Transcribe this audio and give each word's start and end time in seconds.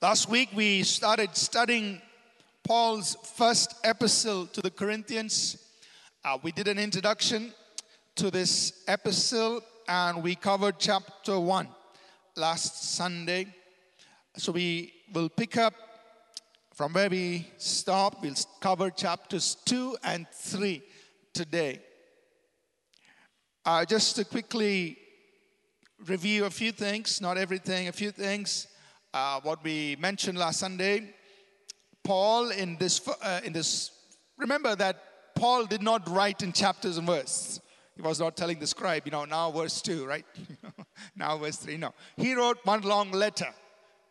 Last 0.00 0.28
week 0.28 0.50
we 0.54 0.84
started 0.84 1.36
studying 1.36 2.00
Paul's 2.62 3.16
first 3.34 3.74
epistle 3.82 4.46
to 4.46 4.60
the 4.60 4.70
Corinthians. 4.70 5.56
Uh, 6.24 6.38
we 6.40 6.52
did 6.52 6.68
an 6.68 6.78
introduction 6.78 7.52
to 8.14 8.30
this 8.30 8.84
epistle 8.86 9.60
and 9.88 10.22
we 10.22 10.36
covered 10.36 10.76
chapter 10.78 11.40
1 11.40 11.66
last 12.36 12.94
Sunday. 12.94 13.48
So 14.36 14.52
we 14.52 14.92
will 15.12 15.28
pick 15.28 15.56
up 15.56 15.74
from 16.74 16.92
where 16.92 17.10
we 17.10 17.48
stopped. 17.56 18.22
We'll 18.22 18.36
cover 18.60 18.90
chapters 18.90 19.56
2 19.64 19.96
and 20.04 20.28
3 20.32 20.80
today. 21.34 21.80
Uh, 23.64 23.84
just 23.84 24.14
to 24.14 24.24
quickly 24.24 24.96
review 26.06 26.44
a 26.44 26.50
few 26.50 26.70
things, 26.70 27.20
not 27.20 27.36
everything, 27.36 27.88
a 27.88 27.92
few 27.92 28.12
things 28.12 28.68
uh, 29.14 29.40
what 29.42 29.62
we 29.64 29.96
mentioned 29.98 30.38
last 30.38 30.60
Sunday. 30.60 31.14
Paul 32.04 32.50
in 32.50 32.76
this 32.78 33.06
uh, 33.22 33.40
in 33.44 33.52
this 33.52 33.90
remember 34.36 34.74
that 34.76 35.34
Paul 35.34 35.66
did 35.66 35.82
not 35.82 36.08
write 36.08 36.42
in 36.42 36.52
chapters 36.52 36.98
and 36.98 37.06
verse. 37.06 37.60
He 37.96 38.02
was 38.02 38.20
not 38.20 38.36
telling 38.36 38.60
the 38.60 38.66
scribe, 38.66 39.02
you 39.06 39.10
know, 39.10 39.24
now 39.24 39.50
verse 39.50 39.82
two, 39.82 40.06
right? 40.06 40.24
now 41.16 41.36
verse 41.38 41.56
three. 41.56 41.76
No, 41.76 41.94
he 42.16 42.34
wrote 42.34 42.58
one 42.64 42.82
long 42.82 43.10
letter, 43.10 43.52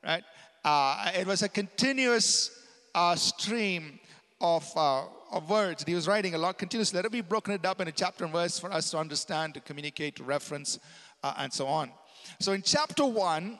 right? 0.03 0.23
Uh, 0.63 1.11
it 1.15 1.25
was 1.25 1.41
a 1.41 1.49
continuous 1.49 2.51
uh, 2.93 3.15
stream 3.15 3.99
of 4.41 4.69
uh, 4.75 5.03
of 5.31 5.49
words. 5.49 5.83
He 5.85 5.95
was 5.95 6.07
writing 6.07 6.35
a 6.35 6.37
lot, 6.37 6.57
continuous 6.57 6.93
letter. 6.93 7.09
We've 7.11 7.27
broken 7.27 7.53
it 7.53 7.65
up 7.65 7.81
in 7.81 7.87
a 7.87 7.91
chapter 7.91 8.23
and 8.23 8.33
verse 8.33 8.59
for 8.59 8.71
us 8.71 8.91
to 8.91 8.97
understand, 8.97 9.53
to 9.55 9.59
communicate, 9.59 10.17
to 10.17 10.23
reference, 10.23 10.79
uh, 11.23 11.33
and 11.37 11.51
so 11.51 11.67
on. 11.67 11.91
So 12.39 12.51
in 12.53 12.61
chapter 12.61 13.05
one, 13.05 13.59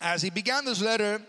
as 0.00 0.22
he 0.22 0.30
began 0.30 0.64
this 0.64 0.82
letter, 0.82 1.20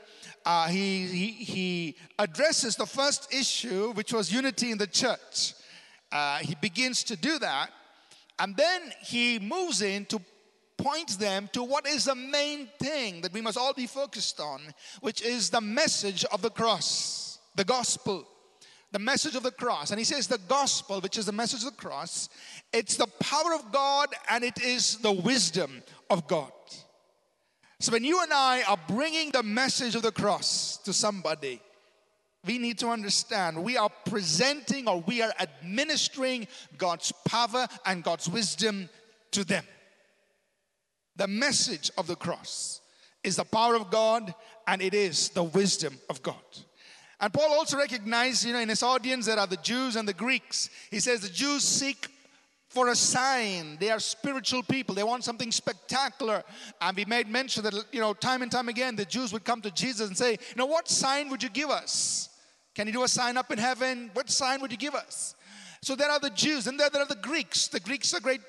uh, 0.45 0.67
he, 0.67 1.05
he, 1.07 1.27
he, 1.31 1.95
addresses 2.19 2.75
the 2.75 2.85
first 2.85 3.33
issue, 3.33 3.91
which 3.93 4.13
was 4.13 4.31
unity 4.31 4.71
in 4.71 4.77
the 4.77 4.87
church. 4.87 5.53
Uh, 6.11 6.37
he 6.37 6.55
begins 6.55 7.03
to 7.03 7.17
do 7.17 7.37
that, 7.39 7.69
and 8.39 8.55
then 8.55 8.81
he 9.01 9.39
moves 9.39 9.81
in 9.81 10.05
to 10.05 10.21
point 10.77 11.19
them 11.19 11.49
to 11.51 11.63
what 11.63 11.87
is 11.87 12.05
the 12.05 12.15
main 12.15 12.69
thing 12.79 13.21
that 13.21 13.33
we 13.33 13.41
must 13.41 13.57
all 13.57 13.73
be 13.73 13.87
focused 13.87 14.39
on, 14.39 14.61
which 15.01 15.21
is 15.21 15.49
the 15.49 15.61
message 15.61 16.23
of 16.25 16.41
the 16.41 16.49
cross, 16.49 17.39
the 17.55 17.65
gospel. 17.65 18.25
The 18.93 18.99
message 18.99 19.35
of 19.35 19.43
the 19.43 19.51
cross. 19.51 19.91
And 19.91 19.99
he 19.99 20.05
says, 20.05 20.27
the 20.27 20.37
gospel, 20.47 21.01
which 21.01 21.17
is 21.17 21.25
the 21.25 21.33
message 21.33 21.59
of 21.59 21.71
the 21.71 21.81
cross, 21.81 22.29
it's 22.71 22.95
the 22.95 23.07
power 23.19 23.53
of 23.53 23.69
God 23.69 24.07
and 24.29 24.45
it 24.45 24.63
is 24.63 24.97
the 24.99 25.11
wisdom 25.11 25.83
of 26.09 26.25
God. 26.25 26.53
So 27.79 27.91
when 27.91 28.03
you 28.03 28.21
and 28.21 28.33
I 28.33 28.63
are 28.63 28.79
bringing 28.87 29.31
the 29.31 29.43
message 29.43 29.95
of 29.95 30.01
the 30.01 30.11
cross 30.11 30.77
to 30.77 30.93
somebody, 30.93 31.61
we 32.45 32.57
need 32.57 32.79
to 32.79 32.87
understand 32.89 33.63
we 33.63 33.77
are 33.77 33.91
presenting 34.05 34.87
or 34.87 35.01
we 35.01 35.21
are 35.21 35.33
administering 35.39 36.47
God's 36.77 37.11
power 37.25 37.67
and 37.85 38.03
God's 38.03 38.29
wisdom 38.29 38.89
to 39.31 39.43
them. 39.43 39.63
The 41.17 41.27
message 41.27 41.91
of 41.97 42.07
the 42.07 42.15
cross 42.15 42.81
is 43.23 43.35
the 43.35 43.43
power 43.43 43.75
of 43.75 43.91
God 43.91 44.33
and 44.67 44.81
it 44.81 44.93
is 44.93 45.29
the 45.29 45.43
wisdom 45.43 45.99
of 46.09 46.23
God. 46.23 46.35
And 47.19 47.33
Paul 47.33 47.51
also 47.53 47.77
recognized, 47.77 48.45
you 48.45 48.53
know, 48.53 48.59
in 48.59 48.69
his 48.69 48.83
audience 48.83 49.25
there 49.25 49.39
are 49.39 49.47
the 49.47 49.57
Jews 49.57 49.95
and 49.95 50.07
the 50.07 50.13
Greeks. 50.13 50.69
He 50.89 50.99
says 50.99 51.21
the 51.21 51.29
Jews 51.29 51.63
seek 51.63 52.07
for 52.69 52.89
a 52.89 52.95
sign. 52.95 53.77
They 53.79 53.89
are 53.89 53.99
spiritual 53.99 54.63
people. 54.63 54.93
They 54.93 55.03
want 55.03 55.23
something 55.23 55.51
spectacular. 55.51 56.43
And 56.81 56.97
we 56.97 57.05
made 57.05 57.27
mention 57.27 57.63
that, 57.63 57.73
you 57.91 57.99
know, 57.99 58.13
time 58.13 58.41
and 58.41 58.51
time 58.51 58.69
again, 58.69 58.95
the 58.95 59.05
Jews 59.05 59.31
would 59.33 59.43
come 59.43 59.61
to 59.61 59.71
Jesus 59.71 60.07
and 60.07 60.17
say, 60.17 60.31
you 60.31 60.55
know, 60.55 60.65
what 60.65 60.87
sign 60.87 61.29
would 61.29 61.41
you 61.41 61.49
give 61.49 61.69
us? 61.69 62.29
Can 62.75 62.87
you 62.87 62.93
do 62.93 63.03
a 63.03 63.07
sign 63.07 63.37
up 63.37 63.51
in 63.51 63.57
heaven? 63.57 64.11
What 64.13 64.29
sign 64.29 64.61
would 64.61 64.71
you 64.71 64.77
give 64.77 64.95
us? 64.95 65.35
So 65.81 65.95
there 65.95 66.09
are 66.09 66.19
the 66.19 66.29
Jews, 66.31 66.67
and 66.67 66.79
there, 66.79 66.89
there 66.89 67.01
are 67.01 67.07
the 67.07 67.15
Greeks. 67.15 67.67
The 67.67 67.79
Greeks 67.79 68.13
are 68.13 68.19
great 68.19 68.41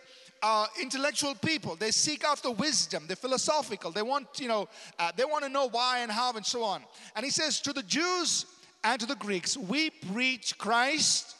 uh, 0.43 0.67
intellectual 0.81 1.35
people. 1.35 1.77
They 1.77 1.91
seek 1.91 2.25
after 2.25 2.51
wisdom. 2.51 3.05
They're 3.07 3.17
philosophical. 3.17 3.91
They 3.91 4.03
want, 4.03 4.27
you 4.39 4.49
know, 4.49 4.69
uh, 4.99 5.13
they 5.17 5.25
want 5.25 5.45
to 5.45 5.51
know 5.51 5.69
why 5.69 6.01
and 6.01 6.11
how 6.11 6.33
and 6.33 6.45
so 6.45 6.63
on. 6.63 6.83
And 7.17 7.25
he 7.25 7.31
says 7.31 7.61
to 7.63 7.73
the 7.73 7.83
Jews 7.83 8.47
and 8.85 9.01
to 9.01 9.07
the 9.07 9.17
Greeks, 9.17 9.57
we 9.57 9.91
preach 9.91 10.57
Christ 10.59 11.37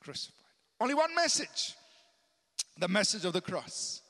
crucified. 0.00 0.34
Only 0.80 0.94
one 0.94 1.14
message 1.14 1.74
the 2.78 2.88
message 2.88 3.24
of 3.24 3.32
the 3.32 3.40
cross. 3.40 4.02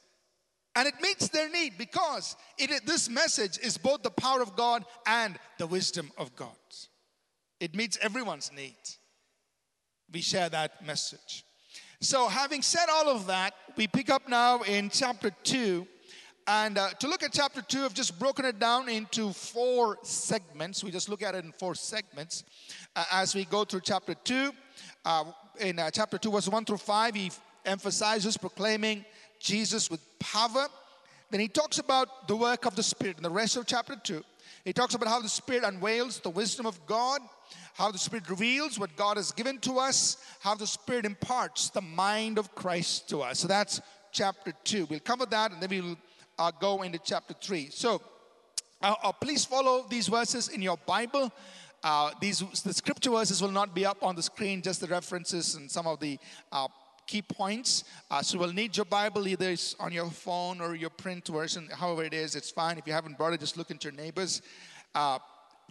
And 0.76 0.86
it 0.86 0.94
meets 1.00 1.28
their 1.28 1.50
need 1.50 1.76
because 1.76 2.36
it, 2.56 2.86
this 2.86 3.08
message 3.08 3.58
is 3.58 3.76
both 3.76 4.02
the 4.02 4.10
power 4.10 4.40
of 4.40 4.54
God 4.54 4.84
and 5.06 5.36
the 5.58 5.66
wisdom 5.66 6.12
of 6.16 6.36
God. 6.36 6.50
It 7.58 7.74
meets 7.74 7.98
everyone's 8.00 8.52
need. 8.54 8.76
We 10.12 10.20
share 10.20 10.48
that 10.50 10.86
message. 10.86 11.44
So, 12.00 12.28
having 12.28 12.62
said 12.62 12.86
all 12.88 13.08
of 13.08 13.26
that, 13.26 13.54
we 13.76 13.88
pick 13.88 14.08
up 14.08 14.28
now 14.28 14.60
in 14.62 14.88
chapter 14.88 15.32
2. 15.42 15.84
And 16.46 16.78
uh, 16.78 16.90
to 17.00 17.08
look 17.08 17.24
at 17.24 17.32
chapter 17.32 17.60
2, 17.60 17.84
I've 17.84 17.92
just 17.92 18.18
broken 18.18 18.44
it 18.44 18.60
down 18.60 18.88
into 18.88 19.32
four 19.32 19.98
segments. 20.02 20.84
We 20.84 20.92
just 20.92 21.08
look 21.08 21.22
at 21.22 21.34
it 21.34 21.44
in 21.44 21.50
four 21.52 21.74
segments 21.74 22.44
uh, 22.94 23.04
as 23.10 23.34
we 23.34 23.44
go 23.44 23.64
through 23.64 23.80
chapter 23.80 24.14
2. 24.14 24.52
Uh, 25.04 25.24
in 25.60 25.78
uh, 25.78 25.90
chapter 25.90 26.18
2, 26.18 26.30
verse 26.30 26.48
1 26.48 26.64
through 26.64 26.76
5, 26.78 27.14
he 27.16 27.32
emphasizes 27.68 28.36
proclaiming 28.36 29.04
Jesus 29.38 29.90
with 29.90 30.00
power. 30.18 30.66
Then 31.30 31.40
he 31.40 31.48
talks 31.48 31.78
about 31.78 32.26
the 32.26 32.36
work 32.36 32.64
of 32.64 32.74
the 32.74 32.82
Spirit 32.82 33.18
in 33.18 33.22
the 33.22 33.30
rest 33.30 33.56
of 33.56 33.66
chapter 33.66 33.96
2. 33.96 34.24
He 34.64 34.72
talks 34.72 34.94
about 34.94 35.08
how 35.08 35.20
the 35.20 35.28
Spirit 35.28 35.64
unveils 35.64 36.20
the 36.20 36.30
wisdom 36.30 36.66
of 36.66 36.84
God, 36.86 37.20
how 37.74 37.90
the 37.90 37.98
Spirit 37.98 38.28
reveals 38.28 38.78
what 38.78 38.96
God 38.96 39.16
has 39.16 39.30
given 39.32 39.58
to 39.58 39.78
us, 39.78 40.16
how 40.40 40.54
the 40.54 40.66
Spirit 40.66 41.04
imparts 41.04 41.70
the 41.70 41.80
mind 41.80 42.38
of 42.38 42.54
Christ 42.54 43.08
to 43.10 43.22
us. 43.22 43.38
So 43.38 43.48
that's 43.48 43.80
chapter 44.12 44.52
2. 44.64 44.86
We'll 44.90 45.00
cover 45.00 45.26
that 45.26 45.52
and 45.52 45.62
then 45.62 45.70
we'll 45.70 45.98
uh, 46.38 46.50
go 46.60 46.82
into 46.82 46.98
chapter 46.98 47.34
3. 47.34 47.68
So 47.70 48.00
uh, 48.80 48.94
uh, 49.02 49.12
please 49.12 49.44
follow 49.44 49.86
these 49.88 50.08
verses 50.08 50.48
in 50.48 50.62
your 50.62 50.78
Bible. 50.86 51.32
Uh, 51.82 52.10
these 52.20 52.40
the 52.62 52.74
scripture 52.74 53.10
verses 53.10 53.40
will 53.40 53.52
not 53.52 53.74
be 53.74 53.86
up 53.86 53.98
on 54.02 54.16
the 54.16 54.22
screen, 54.22 54.62
just 54.62 54.80
the 54.80 54.86
references 54.86 55.54
and 55.54 55.70
some 55.70 55.86
of 55.86 56.00
the 56.00 56.18
uh, 56.50 56.66
key 57.08 57.22
points. 57.22 57.82
Uh, 58.10 58.22
so 58.22 58.38
we'll 58.38 58.52
need 58.52 58.76
your 58.76 58.84
Bible, 58.84 59.26
either 59.26 59.50
it's 59.50 59.74
on 59.80 59.90
your 59.90 60.10
phone 60.10 60.60
or 60.60 60.76
your 60.76 60.90
print 60.90 61.26
version, 61.26 61.68
however 61.72 62.04
it 62.04 62.14
is, 62.14 62.36
it's 62.36 62.50
fine. 62.50 62.78
If 62.78 62.86
you 62.86 62.92
haven't 62.92 63.18
brought 63.18 63.32
it, 63.32 63.40
just 63.40 63.56
look 63.56 63.72
into 63.72 63.88
your 63.88 63.96
neighbors. 63.96 64.42
Uh, 64.94 65.18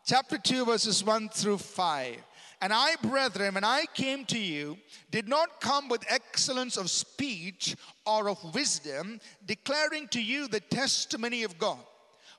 chapter 0.05 0.37
2, 0.37 0.65
verses 0.65 1.03
1 1.03 1.29
through 1.29 1.59
5. 1.59 2.17
And 2.59 2.73
I, 2.73 2.95
brethren, 3.03 3.53
when 3.53 3.63
I 3.63 3.85
came 3.93 4.25
to 4.25 4.39
you, 4.39 4.77
did 5.11 5.29
not 5.29 5.61
come 5.61 5.87
with 5.89 6.03
excellence 6.09 6.75
of 6.75 6.89
speech 6.89 7.75
or 8.05 8.29
of 8.29 8.55
wisdom, 8.55 9.19
declaring 9.45 10.07
to 10.09 10.21
you 10.21 10.47
the 10.47 10.59
testimony 10.59 11.43
of 11.43 11.59
God. 11.59 11.77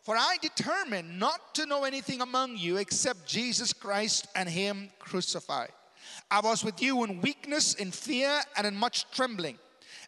For 0.03 0.17
I 0.17 0.39
determined 0.43 1.21
not 1.21 1.55
to 1.55 1.67
know 1.67 1.85
anything 1.85 2.21
among 2.21 2.57
you 2.57 2.79
except 2.79 3.29
Jesus 3.29 3.73
Christ 3.73 4.27
and 4.35 4.49
Him 4.49 4.91
crucified. 4.99 5.71
I 6.31 6.41
was 6.41 6.65
with 6.65 6.83
you 6.83 7.05
in 7.05 7.21
weakness, 7.21 7.75
in 7.75 7.91
fear, 7.91 8.41
and 8.57 8.67
in 8.67 8.77
much 8.77 9.11
trembling. 9.11 9.59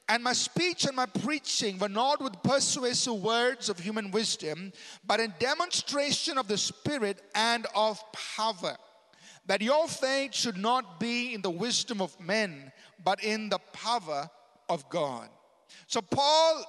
And 0.08 0.24
my 0.24 0.32
speech 0.32 0.86
and 0.86 0.96
my 0.96 1.06
preaching 1.06 1.78
were 1.78 1.88
not 1.88 2.20
with 2.20 2.42
persuasive 2.42 3.22
words 3.22 3.68
of 3.68 3.78
human 3.78 4.10
wisdom, 4.10 4.72
but 5.06 5.20
in 5.20 5.32
demonstration 5.38 6.36
of 6.36 6.48
the 6.48 6.58
Spirit 6.58 7.22
and 7.34 7.66
of 7.76 8.02
power. 8.12 8.76
That 9.46 9.62
your 9.62 9.86
faith 9.86 10.34
should 10.34 10.56
not 10.56 10.98
be 10.98 11.32
in 11.32 11.42
the 11.42 11.50
wisdom 11.50 12.02
of 12.02 12.18
men, 12.20 12.72
but 13.04 13.22
in 13.22 13.48
the 13.48 13.60
power 13.72 14.28
of 14.68 14.88
God. 14.90 15.28
So, 15.86 16.00
Paul 16.00 16.64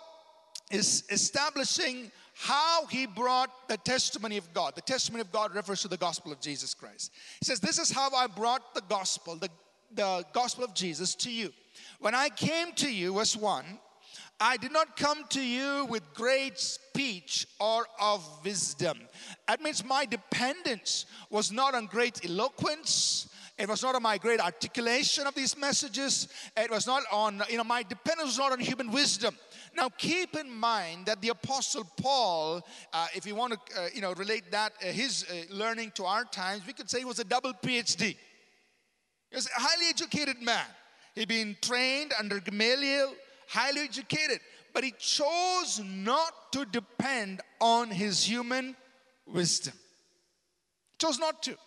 is 0.69 1.03
establishing 1.09 2.11
how 2.33 2.85
he 2.87 3.05
brought 3.05 3.67
the 3.67 3.77
testimony 3.77 4.37
of 4.37 4.53
God. 4.53 4.75
The 4.75 4.81
testimony 4.81 5.21
of 5.21 5.31
God 5.31 5.53
refers 5.53 5.81
to 5.81 5.87
the 5.87 5.97
gospel 5.97 6.31
of 6.31 6.41
Jesus 6.41 6.73
Christ. 6.73 7.11
He 7.39 7.45
says, 7.45 7.59
This 7.59 7.79
is 7.79 7.91
how 7.91 8.09
I 8.11 8.27
brought 8.27 8.73
the 8.73 8.81
gospel, 8.89 9.35
the, 9.35 9.49
the 9.93 10.25
gospel 10.33 10.63
of 10.63 10.73
Jesus 10.73 11.15
to 11.15 11.31
you. 11.31 11.51
When 11.99 12.15
I 12.15 12.29
came 12.29 12.73
to 12.73 12.91
you, 12.91 13.13
verse 13.13 13.35
1, 13.35 13.65
I 14.39 14.57
did 14.57 14.71
not 14.71 14.97
come 14.97 15.23
to 15.29 15.41
you 15.41 15.85
with 15.85 16.01
great 16.15 16.57
speech 16.57 17.45
or 17.59 17.85
of 17.99 18.27
wisdom. 18.43 18.97
That 19.47 19.61
means 19.61 19.85
my 19.85 20.05
dependence 20.05 21.05
was 21.29 21.51
not 21.51 21.75
on 21.75 21.85
great 21.85 22.25
eloquence. 22.27 23.29
It 23.59 23.69
was 23.69 23.83
not 23.83 23.93
on 23.93 24.01
my 24.01 24.17
great 24.17 24.39
articulation 24.39 25.27
of 25.27 25.35
these 25.35 25.55
messages. 25.55 26.27
It 26.57 26.71
was 26.71 26.87
not 26.87 27.03
on, 27.11 27.43
you 27.51 27.57
know, 27.57 27.63
my 27.63 27.83
dependence 27.83 28.29
was 28.29 28.39
not 28.39 28.51
on 28.51 28.59
human 28.59 28.91
wisdom. 28.91 29.37
Now, 29.75 29.89
keep 29.89 30.35
in 30.35 30.49
mind 30.51 31.05
that 31.05 31.21
the 31.21 31.29
Apostle 31.29 31.85
Paul, 32.01 32.61
uh, 32.93 33.07
if 33.15 33.25
you 33.25 33.35
want 33.35 33.53
to, 33.53 33.81
uh, 33.81 33.87
you 33.93 34.01
know, 34.01 34.13
relate 34.13 34.51
that 34.51 34.73
uh, 34.81 34.87
his 34.87 35.25
uh, 35.29 35.53
learning 35.53 35.91
to 35.95 36.05
our 36.05 36.25
times, 36.25 36.67
we 36.67 36.73
could 36.73 36.89
say 36.89 36.99
he 36.99 37.05
was 37.05 37.19
a 37.19 37.23
double 37.23 37.53
PhD. 37.53 38.17
He 39.29 39.35
was 39.35 39.47
a 39.47 39.61
highly 39.61 39.87
educated 39.89 40.41
man. 40.41 40.65
He'd 41.15 41.29
been 41.29 41.55
trained 41.61 42.13
under 42.19 42.39
Gamaliel, 42.39 43.13
highly 43.47 43.81
educated, 43.81 44.39
but 44.73 44.83
he 44.83 44.93
chose 44.97 45.81
not 45.83 46.51
to 46.51 46.65
depend 46.65 47.41
on 47.59 47.89
his 47.89 48.23
human 48.23 48.75
wisdom. 49.25 49.73
chose 50.97 51.17
not 51.19 51.41
to. 51.43 51.57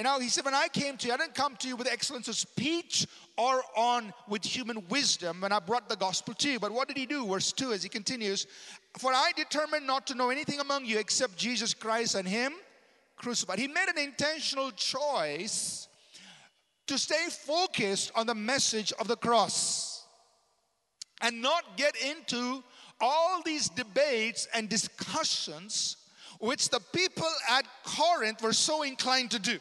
And 0.00 0.06
now 0.06 0.18
he 0.18 0.30
said, 0.30 0.46
When 0.46 0.54
I 0.54 0.68
came 0.68 0.96
to 0.96 1.08
you, 1.08 1.12
I 1.12 1.18
didn't 1.18 1.34
come 1.34 1.56
to 1.56 1.68
you 1.68 1.76
with 1.76 1.86
excellence 1.86 2.26
of 2.26 2.34
speech 2.34 3.06
or 3.36 3.62
on 3.76 4.14
with 4.30 4.42
human 4.42 4.82
wisdom 4.88 5.42
when 5.42 5.52
I 5.52 5.58
brought 5.58 5.90
the 5.90 5.96
gospel 5.96 6.32
to 6.32 6.52
you. 6.52 6.58
But 6.58 6.72
what 6.72 6.88
did 6.88 6.96
he 6.96 7.04
do? 7.04 7.26
Verse 7.26 7.52
2 7.52 7.74
as 7.74 7.82
he 7.82 7.90
continues, 7.90 8.46
For 8.96 9.12
I 9.12 9.32
determined 9.36 9.86
not 9.86 10.06
to 10.06 10.14
know 10.14 10.30
anything 10.30 10.58
among 10.58 10.86
you 10.86 10.98
except 10.98 11.36
Jesus 11.36 11.74
Christ 11.74 12.14
and 12.14 12.26
him 12.26 12.54
crucified. 13.16 13.58
He 13.58 13.68
made 13.68 13.90
an 13.94 14.02
intentional 14.02 14.70
choice 14.70 15.86
to 16.86 16.96
stay 16.96 17.26
focused 17.28 18.10
on 18.16 18.26
the 18.26 18.34
message 18.34 18.94
of 19.00 19.06
the 19.06 19.16
cross 19.16 20.06
and 21.20 21.42
not 21.42 21.76
get 21.76 21.94
into 21.96 22.64
all 23.02 23.42
these 23.42 23.68
debates 23.68 24.48
and 24.54 24.66
discussions 24.66 25.98
which 26.38 26.70
the 26.70 26.80
people 26.94 27.28
at 27.50 27.66
Corinth 27.84 28.42
were 28.42 28.54
so 28.54 28.82
inclined 28.82 29.30
to 29.32 29.38
do. 29.38 29.58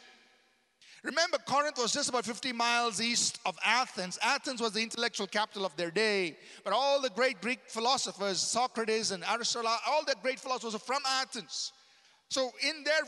Remember, 1.04 1.38
Corinth 1.46 1.78
was 1.78 1.94
just 1.94 2.10
about 2.10 2.26
50 2.26 2.52
miles 2.52 3.02
east 3.02 3.40
of 3.46 3.58
Athens. 3.64 4.20
Athens 4.22 4.62
was 4.62 4.74
the 4.74 4.82
intellectual 4.82 5.28
capital 5.28 5.66
of 5.66 5.76
their 5.78 5.92
day. 5.92 6.36
But 6.64 6.74
all 6.74 7.02
the 7.02 7.10
great 7.10 7.40
Greek 7.42 7.60
philosophers, 7.68 8.40
Socrates 8.40 9.12
and 9.12 9.24
Aristotle, 9.24 9.72
all 9.88 10.04
the 10.06 10.16
great 10.22 10.40
philosophers 10.40 10.76
are 10.76 10.80
from 10.80 11.02
Athens. 11.08 11.72
So, 12.30 12.52
in 12.62 12.84
their 12.84 13.06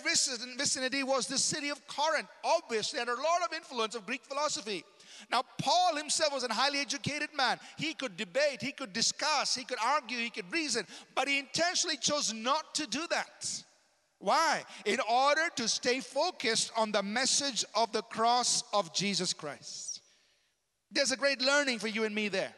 vicinity 0.57 1.03
was 1.03 1.27
the 1.27 1.37
city 1.37 1.69
of 1.69 1.85
Corinth. 1.87 2.27
Obviously, 2.43 2.97
had 2.97 3.07
a 3.07 3.13
lot 3.13 3.43
of 3.45 3.53
influence 3.53 3.93
of 3.93 4.05
Greek 4.07 4.23
philosophy. 4.25 4.83
Now, 5.29 5.43
Paul 5.59 5.95
himself 5.95 6.33
was 6.33 6.43
a 6.43 6.51
highly 6.51 6.79
educated 6.79 7.29
man. 7.35 7.59
He 7.77 7.93
could 7.93 8.17
debate, 8.17 8.61
he 8.61 8.71
could 8.71 8.93
discuss, 8.93 9.53
he 9.53 9.63
could 9.63 9.77
argue, 9.85 10.17
he 10.17 10.31
could 10.31 10.51
reason, 10.51 10.87
but 11.13 11.27
he 11.27 11.37
intentionally 11.37 11.97
chose 11.97 12.33
not 12.33 12.73
to 12.75 12.87
do 12.87 13.05
that. 13.11 13.63
Why? 14.21 14.63
In 14.85 14.99
order 15.09 15.49
to 15.55 15.67
stay 15.67 15.99
focused 15.99 16.71
on 16.77 16.91
the 16.91 17.03
message 17.03 17.65
of 17.75 17.91
the 17.91 18.03
cross 18.03 18.63
of 18.71 18.93
Jesus 18.93 19.33
Christ. 19.33 20.01
There's 20.91 21.11
a 21.11 21.17
great 21.17 21.41
learning 21.41 21.79
for 21.79 21.87
you 21.87 22.03
and 22.03 22.13
me 22.13 22.27
there 22.29 22.53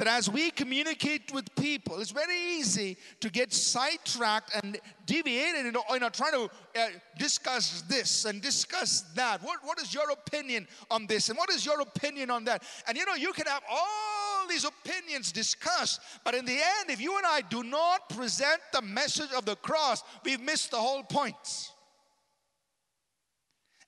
that 0.00 0.08
as 0.08 0.30
we 0.30 0.50
communicate 0.50 1.30
with 1.30 1.54
people, 1.56 2.00
it's 2.00 2.10
very 2.10 2.38
easy 2.56 2.96
to 3.20 3.28
get 3.28 3.52
sidetracked 3.52 4.50
and 4.62 4.80
deviated 5.04 5.66
into 5.66 5.82
you 5.92 6.00
know, 6.00 6.08
trying 6.08 6.32
to 6.32 6.44
uh, 6.80 6.86
discuss 7.18 7.82
this 7.82 8.24
and 8.24 8.40
discuss 8.40 9.02
that. 9.14 9.42
What, 9.42 9.58
what 9.62 9.78
is 9.78 9.92
your 9.92 10.10
opinion 10.10 10.66
on 10.90 11.06
this? 11.06 11.28
And 11.28 11.36
what 11.36 11.50
is 11.50 11.66
your 11.66 11.82
opinion 11.82 12.30
on 12.30 12.44
that? 12.44 12.62
And 12.88 12.96
you 12.96 13.04
know, 13.04 13.14
you 13.14 13.34
can 13.34 13.46
have 13.46 13.62
all 13.70 14.48
these 14.48 14.64
opinions 14.64 15.32
discussed, 15.32 16.00
but 16.24 16.34
in 16.34 16.46
the 16.46 16.52
end, 16.52 16.88
if 16.88 16.98
you 16.98 17.18
and 17.18 17.26
I 17.26 17.42
do 17.42 17.62
not 17.62 18.08
present 18.08 18.58
the 18.72 18.80
message 18.80 19.30
of 19.36 19.44
the 19.44 19.56
cross, 19.56 20.02
we've 20.24 20.40
missed 20.40 20.70
the 20.70 20.78
whole 20.78 21.02
point. 21.02 21.72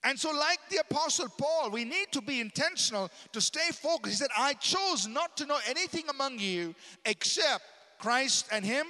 And 0.03 0.19
so, 0.19 0.31
like 0.31 0.59
the 0.69 0.77
Apostle 0.77 1.29
Paul, 1.37 1.69
we 1.71 1.85
need 1.85 2.07
to 2.11 2.21
be 2.21 2.41
intentional 2.41 3.09
to 3.31 3.39
stay 3.39 3.71
focused. 3.71 4.15
He 4.15 4.17
said, 4.17 4.29
I 4.37 4.53
chose 4.55 5.07
not 5.07 5.37
to 5.37 5.45
know 5.45 5.59
anything 5.67 6.03
among 6.09 6.39
you 6.39 6.75
except 7.05 7.63
Christ 7.99 8.47
and 8.51 8.65
Him 8.65 8.85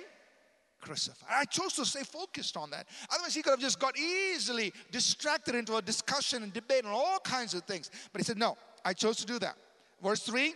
crucified. 0.82 1.30
I 1.32 1.46
chose 1.46 1.74
to 1.74 1.86
stay 1.86 2.04
focused 2.04 2.58
on 2.58 2.72
that. 2.72 2.88
Otherwise, 3.12 3.36
he 3.36 3.42
could 3.42 3.52
have 3.52 3.60
just 3.60 3.80
got 3.80 3.98
easily 3.98 4.74
distracted 4.92 5.56
into 5.56 5.76
a 5.76 5.82
discussion 5.82 6.44
and 6.44 6.52
debate 6.52 6.86
on 6.86 6.92
all 6.92 7.20
kinds 7.20 7.54
of 7.54 7.64
things. 7.64 7.90
But 8.12 8.22
he 8.22 8.26
said, 8.26 8.38
No, 8.38 8.58
I 8.84 8.94
chose 8.94 9.18
to 9.18 9.26
do 9.26 9.40
that. 9.40 9.56
Verse 10.02 10.22
3 10.24 10.54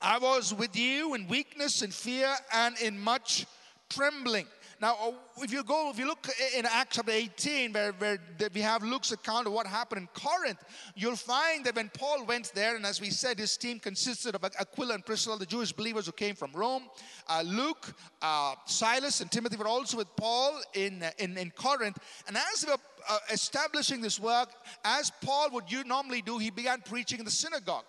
I 0.00 0.18
was 0.18 0.54
with 0.54 0.76
you 0.76 1.14
in 1.14 1.26
weakness 1.26 1.82
and 1.82 1.92
fear 1.92 2.32
and 2.54 2.78
in 2.78 2.98
much 2.98 3.46
trembling. 3.88 4.46
Now, 4.80 4.96
uh, 5.02 5.12
if 5.42 5.52
you 5.52 5.64
go, 5.64 5.90
if 5.90 5.98
you 5.98 6.06
look 6.06 6.28
in 6.56 6.64
Acts 6.64 6.96
chapter 6.96 7.10
18, 7.10 7.72
where, 7.72 7.92
where 7.92 8.18
we 8.54 8.60
have 8.60 8.84
Luke's 8.84 9.10
account 9.10 9.48
of 9.48 9.52
what 9.52 9.66
happened 9.66 10.02
in 10.02 10.08
Corinth, 10.14 10.62
you'll 10.94 11.16
find 11.16 11.64
that 11.64 11.74
when 11.74 11.88
Paul 11.88 12.24
went 12.24 12.52
there, 12.54 12.76
and 12.76 12.86
as 12.86 13.00
we 13.00 13.10
said, 13.10 13.40
his 13.40 13.56
team 13.56 13.80
consisted 13.80 14.36
of 14.36 14.44
Aquila 14.44 14.94
and 14.94 15.04
Priscilla, 15.04 15.36
the 15.36 15.46
Jewish 15.46 15.72
believers 15.72 16.06
who 16.06 16.12
came 16.12 16.36
from 16.36 16.52
Rome. 16.52 16.84
Uh, 17.28 17.42
Luke, 17.44 17.92
uh, 18.22 18.54
Silas, 18.66 19.20
and 19.20 19.32
Timothy 19.32 19.56
were 19.56 19.66
also 19.66 19.96
with 19.96 20.14
Paul 20.14 20.60
in, 20.74 21.02
uh, 21.02 21.10
in, 21.18 21.36
in 21.36 21.50
Corinth. 21.50 21.98
And 22.28 22.36
as 22.36 22.60
they 22.60 22.70
were 22.70 22.78
uh, 23.08 23.18
establishing 23.32 24.00
this 24.00 24.20
work, 24.20 24.50
as 24.84 25.10
Paul 25.22 25.50
would 25.54 25.72
you 25.72 25.82
normally 25.82 26.22
do, 26.22 26.38
he 26.38 26.50
began 26.50 26.82
preaching 26.82 27.18
in 27.18 27.24
the 27.24 27.32
synagogue. 27.32 27.84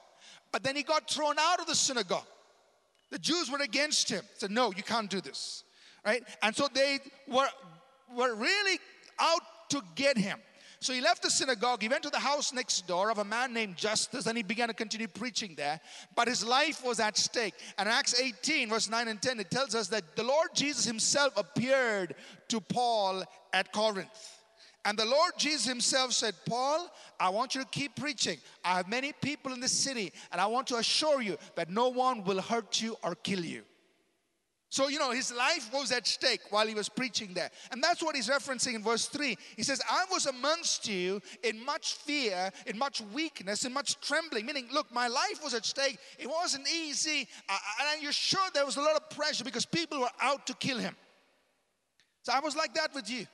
But 0.51 0.63
then 0.63 0.75
he 0.75 0.81
got 0.81 1.07
thrown 1.07 1.35
out 1.39 1.59
of 1.59 1.67
the 1.67 1.75
synagogue. 1.75 2.25
The 3.11 3.19
Jews 3.19 3.51
were 3.51 3.59
against 3.59 4.09
him. 4.09 4.23
Said, 4.37 4.49
No, 4.49 4.71
you 4.75 4.81
can't 4.81 5.09
do 5.09 5.21
this 5.21 5.63
right? 6.05 6.23
And 6.41 6.55
so 6.55 6.67
they 6.73 6.99
were, 7.27 7.47
were 8.15 8.35
really 8.35 8.79
out 9.19 9.41
to 9.69 9.81
get 9.95 10.17
him. 10.17 10.39
So 10.81 10.93
he 10.93 11.01
left 11.01 11.23
the 11.23 11.29
synagogue, 11.29 11.81
he 11.81 11.89
went 11.89 12.03
to 12.03 12.09
the 12.09 12.19
house 12.19 12.53
next 12.53 12.87
door 12.87 13.11
of 13.11 13.17
a 13.17 13.25
man 13.25 13.53
named 13.53 13.75
Justus, 13.75 14.27
and 14.27 14.37
he 14.37 14.43
began 14.43 14.69
to 14.69 14.73
continue 14.73 15.09
preaching 15.09 15.53
there. 15.57 15.81
But 16.15 16.29
his 16.29 16.45
life 16.45 16.85
was 16.85 17.01
at 17.01 17.17
stake. 17.17 17.53
And 17.77 17.89
Acts 17.89 18.19
18, 18.19 18.69
verse 18.69 18.89
9 18.89 19.09
and 19.09 19.21
10, 19.21 19.41
it 19.41 19.51
tells 19.51 19.75
us 19.75 19.89
that 19.89 20.15
the 20.15 20.23
Lord 20.23 20.49
Jesus 20.53 20.85
himself 20.85 21.33
appeared 21.35 22.15
to 22.47 22.61
Paul 22.61 23.25
at 23.51 23.73
Corinth. 23.73 24.39
And 24.85 24.97
the 24.97 25.05
Lord 25.05 25.33
Jesus 25.37 25.65
himself 25.67 26.13
said, 26.13 26.33
Paul, 26.47 26.89
I 27.19 27.27
want 27.27 27.55
you 27.55 27.61
to 27.61 27.67
keep 27.67 27.97
preaching. 27.97 28.37
I 28.63 28.77
have 28.77 28.87
many 28.87 29.11
people 29.11 29.51
in 29.51 29.59
this 29.59 29.73
city, 29.73 30.13
and 30.31 30.39
I 30.39 30.45
want 30.45 30.67
to 30.67 30.77
assure 30.77 31.21
you 31.21 31.37
that 31.55 31.69
no 31.69 31.89
one 31.89 32.23
will 32.23 32.39
hurt 32.39 32.81
you 32.81 32.95
or 33.03 33.15
kill 33.15 33.43
you. 33.43 33.63
So, 34.71 34.87
you 34.87 34.99
know, 34.99 35.09
his 35.09 35.33
life 35.33 35.71
was 35.73 35.91
at 35.91 36.05
stake 36.05 36.41
while 36.51 36.67
he 36.67 36.75
was 36.75 36.89
preaching 36.89 37.33
there. 37.33 37.49
And 37.71 37.83
that's 37.83 38.03
what 38.03 38.15
he's 38.15 38.29
referencing 38.29 38.75
in 38.75 38.83
verse 38.83 39.07
3. 39.07 39.35
He 39.57 39.63
says, 39.63 39.81
I 39.89 40.05
was 40.11 40.27
amongst 40.27 40.87
you 40.87 41.21
in 41.43 41.65
much 41.65 41.95
fear, 41.95 42.51
in 42.67 42.77
much 42.77 43.01
weakness, 43.11 43.65
in 43.65 43.73
much 43.73 43.99
trembling. 43.99 44.45
Meaning, 44.45 44.67
look, 44.71 44.93
my 44.93 45.07
life 45.07 45.43
was 45.43 45.55
at 45.55 45.65
stake. 45.65 45.97
It 46.19 46.29
wasn't 46.29 46.67
easy. 46.71 47.27
And 47.49 48.03
you're 48.03 48.11
sure 48.11 48.47
there 48.53 48.65
was 48.65 48.77
a 48.77 48.81
lot 48.81 48.95
of 48.95 49.09
pressure 49.09 49.43
because 49.43 49.65
people 49.65 50.01
were 50.01 50.11
out 50.21 50.45
to 50.45 50.53
kill 50.53 50.77
him. 50.77 50.95
So 52.21 52.31
I 52.31 52.39
was 52.39 52.55
like 52.55 52.75
that 52.75 52.93
with 52.93 53.09
you. 53.09 53.25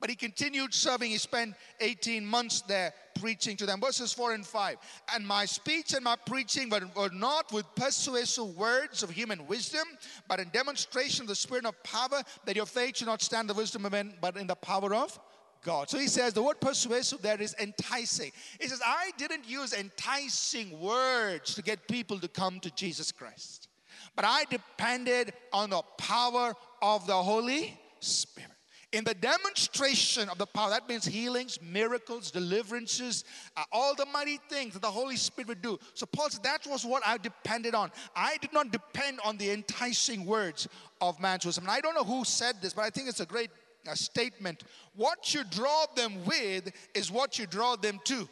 But 0.00 0.10
he 0.10 0.16
continued 0.16 0.74
serving. 0.74 1.12
He 1.12 1.18
spent 1.18 1.54
18 1.80 2.26
months 2.26 2.62
there 2.62 2.92
preaching 3.14 3.56
to 3.56 3.66
them. 3.66 3.80
Verses 3.80 4.12
4 4.12 4.34
and 4.34 4.46
5. 4.46 4.76
And 5.14 5.26
my 5.26 5.44
speech 5.44 5.92
and 5.92 6.04
my 6.04 6.16
preaching 6.26 6.70
were, 6.70 7.10
not 7.12 7.52
with 7.52 7.66
persuasive 7.74 8.56
words 8.56 9.02
of 9.02 9.10
human 9.10 9.46
wisdom, 9.46 9.84
but 10.28 10.40
in 10.40 10.48
demonstration 10.50 11.22
of 11.22 11.28
the 11.28 11.34
Spirit 11.34 11.66
of 11.66 11.80
power, 11.82 12.22
that 12.44 12.56
your 12.56 12.66
faith 12.66 12.98
should 12.98 13.06
not 13.06 13.22
stand 13.22 13.48
the 13.48 13.54
wisdom 13.54 13.86
of 13.86 13.92
men, 13.92 14.14
but 14.20 14.36
in 14.36 14.46
the 14.46 14.54
power 14.54 14.94
of 14.94 15.18
God. 15.62 15.88
So 15.88 15.98
he 15.98 16.08
says 16.08 16.32
the 16.32 16.42
word 16.42 16.60
persuasive 16.60 17.22
there 17.22 17.40
is 17.40 17.54
enticing. 17.58 18.32
He 18.60 18.68
says, 18.68 18.80
I 18.84 19.10
didn't 19.16 19.48
use 19.48 19.72
enticing 19.72 20.78
words 20.78 21.54
to 21.54 21.62
get 21.62 21.88
people 21.88 22.18
to 22.20 22.28
come 22.28 22.60
to 22.60 22.70
Jesus 22.74 23.10
Christ, 23.10 23.68
but 24.14 24.24
I 24.24 24.44
depended 24.50 25.32
on 25.52 25.70
the 25.70 25.82
power 25.98 26.54
of 26.82 27.06
the 27.06 27.14
Holy 27.14 27.78
Spirit 28.00 28.53
in 28.94 29.02
the 29.02 29.14
demonstration 29.14 30.28
of 30.28 30.38
the 30.38 30.46
power, 30.46 30.70
that 30.70 30.88
means 30.88 31.04
healings, 31.04 31.58
miracles, 31.60 32.30
deliverances, 32.30 33.24
uh, 33.56 33.64
all 33.72 33.92
the 33.96 34.06
mighty 34.06 34.38
things 34.48 34.72
that 34.74 34.82
the 34.82 34.90
Holy 34.90 35.16
Spirit 35.16 35.48
would 35.48 35.62
do. 35.62 35.78
So 35.94 36.06
Paul 36.06 36.30
said 36.30 36.44
that 36.44 36.64
was 36.66 36.86
what 36.86 37.02
I 37.04 37.18
depended 37.18 37.74
on. 37.74 37.90
I 38.14 38.36
did 38.40 38.52
not 38.52 38.70
depend 38.70 39.18
on 39.24 39.36
the 39.36 39.50
enticing 39.50 40.24
words 40.24 40.68
of 41.00 41.18
man's 41.18 41.44
wisdom. 41.44 41.64
And 41.64 41.72
I 41.72 41.80
don't 41.80 41.96
know 41.96 42.04
who 42.04 42.24
said 42.24 42.62
this, 42.62 42.72
but 42.72 42.82
I 42.82 42.90
think 42.90 43.08
it's 43.08 43.18
a 43.18 43.26
great 43.26 43.50
uh, 43.88 43.96
statement. 43.96 44.62
What 44.94 45.34
you 45.34 45.42
draw 45.50 45.86
them 45.96 46.24
with 46.24 46.70
is 46.94 47.10
what 47.10 47.36
you 47.36 47.46
draw 47.46 47.74
them 47.74 47.98
to. 48.04 48.28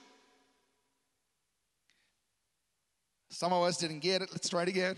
Some 3.31 3.53
of 3.53 3.65
us 3.65 3.79
didn't 3.79 4.01
get 4.01 4.23
it. 4.23 4.29
Let's 4.31 4.49
try 4.49 4.63
it 4.63 4.69
again. 4.69 4.95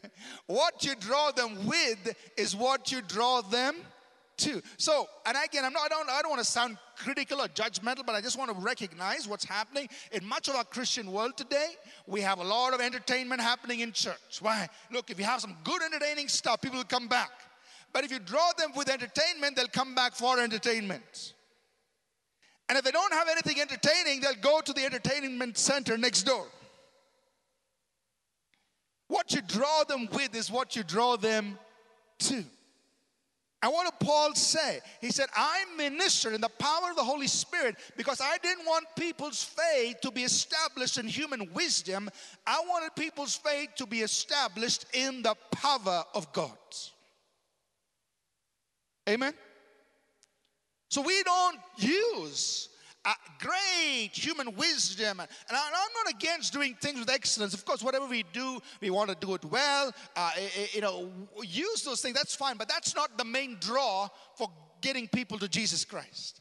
what 0.46 0.84
you 0.84 0.94
draw 0.94 1.30
them 1.30 1.66
with 1.66 2.14
is 2.36 2.54
what 2.54 2.92
you 2.92 3.00
draw 3.00 3.40
them 3.40 3.76
too. 4.36 4.60
So, 4.76 5.06
and 5.24 5.36
again, 5.44 5.64
I'm 5.64 5.72
not, 5.72 5.84
I 5.84 5.88
don't, 5.88 6.10
I 6.10 6.22
don't 6.22 6.30
want 6.30 6.40
to 6.40 6.50
sound 6.50 6.78
critical 6.96 7.40
or 7.40 7.48
judgmental, 7.48 8.04
but 8.04 8.14
I 8.14 8.20
just 8.20 8.38
want 8.38 8.50
to 8.50 8.56
recognize 8.62 9.26
what's 9.26 9.44
happening 9.44 9.88
in 10.12 10.24
much 10.24 10.48
of 10.48 10.54
our 10.54 10.64
Christian 10.64 11.10
world 11.10 11.36
today. 11.36 11.68
We 12.06 12.20
have 12.20 12.38
a 12.38 12.44
lot 12.44 12.74
of 12.74 12.80
entertainment 12.80 13.40
happening 13.40 13.80
in 13.80 13.92
church. 13.92 14.40
Why? 14.40 14.68
Look, 14.92 15.10
if 15.10 15.18
you 15.18 15.24
have 15.24 15.40
some 15.40 15.56
good 15.64 15.82
entertaining 15.82 16.28
stuff, 16.28 16.60
people 16.60 16.78
will 16.78 16.84
come 16.84 17.08
back. 17.08 17.30
But 17.92 18.04
if 18.04 18.10
you 18.10 18.18
draw 18.18 18.50
them 18.58 18.72
with 18.76 18.88
entertainment, 18.90 19.56
they'll 19.56 19.68
come 19.68 19.94
back 19.94 20.14
for 20.14 20.38
entertainment. 20.38 21.32
And 22.68 22.76
if 22.76 22.84
they 22.84 22.90
don't 22.90 23.12
have 23.12 23.28
anything 23.28 23.60
entertaining, 23.60 24.20
they'll 24.20 24.34
go 24.40 24.60
to 24.60 24.72
the 24.72 24.84
entertainment 24.84 25.56
center 25.56 25.96
next 25.96 26.24
door. 26.24 26.46
What 29.08 29.32
you 29.32 29.40
draw 29.40 29.84
them 29.84 30.08
with 30.12 30.34
is 30.34 30.50
what 30.50 30.74
you 30.74 30.82
draw 30.82 31.16
them 31.16 31.58
to. 32.20 32.44
And 33.62 33.72
what 33.72 33.84
did 33.84 34.06
Paul 34.06 34.34
say? 34.34 34.80
He 35.00 35.10
said, 35.10 35.26
I 35.34 35.64
ministered 35.76 36.34
in 36.34 36.40
the 36.40 36.48
power 36.48 36.90
of 36.90 36.96
the 36.96 37.04
Holy 37.04 37.26
Spirit 37.26 37.76
because 37.96 38.20
I 38.20 38.36
didn't 38.38 38.66
want 38.66 38.84
people's 38.98 39.42
faith 39.42 40.00
to 40.02 40.10
be 40.10 40.24
established 40.24 40.98
in 40.98 41.08
human 41.08 41.52
wisdom. 41.54 42.10
I 42.46 42.62
wanted 42.68 42.94
people's 42.94 43.34
faith 43.34 43.70
to 43.76 43.86
be 43.86 44.02
established 44.02 44.84
in 44.92 45.22
the 45.22 45.34
power 45.52 46.04
of 46.14 46.32
God. 46.32 46.52
Amen? 49.08 49.32
So 50.90 51.00
we 51.00 51.22
don't 51.22 51.58
use 51.78 52.68
create 53.38 54.10
human 54.12 54.54
wisdom. 54.56 55.20
And 55.20 55.28
I, 55.50 55.54
am 55.56 56.04
not 56.04 56.14
against 56.14 56.52
doing 56.52 56.76
things 56.80 56.98
with 56.98 57.10
excellence. 57.10 57.54
Of 57.54 57.64
course, 57.64 57.82
whatever 57.82 58.06
we 58.06 58.24
do, 58.32 58.60
we 58.80 58.90
want 58.90 59.10
to 59.10 59.16
do 59.26 59.34
it 59.34 59.44
well. 59.44 59.92
Uh, 60.16 60.30
you 60.72 60.80
know, 60.80 61.10
use 61.42 61.82
those 61.82 62.00
things, 62.00 62.14
that's 62.14 62.34
fine. 62.34 62.56
But 62.56 62.68
that's 62.68 62.94
not 62.94 63.16
the 63.18 63.24
main 63.24 63.56
draw 63.60 64.08
for 64.36 64.48
getting 64.80 65.08
people 65.08 65.38
to 65.38 65.48
Jesus 65.48 65.84
Christ. 65.84 66.40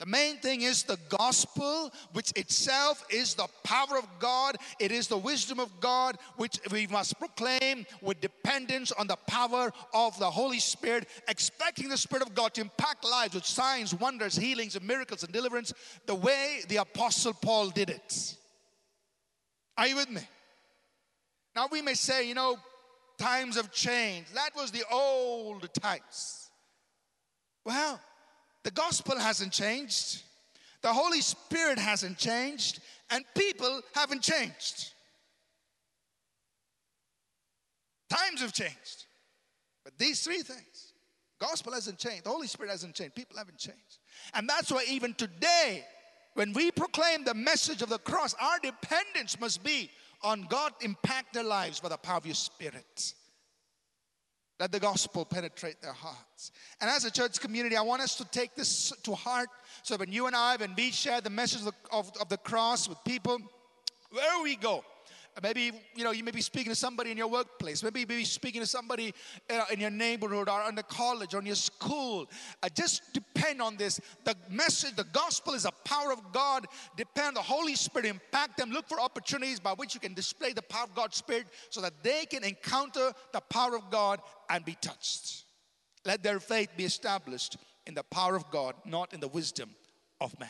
The 0.00 0.06
main 0.06 0.38
thing 0.38 0.62
is 0.62 0.82
the 0.82 0.98
gospel, 1.08 1.92
which 2.12 2.32
itself 2.34 3.04
is 3.10 3.34
the 3.34 3.46
power 3.62 3.96
of 3.96 4.08
God. 4.18 4.56
It 4.80 4.90
is 4.90 5.06
the 5.06 5.16
wisdom 5.16 5.60
of 5.60 5.70
God, 5.78 6.18
which 6.36 6.58
we 6.72 6.88
must 6.88 7.16
proclaim 7.18 7.86
with 8.02 8.20
dependence 8.20 8.90
on 8.90 9.06
the 9.06 9.16
power 9.28 9.72
of 9.94 10.18
the 10.18 10.30
Holy 10.30 10.58
Spirit, 10.58 11.08
expecting 11.28 11.88
the 11.88 11.96
Spirit 11.96 12.26
of 12.26 12.34
God 12.34 12.54
to 12.54 12.60
impact 12.60 13.04
lives 13.04 13.34
with 13.34 13.44
signs, 13.44 13.94
wonders, 13.94 14.34
healings, 14.36 14.74
and 14.74 14.84
miracles 14.84 15.22
and 15.22 15.32
deliverance, 15.32 15.72
the 16.06 16.14
way 16.14 16.62
the 16.68 16.76
Apostle 16.76 17.32
Paul 17.32 17.70
did 17.70 17.88
it. 17.88 18.36
Are 19.78 19.86
you 19.86 19.94
with 19.96 20.10
me? 20.10 20.22
Now, 21.54 21.68
we 21.70 21.82
may 21.82 21.94
say, 21.94 22.26
you 22.28 22.34
know, 22.34 22.56
times 23.16 23.54
have 23.54 23.70
changed. 23.70 24.34
That 24.34 24.50
was 24.56 24.72
the 24.72 24.82
old 24.90 25.72
times. 25.72 26.50
Well, 27.64 28.00
the 28.64 28.70
gospel 28.70 29.18
hasn't 29.18 29.52
changed, 29.52 30.22
the 30.82 30.92
Holy 30.92 31.20
Spirit 31.20 31.78
hasn't 31.78 32.18
changed, 32.18 32.80
and 33.10 33.24
people 33.36 33.80
haven't 33.94 34.22
changed. 34.22 34.92
Times 38.10 38.40
have 38.40 38.52
changed. 38.52 39.06
But 39.84 39.98
these 39.98 40.22
three 40.22 40.42
things 40.42 40.92
gospel 41.40 41.74
hasn't 41.74 41.98
changed, 41.98 42.24
the 42.24 42.30
Holy 42.30 42.46
Spirit 42.46 42.70
hasn't 42.70 42.94
changed, 42.94 43.14
people 43.14 43.36
haven't 43.36 43.58
changed. 43.58 43.98
And 44.32 44.48
that's 44.48 44.72
why 44.72 44.84
even 44.88 45.12
today, 45.14 45.84
when 46.34 46.54
we 46.54 46.70
proclaim 46.70 47.24
the 47.24 47.34
message 47.34 47.82
of 47.82 47.90
the 47.90 47.98
cross, 47.98 48.34
our 48.40 48.58
dependence 48.60 49.38
must 49.38 49.62
be 49.62 49.90
on 50.22 50.46
God 50.48 50.72
impact 50.80 51.34
their 51.34 51.44
lives 51.44 51.80
by 51.80 51.90
the 51.90 51.98
power 51.98 52.16
of 52.16 52.24
your 52.24 52.34
spirit. 52.34 53.14
Let 54.60 54.70
the 54.70 54.78
gospel 54.78 55.24
penetrate 55.24 55.82
their 55.82 55.92
hearts. 55.92 56.52
And 56.80 56.88
as 56.88 57.04
a 57.04 57.10
church 57.10 57.40
community, 57.40 57.76
I 57.76 57.82
want 57.82 58.02
us 58.02 58.14
to 58.16 58.24
take 58.24 58.54
this 58.54 58.92
to 59.02 59.14
heart. 59.14 59.48
So 59.82 59.96
when 59.96 60.12
you 60.12 60.26
and 60.26 60.36
I, 60.36 60.56
when 60.56 60.74
we 60.76 60.92
share 60.92 61.20
the 61.20 61.30
message 61.30 61.62
of 61.90 62.12
of 62.20 62.28
the 62.28 62.36
cross 62.36 62.88
with 62.88 62.98
people, 63.04 63.38
where 64.10 64.42
we 64.42 64.54
go, 64.54 64.84
Maybe 65.42 65.72
you 65.96 66.04
know 66.04 66.12
you 66.12 66.22
may 66.22 66.30
be 66.30 66.40
speaking 66.40 66.70
to 66.70 66.76
somebody 66.76 67.10
in 67.10 67.16
your 67.16 67.26
workplace. 67.26 67.82
Maybe 67.82 68.00
you 68.00 68.06
may 68.06 68.18
be 68.18 68.24
speaking 68.24 68.60
to 68.60 68.66
somebody 68.66 69.12
uh, 69.50 69.64
in 69.72 69.80
your 69.80 69.90
neighborhood 69.90 70.48
or 70.48 70.68
in 70.68 70.76
the 70.76 70.84
college 70.84 71.34
or 71.34 71.40
in 71.40 71.46
your 71.46 71.56
school. 71.56 72.30
Uh, 72.62 72.68
just 72.68 73.12
depend 73.12 73.60
on 73.60 73.76
this. 73.76 74.00
The 74.24 74.36
message, 74.48 74.94
the 74.94 75.04
gospel 75.12 75.54
is 75.54 75.64
a 75.64 75.72
power 75.84 76.12
of 76.12 76.32
God. 76.32 76.66
Depend 76.96 77.28
on 77.28 77.34
the 77.34 77.42
Holy 77.42 77.74
Spirit. 77.74 78.06
Impact 78.06 78.58
them. 78.58 78.70
Look 78.70 78.88
for 78.88 79.00
opportunities 79.00 79.58
by 79.58 79.72
which 79.72 79.92
you 79.94 80.00
can 80.00 80.14
display 80.14 80.52
the 80.52 80.62
power 80.62 80.84
of 80.84 80.94
God's 80.94 81.16
Spirit, 81.16 81.46
so 81.68 81.80
that 81.80 81.94
they 82.04 82.26
can 82.26 82.44
encounter 82.44 83.12
the 83.32 83.40
power 83.40 83.74
of 83.76 83.90
God 83.90 84.20
and 84.50 84.64
be 84.64 84.76
touched. 84.80 85.44
Let 86.04 86.22
their 86.22 86.38
faith 86.38 86.68
be 86.76 86.84
established 86.84 87.56
in 87.86 87.94
the 87.94 88.04
power 88.04 88.36
of 88.36 88.50
God, 88.50 88.74
not 88.84 89.12
in 89.12 89.20
the 89.20 89.28
wisdom 89.28 89.70
of 90.20 90.38
man. 90.38 90.48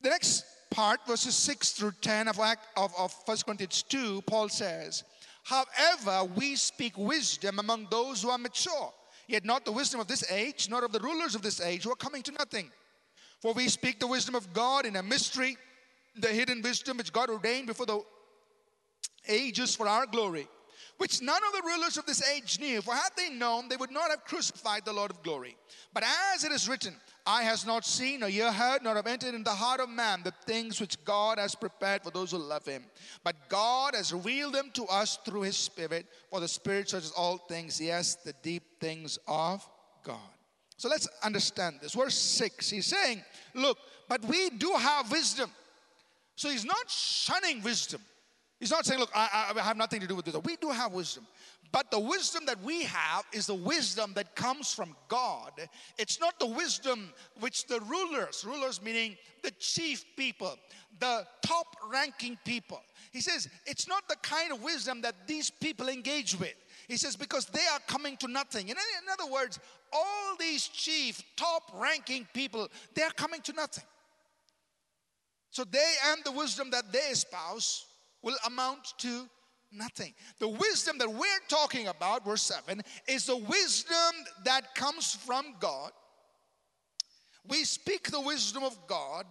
The 0.00 0.10
next 0.10 0.44
part, 0.70 1.06
verses 1.06 1.34
6 1.34 1.72
through 1.72 1.92
10 2.00 2.28
of, 2.28 2.38
of, 2.76 2.94
of 2.96 3.14
1 3.24 3.36
Corinthians 3.44 3.82
2, 3.82 4.22
Paul 4.22 4.48
says, 4.48 5.04
However, 5.42 6.30
we 6.36 6.56
speak 6.56 6.96
wisdom 6.96 7.58
among 7.58 7.88
those 7.90 8.22
who 8.22 8.30
are 8.30 8.38
mature, 8.38 8.92
yet 9.26 9.44
not 9.44 9.64
the 9.64 9.72
wisdom 9.72 10.00
of 10.00 10.06
this 10.06 10.30
age, 10.30 10.68
nor 10.70 10.84
of 10.84 10.92
the 10.92 11.00
rulers 11.00 11.34
of 11.34 11.42
this 11.42 11.60
age 11.60 11.84
who 11.84 11.92
are 11.92 11.96
coming 11.96 12.22
to 12.22 12.32
nothing. 12.32 12.70
For 13.40 13.52
we 13.54 13.68
speak 13.68 13.98
the 13.98 14.06
wisdom 14.06 14.34
of 14.34 14.52
God 14.52 14.86
in 14.86 14.96
a 14.96 15.02
mystery, 15.02 15.56
the 16.16 16.28
hidden 16.28 16.62
wisdom 16.62 16.98
which 16.98 17.12
God 17.12 17.30
ordained 17.30 17.66
before 17.66 17.86
the 17.86 18.02
ages 19.28 19.74
for 19.74 19.88
our 19.88 20.06
glory, 20.06 20.46
which 20.98 21.22
none 21.22 21.40
of 21.46 21.52
the 21.52 21.66
rulers 21.66 21.96
of 21.96 22.06
this 22.06 22.22
age 22.28 22.60
knew. 22.60 22.82
For 22.82 22.94
had 22.94 23.10
they 23.16 23.30
known, 23.30 23.68
they 23.68 23.76
would 23.76 23.90
not 23.90 24.10
have 24.10 24.24
crucified 24.24 24.84
the 24.84 24.92
Lord 24.92 25.10
of 25.10 25.22
glory. 25.22 25.56
But 25.94 26.04
as 26.34 26.44
it 26.44 26.52
is 26.52 26.68
written, 26.68 26.94
eye 27.26 27.42
has 27.42 27.66
not 27.66 27.84
seen, 27.84 28.20
nor 28.20 28.28
ear 28.28 28.52
heard, 28.52 28.82
nor 28.82 28.94
have 28.94 29.06
entered 29.06 29.34
in 29.34 29.44
the 29.44 29.50
heart 29.50 29.80
of 29.80 29.88
man 29.88 30.22
the 30.22 30.34
things 30.46 30.80
which 30.80 31.02
God 31.04 31.38
has 31.38 31.54
prepared 31.54 32.02
for 32.02 32.10
those 32.10 32.30
who 32.30 32.38
love 32.38 32.66
him. 32.66 32.84
But 33.22 33.48
God 33.48 33.94
has 33.94 34.12
revealed 34.12 34.54
them 34.54 34.70
to 34.74 34.84
us 34.86 35.18
through 35.24 35.42
his 35.42 35.56
Spirit, 35.56 36.06
for 36.30 36.40
the 36.40 36.48
Spirit 36.48 36.88
searches 36.88 37.12
all 37.16 37.38
things, 37.38 37.80
yes, 37.80 38.16
the 38.16 38.34
deep 38.42 38.80
things 38.80 39.18
of 39.26 39.68
God. 40.02 40.18
So 40.76 40.88
let's 40.88 41.08
understand 41.22 41.80
this. 41.82 41.94
Verse 41.94 42.14
6, 42.14 42.70
he's 42.70 42.86
saying, 42.86 43.22
Look, 43.54 43.78
but 44.08 44.24
we 44.24 44.50
do 44.50 44.72
have 44.78 45.10
wisdom. 45.12 45.50
So 46.36 46.48
he's 46.48 46.64
not 46.64 46.88
shunning 46.88 47.62
wisdom. 47.62 48.00
He's 48.60 48.70
not 48.70 48.84
saying, 48.84 49.00
Look, 49.00 49.10
I, 49.14 49.52
I 49.56 49.60
have 49.62 49.78
nothing 49.78 50.00
to 50.00 50.06
do 50.06 50.14
with 50.14 50.26
this. 50.26 50.36
We 50.44 50.56
do 50.56 50.68
have 50.70 50.92
wisdom. 50.92 51.26
But 51.72 51.90
the 51.90 52.00
wisdom 52.00 52.44
that 52.46 52.60
we 52.62 52.82
have 52.82 53.24
is 53.32 53.46
the 53.46 53.54
wisdom 53.54 54.12
that 54.14 54.34
comes 54.34 54.74
from 54.74 54.96
God. 55.08 55.52
It's 55.98 56.20
not 56.20 56.38
the 56.38 56.46
wisdom 56.46 57.12
which 57.38 57.66
the 57.68 57.80
rulers, 57.80 58.44
rulers 58.44 58.82
meaning 58.82 59.16
the 59.42 59.52
chief 59.52 60.04
people, 60.16 60.56
the 60.98 61.26
top 61.46 61.76
ranking 61.90 62.36
people. 62.44 62.82
He 63.12 63.20
says 63.20 63.48
it's 63.66 63.88
not 63.88 64.08
the 64.08 64.16
kind 64.16 64.52
of 64.52 64.62
wisdom 64.62 65.00
that 65.02 65.26
these 65.26 65.48
people 65.48 65.88
engage 65.88 66.38
with. 66.38 66.54
He 66.88 66.96
says 66.96 67.16
because 67.16 67.46
they 67.46 67.66
are 67.72 67.80
coming 67.86 68.16
to 68.18 68.28
nothing. 68.28 68.68
In, 68.68 68.76
in 68.76 69.08
other 69.10 69.30
words, 69.32 69.60
all 69.92 70.36
these 70.38 70.66
chief, 70.66 71.22
top 71.36 71.62
ranking 71.74 72.26
people, 72.34 72.68
they 72.94 73.02
are 73.02 73.12
coming 73.12 73.40
to 73.42 73.52
nothing. 73.52 73.84
So 75.50 75.64
they 75.64 75.92
and 76.08 76.22
the 76.24 76.32
wisdom 76.32 76.70
that 76.70 76.92
they 76.92 76.98
espouse 77.10 77.86
will 78.22 78.36
amount 78.46 78.92
to 78.98 79.28
nothing. 79.72 80.14
The 80.38 80.48
wisdom 80.48 80.98
that 80.98 81.10
we're 81.10 81.26
talking 81.48 81.88
about, 81.88 82.24
verse 82.24 82.42
7, 82.42 82.82
is 83.08 83.26
the 83.26 83.36
wisdom 83.36 84.24
that 84.44 84.74
comes 84.74 85.14
from 85.14 85.54
God. 85.60 85.92
We 87.48 87.64
speak 87.64 88.10
the 88.10 88.20
wisdom 88.20 88.64
of 88.64 88.76
God 88.86 89.26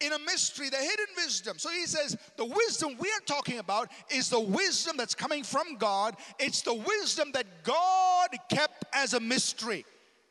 in 0.00 0.12
a 0.12 0.18
mystery, 0.18 0.68
the 0.68 0.76
hidden 0.76 1.06
wisdom. 1.16 1.58
So 1.58 1.70
he 1.70 1.86
says, 1.86 2.16
the 2.36 2.44
wisdom 2.44 2.96
we 2.98 3.08
are 3.08 3.24
talking 3.24 3.58
about 3.60 3.90
is 4.10 4.28
the 4.28 4.40
wisdom 4.40 4.96
that's 4.96 5.14
coming 5.14 5.42
from 5.42 5.76
God. 5.78 6.16
It's 6.38 6.62
the 6.62 6.74
wisdom 6.74 7.30
that 7.32 7.46
God 7.62 8.28
kept 8.50 8.84
as 8.94 9.14
a 9.14 9.20
mystery, 9.20 9.84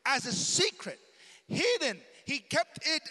as 0.04 0.26
a 0.26 0.32
secret, 0.32 1.00
hidden. 1.48 1.98
He 2.26 2.38
kept 2.38 2.78
it 2.82 3.02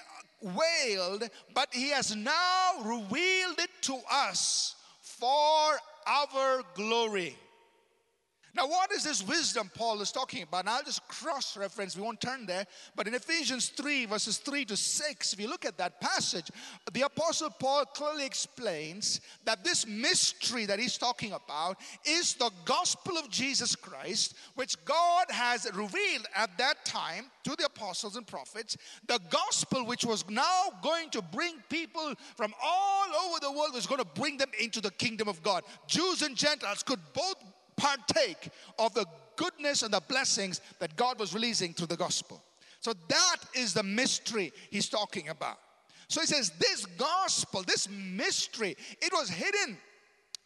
veiled, 0.41 1.29
but 1.53 1.73
he 1.73 1.89
has 1.89 2.15
now 2.15 2.71
revealed 2.83 3.59
it 3.59 3.71
to 3.81 3.97
us 4.11 4.74
for 5.19 5.79
our 6.07 6.63
glory. 6.75 7.35
Now, 8.55 8.67
what 8.67 8.91
is 8.93 9.03
this 9.03 9.21
wisdom 9.21 9.69
Paul 9.75 10.01
is 10.01 10.13
talking 10.13 10.43
about? 10.43 10.61
And 10.61 10.69
I'll 10.69 10.83
just 10.83 11.05
cross 11.09 11.57
reference, 11.57 11.97
we 11.97 12.01
won't 12.01 12.21
turn 12.21 12.45
there. 12.45 12.65
But 12.95 13.05
in 13.05 13.13
Ephesians 13.13 13.67
3, 13.67 14.05
verses 14.05 14.37
3 14.37 14.63
to 14.65 14.77
6, 14.77 15.33
if 15.33 15.39
you 15.41 15.49
look 15.49 15.65
at 15.65 15.77
that 15.77 15.99
passage, 15.99 16.49
the 16.93 17.01
Apostle 17.01 17.49
Paul 17.49 17.83
clearly 17.85 18.25
explains 18.25 19.19
that 19.43 19.65
this 19.65 19.85
mystery 19.85 20.65
that 20.67 20.79
he's 20.79 20.97
talking 20.97 21.33
about 21.33 21.77
is 22.05 22.35
the 22.35 22.49
gospel 22.63 23.17
of 23.17 23.29
Jesus 23.29 23.75
Christ, 23.75 24.35
which 24.55 24.75
God 24.85 25.25
has 25.29 25.67
revealed 25.73 26.25
at 26.33 26.57
that 26.57 26.85
time 26.85 27.25
to 27.43 27.57
the 27.57 27.65
apostles 27.65 28.15
and 28.15 28.25
prophets. 28.25 28.77
The 29.07 29.19
gospel, 29.29 29.85
which 29.85 30.05
was 30.05 30.29
now 30.29 30.69
going 30.81 31.09
to 31.09 31.21
bring 31.21 31.55
people 31.69 32.13
from 32.37 32.53
all 32.63 33.07
over 33.27 33.39
the 33.41 33.51
world, 33.51 33.73
was 33.73 33.85
going 33.85 34.01
to 34.01 34.07
bring 34.19 34.37
them 34.37 34.51
into 34.61 34.79
the 34.79 34.91
kingdom 34.91 35.27
of 35.27 35.43
God. 35.43 35.63
Jews 35.87 36.21
and 36.21 36.37
Gentiles 36.37 36.83
could 36.83 36.99
both 37.13 37.35
partake 37.77 38.49
of 38.79 38.93
the 38.93 39.05
goodness 39.35 39.83
and 39.83 39.93
the 39.93 40.01
blessings 40.07 40.61
that 40.79 40.95
God 40.95 41.19
was 41.19 41.33
releasing 41.33 41.73
through 41.73 41.87
the 41.87 41.97
gospel. 41.97 42.41
So 42.79 42.93
that 43.09 43.37
is 43.53 43.73
the 43.73 43.83
mystery 43.83 44.51
he's 44.69 44.89
talking 44.89 45.29
about. 45.29 45.57
So 46.07 46.21
he 46.21 46.27
says, 46.27 46.51
This 46.59 46.85
gospel, 46.85 47.63
this 47.63 47.89
mystery, 47.89 48.75
it 49.01 49.11
was 49.11 49.29
hidden 49.29 49.77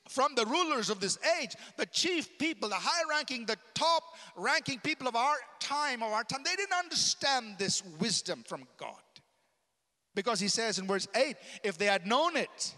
from 0.08 0.34
the 0.36 0.46
rulers 0.46 0.90
of 0.90 1.00
this 1.00 1.20
age, 1.40 1.52
the 1.78 1.86
chief 1.86 2.38
people, 2.40 2.68
the 2.68 2.76
high 2.76 3.04
ranking, 3.10 3.46
the 3.46 3.58
top 3.76 4.04
ranking 4.36 4.80
people 4.80 5.08
of 5.08 5.16
our 5.16 5.36
time, 5.60 6.02
of 6.02 6.12
our 6.12 6.24
time. 6.24 6.42
They 6.44 6.56
didn't 6.56 6.74
understand 6.74 7.58
this 7.60 7.84
wisdom 8.00 8.44
from 8.48 8.68
God. 8.78 8.96
Because 10.16 10.40
he 10.40 10.48
says 10.48 10.80
in 10.80 10.88
verse 10.88 11.08
8, 11.16 11.36
if 11.64 11.78
they 11.78 11.86
had 11.86 12.08
known 12.08 12.36
it, 12.36 12.76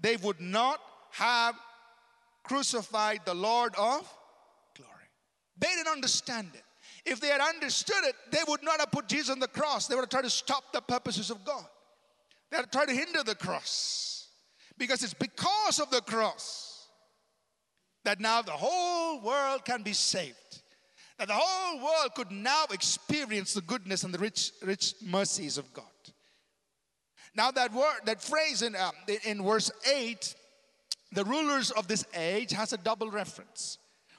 they 0.00 0.16
would 0.16 0.40
not 0.40 0.80
have 1.12 1.54
crucified 2.42 3.20
the 3.24 3.34
Lord 3.34 3.74
of 3.76 4.08
glory. 4.76 5.08
They 5.58 5.68
didn't 5.68 5.92
understand 5.92 6.48
it. 6.54 6.62
If 7.04 7.20
they 7.20 7.28
had 7.28 7.40
understood 7.40 8.04
it, 8.04 8.14
they 8.30 8.38
would 8.46 8.62
not 8.62 8.78
have 8.80 8.92
put 8.92 9.08
Jesus 9.08 9.30
on 9.30 9.40
the 9.40 9.48
cross. 9.48 9.86
They 9.86 9.94
would 9.94 10.02
have 10.02 10.10
tried 10.10 10.24
to 10.24 10.30
stop 10.30 10.72
the 10.72 10.80
purposes 10.80 11.30
of 11.30 11.44
God. 11.44 11.64
They 12.50 12.58
had 12.58 12.70
tried 12.70 12.88
to 12.88 12.94
hinder 12.94 13.22
the 13.22 13.34
cross. 13.34 14.28
Because 14.78 15.02
it's 15.02 15.14
because 15.14 15.80
of 15.80 15.90
the 15.90 16.00
cross 16.00 16.88
that 18.04 18.20
now 18.20 18.42
the 18.42 18.52
whole 18.52 19.20
world 19.20 19.64
can 19.64 19.82
be 19.82 19.92
saved. 19.92 20.36
That 21.18 21.28
the 21.28 21.34
whole 21.34 21.78
world 21.78 22.14
could 22.14 22.30
now 22.30 22.64
experience 22.70 23.54
the 23.54 23.60
goodness 23.60 24.02
and 24.04 24.12
the 24.12 24.18
rich, 24.18 24.52
rich 24.62 24.94
mercies 25.04 25.58
of 25.58 25.72
God. 25.72 25.84
Now 27.34 27.50
that 27.52 27.72
word, 27.72 28.00
that 28.06 28.22
phrase 28.22 28.62
in, 28.62 28.76
um, 28.76 28.92
in 29.24 29.42
verse 29.42 29.70
8, 29.90 30.34
the 31.12 31.24
rulers 31.24 31.70
of 31.70 31.88
this 31.88 32.04
age 32.14 32.52
has 32.52 32.72
a 32.72 32.78
double 32.78 33.10
reference. 33.10 33.78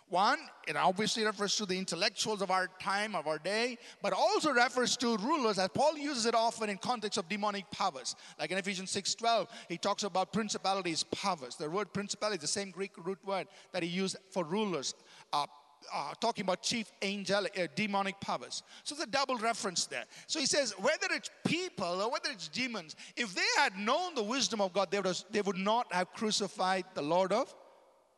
One, 0.09 0.37
it 0.67 0.75
obviously 0.75 1.25
refers 1.25 1.55
to 1.55 1.65
the 1.65 1.75
intellectuals 1.75 2.43
of 2.43 2.51
our 2.51 2.69
time, 2.79 3.15
of 3.15 3.25
our 3.25 3.39
day, 3.39 3.79
but 4.03 4.13
also 4.13 4.51
refers 4.51 4.95
to 4.97 5.17
rulers, 5.17 5.57
as 5.57 5.69
Paul 5.69 5.97
uses 5.97 6.27
it 6.27 6.35
often 6.35 6.69
in 6.69 6.77
context 6.77 7.17
of 7.17 7.27
demonic 7.27 7.69
powers. 7.71 8.15
Like 8.39 8.51
in 8.51 8.59
Ephesians 8.59 8.91
6:12, 8.91 9.47
he 9.69 9.77
talks 9.79 10.03
about 10.03 10.31
principalities, 10.31 11.03
powers. 11.05 11.55
The 11.55 11.67
word 11.67 11.93
principality 11.93 12.35
is 12.35 12.41
the 12.41 12.59
same 12.59 12.69
Greek 12.69 12.91
root 12.97 13.17
word 13.25 13.47
that 13.71 13.81
he 13.81 13.89
used 13.89 14.17
for 14.29 14.43
rulers. 14.43 14.93
Uh, 15.31 15.47
uh, 15.93 16.13
talking 16.19 16.43
about 16.43 16.61
chief 16.61 16.91
angelic 17.01 17.57
uh, 17.57 17.67
demonic 17.75 18.19
powers. 18.19 18.63
So 18.83 18.95
the 18.95 19.05
double 19.05 19.37
reference 19.37 19.85
there. 19.85 20.05
So 20.27 20.39
he 20.39 20.45
says 20.45 20.73
whether 20.79 21.07
it's 21.11 21.29
people 21.45 22.01
or 22.01 22.11
whether 22.11 22.29
it's 22.29 22.47
demons, 22.47 22.95
if 23.15 23.33
they 23.33 23.41
had 23.57 23.77
known 23.77 24.15
the 24.15 24.23
wisdom 24.23 24.61
of 24.61 24.73
God, 24.73 24.91
they 24.91 24.97
would, 24.97 25.07
have, 25.07 25.23
they 25.31 25.41
would 25.41 25.57
not 25.57 25.91
have 25.93 26.11
crucified 26.13 26.85
the 26.93 27.01
Lord 27.01 27.31
of. 27.31 27.53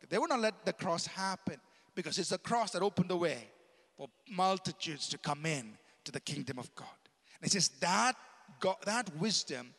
They 0.08 0.18
would 0.18 0.30
not 0.30 0.40
let 0.40 0.64
the 0.64 0.72
cross 0.72 1.06
happen 1.06 1.56
because 1.94 2.18
it's 2.18 2.28
the 2.28 2.38
cross 2.38 2.70
that 2.72 2.82
opened 2.82 3.10
the 3.10 3.16
way 3.16 3.48
for 3.96 4.08
multitudes 4.30 5.08
to 5.08 5.18
come 5.18 5.46
in 5.46 5.76
to 6.04 6.12
the 6.12 6.20
kingdom 6.20 6.58
of 6.58 6.72
God. 6.74 6.86
And 7.40 7.48
it 7.48 7.52
says 7.52 7.68
that 7.80 8.14
God, 8.60 8.76
that 8.84 9.14
wisdom, 9.16 9.74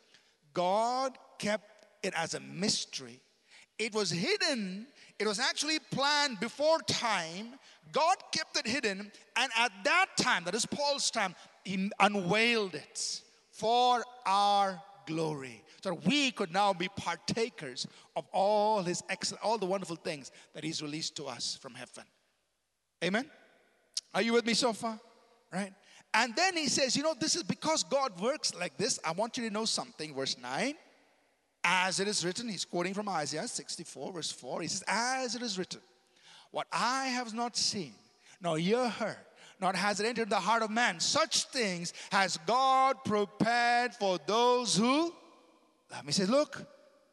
God 0.52 1.16
kept 1.38 1.86
it 2.02 2.12
as 2.16 2.34
a 2.34 2.40
mystery. 2.40 3.20
It 3.78 3.94
was 3.94 4.10
hidden. 4.10 4.86
It 5.18 5.26
was 5.26 5.38
actually 5.38 5.78
planned 5.90 6.40
before 6.40 6.78
time. 6.80 7.54
God 7.92 8.16
kept 8.32 8.56
it 8.58 8.66
hidden, 8.66 9.10
and 9.36 9.52
at 9.56 9.72
that 9.84 10.06
time, 10.18 10.44
that 10.44 10.54
is 10.54 10.66
Paul's 10.66 11.10
time, 11.10 11.34
He 11.64 11.90
unveiled 11.98 12.74
it 12.74 13.22
for 13.50 14.04
our 14.26 14.80
glory 15.06 15.64
so 15.82 15.98
we 16.06 16.30
could 16.30 16.52
now 16.52 16.72
be 16.72 16.88
partakers 16.88 17.86
of 18.16 18.26
all 18.32 18.82
his 18.82 19.02
excellent, 19.08 19.44
all 19.44 19.58
the 19.58 19.66
wonderful 19.66 19.96
things 19.96 20.30
that 20.54 20.64
he's 20.64 20.82
released 20.82 21.16
to 21.16 21.24
us 21.26 21.58
from 21.60 21.74
heaven. 21.74 22.04
Amen? 23.02 23.24
Are 24.14 24.22
you 24.22 24.32
with 24.32 24.44
me 24.44 24.54
so 24.54 24.72
far? 24.72 24.98
Right? 25.52 25.72
And 26.14 26.34
then 26.34 26.56
he 26.56 26.68
says, 26.68 26.96
you 26.96 27.02
know, 27.02 27.14
this 27.18 27.36
is 27.36 27.42
because 27.42 27.84
God 27.84 28.20
works 28.20 28.54
like 28.54 28.76
this. 28.76 28.98
I 29.04 29.12
want 29.12 29.36
you 29.36 29.48
to 29.48 29.52
know 29.52 29.64
something. 29.64 30.14
Verse 30.14 30.36
9. 30.36 30.74
As 31.64 32.00
it 32.00 32.08
is 32.08 32.24
written, 32.24 32.48
he's 32.48 32.64
quoting 32.64 32.94
from 32.94 33.08
Isaiah 33.08 33.48
64, 33.48 34.12
verse 34.12 34.30
4. 34.30 34.62
He 34.62 34.68
says, 34.68 34.84
As 34.86 35.34
it 35.34 35.42
is 35.42 35.58
written, 35.58 35.80
what 36.50 36.66
I 36.72 37.06
have 37.06 37.34
not 37.34 37.56
seen, 37.56 37.92
nor 38.40 38.58
ear 38.58 38.88
heard, 38.88 39.16
nor 39.60 39.72
has 39.72 40.00
it 40.00 40.06
entered 40.06 40.30
the 40.30 40.36
heart 40.36 40.62
of 40.62 40.70
man, 40.70 41.00
such 41.00 41.44
things 41.46 41.92
has 42.10 42.38
God 42.46 42.96
prepared 43.04 43.94
for 43.94 44.18
those 44.26 44.76
who 44.76 45.12
love 45.90 46.04
me. 46.04 46.06
He 46.06 46.12
says, 46.12 46.30
Look, 46.30 46.64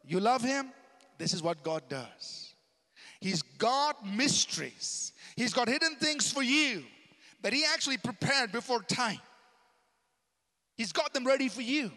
you 0.06 0.20
love 0.20 0.44
him, 0.44 0.72
this 1.18 1.34
is 1.34 1.42
what 1.42 1.64
God 1.64 1.84
does. 1.90 2.54
He's 3.20 3.42
got 3.42 4.06
mysteries, 4.06 5.14
He's 5.36 5.54
got 5.54 5.68
hidden 5.68 5.96
things 5.96 6.32
for 6.32 6.44
you 6.44 6.84
that 7.42 7.54
He 7.54 7.66
actually 7.66 7.98
prepared 7.98 8.52
before 8.52 8.82
time. 8.84 9.20
He's 10.78 10.92
got 10.92 11.14
them 11.14 11.26
ready 11.26 11.50
for 11.50 11.62
you. 11.62 11.92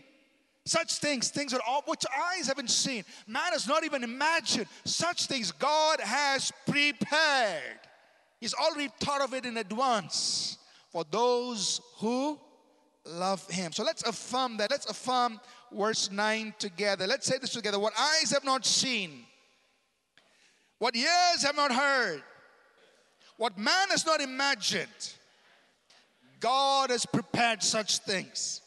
Such 0.69 0.99
things, 0.99 1.31
things 1.31 1.53
that 1.53 1.63
all, 1.67 1.83
which 1.87 2.05
eyes 2.15 2.47
haven't 2.47 2.69
seen, 2.69 3.03
man 3.27 3.53
has 3.53 3.67
not 3.67 3.85
even 3.85 4.05
imagined. 4.05 4.67
Such 4.85 5.25
things 5.25 5.51
God 5.51 5.99
has 5.99 6.53
prepared. 6.67 7.81
He's 8.39 8.53
already 8.53 8.91
thought 9.01 9.23
of 9.23 9.33
it 9.33 9.47
in 9.47 9.57
advance 9.57 10.59
for 10.91 11.05
those 11.11 11.81
who 11.97 12.39
love 13.07 13.49
Him. 13.49 13.73
So 13.73 13.83
let's 13.83 14.03
affirm 14.03 14.59
that. 14.59 14.71
Let's 14.71 14.85
affirm 14.91 15.41
verse 15.73 16.11
9 16.11 16.53
together. 16.59 17.07
Let's 17.07 17.27
say 17.27 17.39
this 17.39 17.55
together. 17.55 17.79
What 17.79 17.95
eyes 17.99 18.31
have 18.33 18.45
not 18.45 18.67
seen, 18.67 19.25
what 20.79 20.95
ears 20.95 21.45
have 21.45 21.57
not 21.57 21.73
heard, 21.73 22.23
what 23.39 23.57
man 23.57 23.89
has 23.89 24.05
not 24.05 24.21
imagined, 24.21 25.15
God 26.41 26.91
has 26.91 27.07
prepared 27.07 27.63
such 27.63 28.01
things 28.01 28.61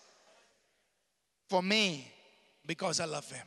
for 1.51 1.61
me 1.61 2.07
because 2.65 3.01
I 3.01 3.05
love 3.05 3.29
Him. 3.29 3.45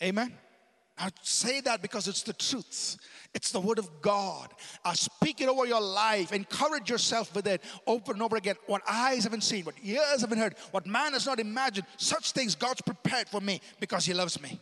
Amen. 0.00 0.32
I 0.96 1.10
say 1.22 1.60
that 1.62 1.82
because 1.82 2.06
it's 2.06 2.22
the 2.22 2.34
truth. 2.34 2.98
It's 3.34 3.50
the 3.50 3.58
word 3.58 3.80
of 3.80 3.90
God. 4.00 4.48
I 4.84 4.94
speak 4.94 5.40
it 5.40 5.48
over 5.48 5.66
your 5.66 5.80
life. 5.80 6.32
Encourage 6.32 6.88
yourself 6.88 7.34
with 7.34 7.48
it 7.48 7.62
over 7.84 8.12
and 8.12 8.22
over 8.22 8.36
again. 8.36 8.54
What 8.66 8.82
eyes 8.88 9.24
haven't 9.24 9.42
seen, 9.42 9.64
what 9.64 9.74
ears 9.82 10.20
haven't 10.20 10.38
heard, 10.38 10.54
what 10.70 10.86
man 10.86 11.14
has 11.14 11.26
not 11.26 11.40
imagined, 11.40 11.86
such 11.96 12.30
things 12.30 12.54
God's 12.54 12.82
prepared 12.82 13.28
for 13.28 13.40
me 13.40 13.60
because 13.80 14.04
He 14.04 14.14
loves 14.14 14.40
me. 14.40 14.60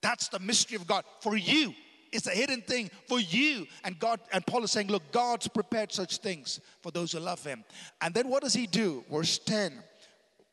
That's 0.00 0.28
the 0.28 0.38
mystery 0.38 0.76
of 0.76 0.86
God 0.86 1.04
for 1.20 1.36
you. 1.36 1.74
It's 2.12 2.28
a 2.28 2.30
hidden 2.30 2.62
thing 2.62 2.90
for 3.06 3.20
you. 3.20 3.66
And 3.84 3.98
God, 3.98 4.20
and 4.32 4.46
Paul 4.46 4.64
is 4.64 4.70
saying, 4.70 4.88
Look, 4.88 5.12
God's 5.12 5.48
prepared 5.48 5.92
such 5.92 6.16
things 6.16 6.60
for 6.80 6.90
those 6.90 7.12
who 7.12 7.18
love 7.18 7.44
Him. 7.44 7.62
And 8.00 8.14
then 8.14 8.30
what 8.30 8.42
does 8.42 8.54
He 8.54 8.66
do? 8.66 9.04
Verse 9.10 9.38
10 9.38 9.82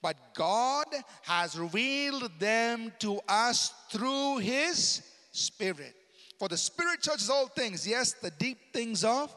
But 0.01 0.17
God 0.35 0.85
has 1.23 1.57
revealed 1.57 2.31
them 2.39 2.91
to 2.99 3.19
us 3.27 3.73
through 3.89 4.37
His 4.37 5.01
Spirit. 5.31 5.95
For 6.39 6.47
the 6.47 6.57
Spirit 6.57 7.03
searches 7.03 7.29
all 7.29 7.47
things, 7.47 7.87
yes, 7.87 8.13
the 8.13 8.31
deep 8.31 8.73
things 8.73 9.03
of 9.03 9.35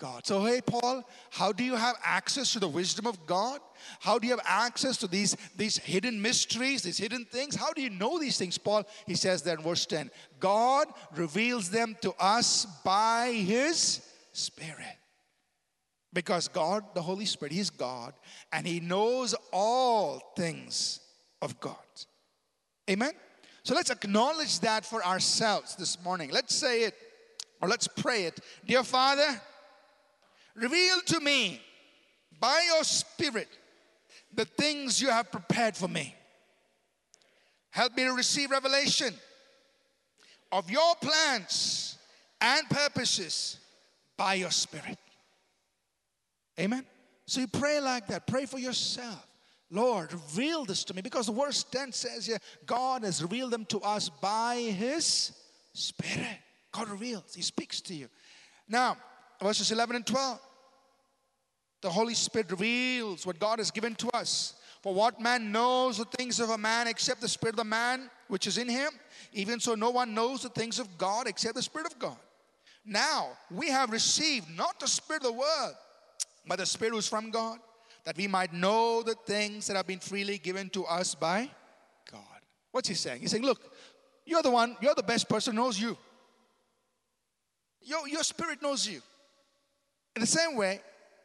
God. 0.00 0.26
So, 0.26 0.44
hey, 0.44 0.60
Paul, 0.62 1.04
how 1.30 1.52
do 1.52 1.62
you 1.62 1.76
have 1.76 1.96
access 2.02 2.52
to 2.54 2.58
the 2.58 2.68
wisdom 2.68 3.06
of 3.06 3.24
God? 3.26 3.60
How 4.00 4.18
do 4.18 4.26
you 4.26 4.32
have 4.32 4.44
access 4.44 4.96
to 4.98 5.06
these, 5.06 5.36
these 5.56 5.76
hidden 5.76 6.20
mysteries, 6.20 6.82
these 6.82 6.98
hidden 6.98 7.26
things? 7.26 7.54
How 7.54 7.72
do 7.72 7.82
you 7.82 7.90
know 7.90 8.18
these 8.18 8.38
things, 8.38 8.56
Paul? 8.58 8.84
He 9.06 9.14
says 9.14 9.42
there 9.42 9.56
in 9.56 9.62
verse 9.62 9.86
10 9.86 10.10
God 10.40 10.88
reveals 11.14 11.70
them 11.70 11.96
to 12.00 12.12
us 12.18 12.66
by 12.82 13.30
His 13.32 14.00
Spirit. 14.32 14.99
Because 16.12 16.48
God, 16.48 16.84
the 16.94 17.02
Holy 17.02 17.24
Spirit, 17.24 17.52
He's 17.52 17.70
God, 17.70 18.14
and 18.52 18.66
He 18.66 18.80
knows 18.80 19.34
all 19.52 20.32
things 20.36 21.00
of 21.40 21.60
God. 21.60 21.76
Amen? 22.88 23.12
So 23.62 23.74
let's 23.74 23.90
acknowledge 23.90 24.60
that 24.60 24.84
for 24.84 25.04
ourselves 25.04 25.76
this 25.76 26.02
morning. 26.02 26.30
Let's 26.30 26.54
say 26.54 26.82
it, 26.82 26.94
or 27.60 27.68
let's 27.68 27.86
pray 27.86 28.24
it. 28.24 28.40
Dear 28.66 28.82
Father, 28.82 29.40
Reveal 30.54 31.00
to 31.06 31.20
me 31.20 31.60
by 32.38 32.62
your 32.66 32.84
Spirit 32.84 33.48
the 34.32 34.44
things 34.44 35.00
you 35.00 35.10
have 35.10 35.30
prepared 35.30 35.76
for 35.76 35.88
me. 35.88 36.14
Help 37.70 37.96
me 37.96 38.04
to 38.04 38.12
receive 38.12 38.50
revelation 38.50 39.14
of 40.52 40.70
your 40.70 40.94
plans 40.96 41.98
and 42.40 42.68
purposes 42.68 43.58
by 44.16 44.34
your 44.34 44.50
Spirit. 44.50 44.98
Amen. 46.60 46.84
So 47.26 47.40
you 47.40 47.48
pray 47.48 47.80
like 47.80 48.06
that. 48.08 48.26
Pray 48.26 48.44
for 48.46 48.58
yourself. 48.58 49.26
Lord, 49.70 50.12
reveal 50.12 50.64
this 50.64 50.84
to 50.84 50.94
me 50.94 51.00
because 51.00 51.26
the 51.26 51.32
verse 51.32 51.64
10 51.64 51.92
says 51.92 52.26
here, 52.26 52.38
God 52.66 53.04
has 53.04 53.22
revealed 53.22 53.52
them 53.52 53.64
to 53.66 53.80
us 53.80 54.08
by 54.08 54.56
His 54.56 55.32
Spirit. 55.72 56.38
God 56.72 56.88
reveals, 56.88 57.34
He 57.34 57.42
speaks 57.42 57.80
to 57.82 57.94
you. 57.94 58.08
Now, 58.68 58.96
verses 59.42 59.70
11 59.70 59.96
and 59.96 60.06
12. 60.06 60.40
The 61.82 61.90
Holy 61.90 62.14
Spirit 62.14 62.50
reveals 62.50 63.24
what 63.24 63.38
God 63.38 63.58
has 63.58 63.70
given 63.70 63.94
to 63.96 64.10
us. 64.14 64.54
For 64.82 64.94
what 64.94 65.20
man 65.20 65.52
knows 65.52 65.98
the 65.98 66.04
things 66.04 66.40
of 66.40 66.50
a 66.50 66.58
man 66.58 66.88
except 66.88 67.20
the 67.20 67.28
Spirit 67.28 67.54
of 67.54 67.58
the 67.58 67.64
man 67.64 68.10
which 68.28 68.46
is 68.46 68.58
in 68.58 68.68
him? 68.68 68.90
Even 69.32 69.60
so, 69.60 69.74
no 69.74 69.90
one 69.90 70.14
knows 70.14 70.42
the 70.42 70.48
things 70.48 70.78
of 70.78 70.98
God 70.98 71.26
except 71.26 71.54
the 71.54 71.62
Spirit 71.62 71.86
of 71.86 71.98
God. 71.98 72.16
Now, 72.84 73.30
we 73.50 73.68
have 73.68 73.90
received 73.90 74.48
not 74.56 74.80
the 74.80 74.88
Spirit 74.88 75.22
of 75.22 75.32
the 75.32 75.38
world, 75.38 75.74
but 76.46 76.58
the 76.58 76.66
Spirit 76.66 76.92
who 76.92 76.98
is 76.98 77.08
from 77.08 77.30
God, 77.30 77.58
that 78.04 78.16
we 78.16 78.26
might 78.26 78.52
know 78.52 79.02
the 79.02 79.14
things 79.14 79.66
that 79.66 79.76
have 79.76 79.86
been 79.86 79.98
freely 79.98 80.38
given 80.38 80.70
to 80.70 80.84
us 80.84 81.14
by 81.14 81.50
God. 82.10 82.20
What's 82.72 82.88
he 82.88 82.94
saying? 82.94 83.20
He's 83.20 83.30
saying, 83.30 83.44
Look, 83.44 83.60
you're 84.24 84.42
the 84.42 84.50
one, 84.50 84.76
you're 84.80 84.94
the 84.94 85.02
best 85.02 85.28
person 85.28 85.56
knows 85.56 85.78
you. 85.80 85.96
Your, 87.82 88.06
your 88.08 88.22
spirit 88.22 88.62
knows 88.62 88.86
you. 88.86 89.00
In 90.14 90.20
the 90.20 90.26
same 90.26 90.56
way, 90.56 90.80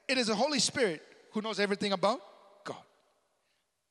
it 0.08 0.18
is 0.18 0.28
the 0.28 0.36
Holy 0.36 0.60
Spirit 0.60 1.02
who 1.32 1.42
knows 1.42 1.60
everything 1.60 1.92
about 1.92 2.22
God. 2.64 2.78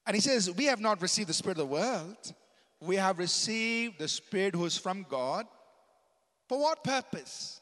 And 0.07 0.15
he 0.15 0.21
says, 0.21 0.51
We 0.51 0.67
have 0.67 0.81
not 0.81 1.03
received 1.03 1.29
the 1.29 1.35
Spirit 1.35 1.59
of 1.59 1.69
the 1.69 1.75
world, 1.75 2.35
we 2.81 2.97
have 2.97 3.19
received 3.19 3.99
the 3.99 4.09
Spirit 4.09 4.55
who 4.55 4.65
is 4.65 4.77
from 4.77 5.07
God. 5.09 5.47
For 6.49 6.61
what 6.61 6.85
purpose? 6.85 7.61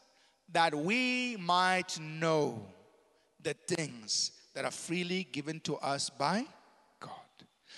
That 0.52 0.74
we 0.74 1.36
might 1.38 1.98
know 1.98 2.66
the 3.42 3.54
things 3.54 4.32
that 4.54 4.64
are 4.64 4.70
freely 4.70 5.26
given 5.32 5.60
to 5.60 5.76
us 5.76 6.10
by 6.10 6.44
God. 7.00 7.10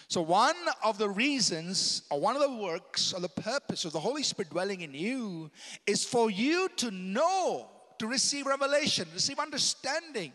So, 0.09 0.20
one 0.22 0.57
of 0.83 0.98
the 0.98 1.09
reasons, 1.09 2.03
or 2.11 2.20
one 2.20 2.37
of 2.37 2.42
the 2.42 2.57
works, 2.57 3.12
or 3.12 3.20
the 3.20 3.29
purpose 3.29 3.85
of 3.85 3.92
the 3.92 4.00
Holy 4.00 4.22
Spirit 4.22 4.50
dwelling 4.50 4.83
in 4.83 4.92
you 4.92 5.50
is 5.87 6.05
for 6.05 6.31
you 6.31 6.68
to 6.77 6.90
know 6.90 7.68
to 7.98 8.07
receive 8.07 8.46
revelation, 8.46 9.07
receive 9.14 9.38
understanding 9.38 10.33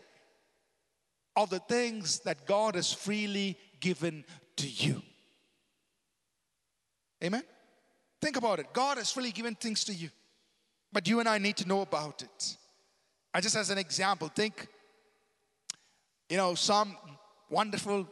of 1.36 1.50
the 1.50 1.60
things 1.60 2.20
that 2.20 2.46
God 2.46 2.74
has 2.74 2.92
freely 2.92 3.56
given 3.80 4.24
to 4.56 4.66
you. 4.66 5.02
Amen? 7.22 7.42
Think 8.20 8.36
about 8.36 8.58
it. 8.58 8.66
God 8.72 8.98
has 8.98 9.12
freely 9.12 9.30
given 9.30 9.54
things 9.54 9.84
to 9.84 9.94
you, 9.94 10.10
but 10.92 11.06
you 11.06 11.20
and 11.20 11.28
I 11.28 11.38
need 11.38 11.56
to 11.58 11.68
know 11.68 11.82
about 11.82 12.22
it. 12.22 12.56
I 13.32 13.40
just 13.40 13.56
as 13.56 13.70
an 13.70 13.78
example, 13.78 14.28
think, 14.28 14.66
you 16.30 16.36
know, 16.36 16.54
some 16.54 16.96
wonderful 17.50 18.06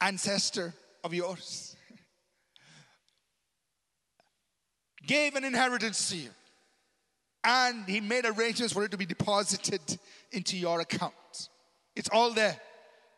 ancestor 0.00 0.74
of 1.02 1.14
yours 1.14 1.74
gave 5.06 5.34
an 5.34 5.44
inheritance 5.44 6.10
to 6.10 6.18
you 6.18 6.28
and 7.42 7.88
he 7.88 8.00
made 8.00 8.26
arrangements 8.26 8.72
for 8.72 8.84
it 8.84 8.90
to 8.90 8.98
be 8.98 9.06
deposited 9.06 9.98
into 10.30 10.56
your 10.56 10.80
account. 10.80 11.48
It's 11.96 12.10
all 12.12 12.32
there. 12.32 12.60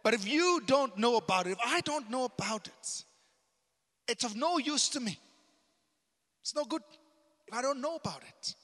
But 0.03 0.15
if 0.15 0.27
you 0.27 0.63
don't 0.67 0.97
know 0.97 1.17
about 1.17 1.47
it, 1.47 1.53
if 1.53 1.59
I 1.65 1.81
don't 1.81 2.11
know 2.11 2.25
about 2.25 2.69
it, 2.69 3.05
it's 4.07 4.25
of 4.25 4.37
no 4.37 4.59
use 4.59 4.89
to 4.91 5.01
me. 5.01 5.19
It's 6.43 6.55
no 6.55 6.65
good 6.65 6.83
if 7.49 7.55
I 7.55 7.63
don't 7.63 7.81
know 7.81 7.97
about 7.97 8.23
it. 8.23 8.55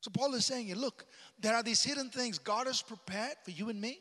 So 0.00 0.10
Paul 0.10 0.34
is 0.34 0.46
saying, 0.46 0.74
look, 0.74 1.04
there 1.38 1.54
are 1.54 1.62
these 1.62 1.82
hidden 1.82 2.08
things 2.08 2.38
God 2.38 2.66
has 2.66 2.80
prepared 2.82 3.34
for 3.44 3.50
you 3.50 3.68
and 3.68 3.80
me, 3.80 4.00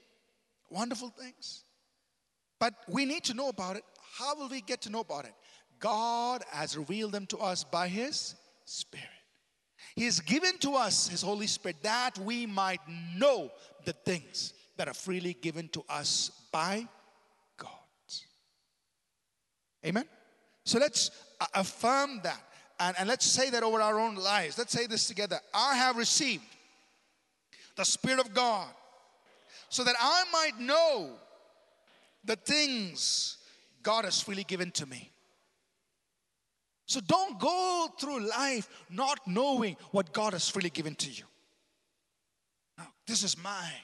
wonderful 0.69 1.09
things. 1.09 1.63
But 2.59 2.73
we 2.88 3.05
need 3.05 3.23
to 3.25 3.33
know 3.33 3.49
about 3.49 3.75
it. 3.75 3.83
How 4.17 4.35
will 4.35 4.49
we 4.49 4.62
get 4.62 4.81
to 4.81 4.89
know 4.89 5.01
about 5.01 5.25
it? 5.25 5.33
God 5.79 6.43
has 6.51 6.77
revealed 6.77 7.12
them 7.12 7.25
to 7.27 7.38
us 7.38 7.63
by 7.63 7.88
His 7.88 8.35
Spirit. 8.65 9.07
He 9.95 10.05
has 10.05 10.19
given 10.19 10.57
to 10.59 10.75
us 10.75 11.07
His 11.07 11.21
Holy 11.21 11.47
Spirit 11.47 11.77
that 11.83 12.17
we 12.19 12.45
might 12.45 12.81
know 13.15 13.51
the 13.85 13.93
things 13.93 14.53
that 14.77 14.88
are 14.88 14.93
freely 14.93 15.33
given 15.33 15.67
to 15.69 15.83
us 15.89 16.31
by 16.51 16.88
God. 17.57 17.69
Amen? 19.85 20.05
So 20.65 20.79
let's 20.79 21.12
affirm 21.53 22.21
that 22.23 22.41
and, 22.79 22.95
and 22.97 23.07
let's 23.07 23.25
say 23.25 23.49
that 23.49 23.63
over 23.63 23.81
our 23.81 23.99
own 23.99 24.15
lives. 24.15 24.57
Let's 24.57 24.71
say 24.71 24.87
this 24.87 25.07
together. 25.07 25.39
I 25.53 25.75
have 25.75 25.97
received 25.97 26.43
the 27.75 27.85
Spirit 27.85 28.19
of 28.19 28.33
God 28.33 28.67
so 29.69 29.83
that 29.83 29.95
I 29.99 30.23
might 30.31 30.59
know 30.59 31.11
the 32.23 32.35
things 32.35 33.37
God 33.83 34.05
has 34.05 34.21
freely 34.21 34.43
given 34.43 34.71
to 34.71 34.85
me. 34.85 35.11
So 36.85 36.99
don't 37.01 37.39
go 37.39 37.87
through 37.99 38.27
life 38.27 38.67
not 38.89 39.19
knowing 39.27 39.77
what 39.91 40.11
God 40.11 40.33
has 40.33 40.49
freely 40.49 40.71
given 40.71 40.95
to 40.95 41.11
you. 41.11 41.23
No, 42.77 42.85
this 43.05 43.23
is 43.23 43.37
mine. 43.37 43.83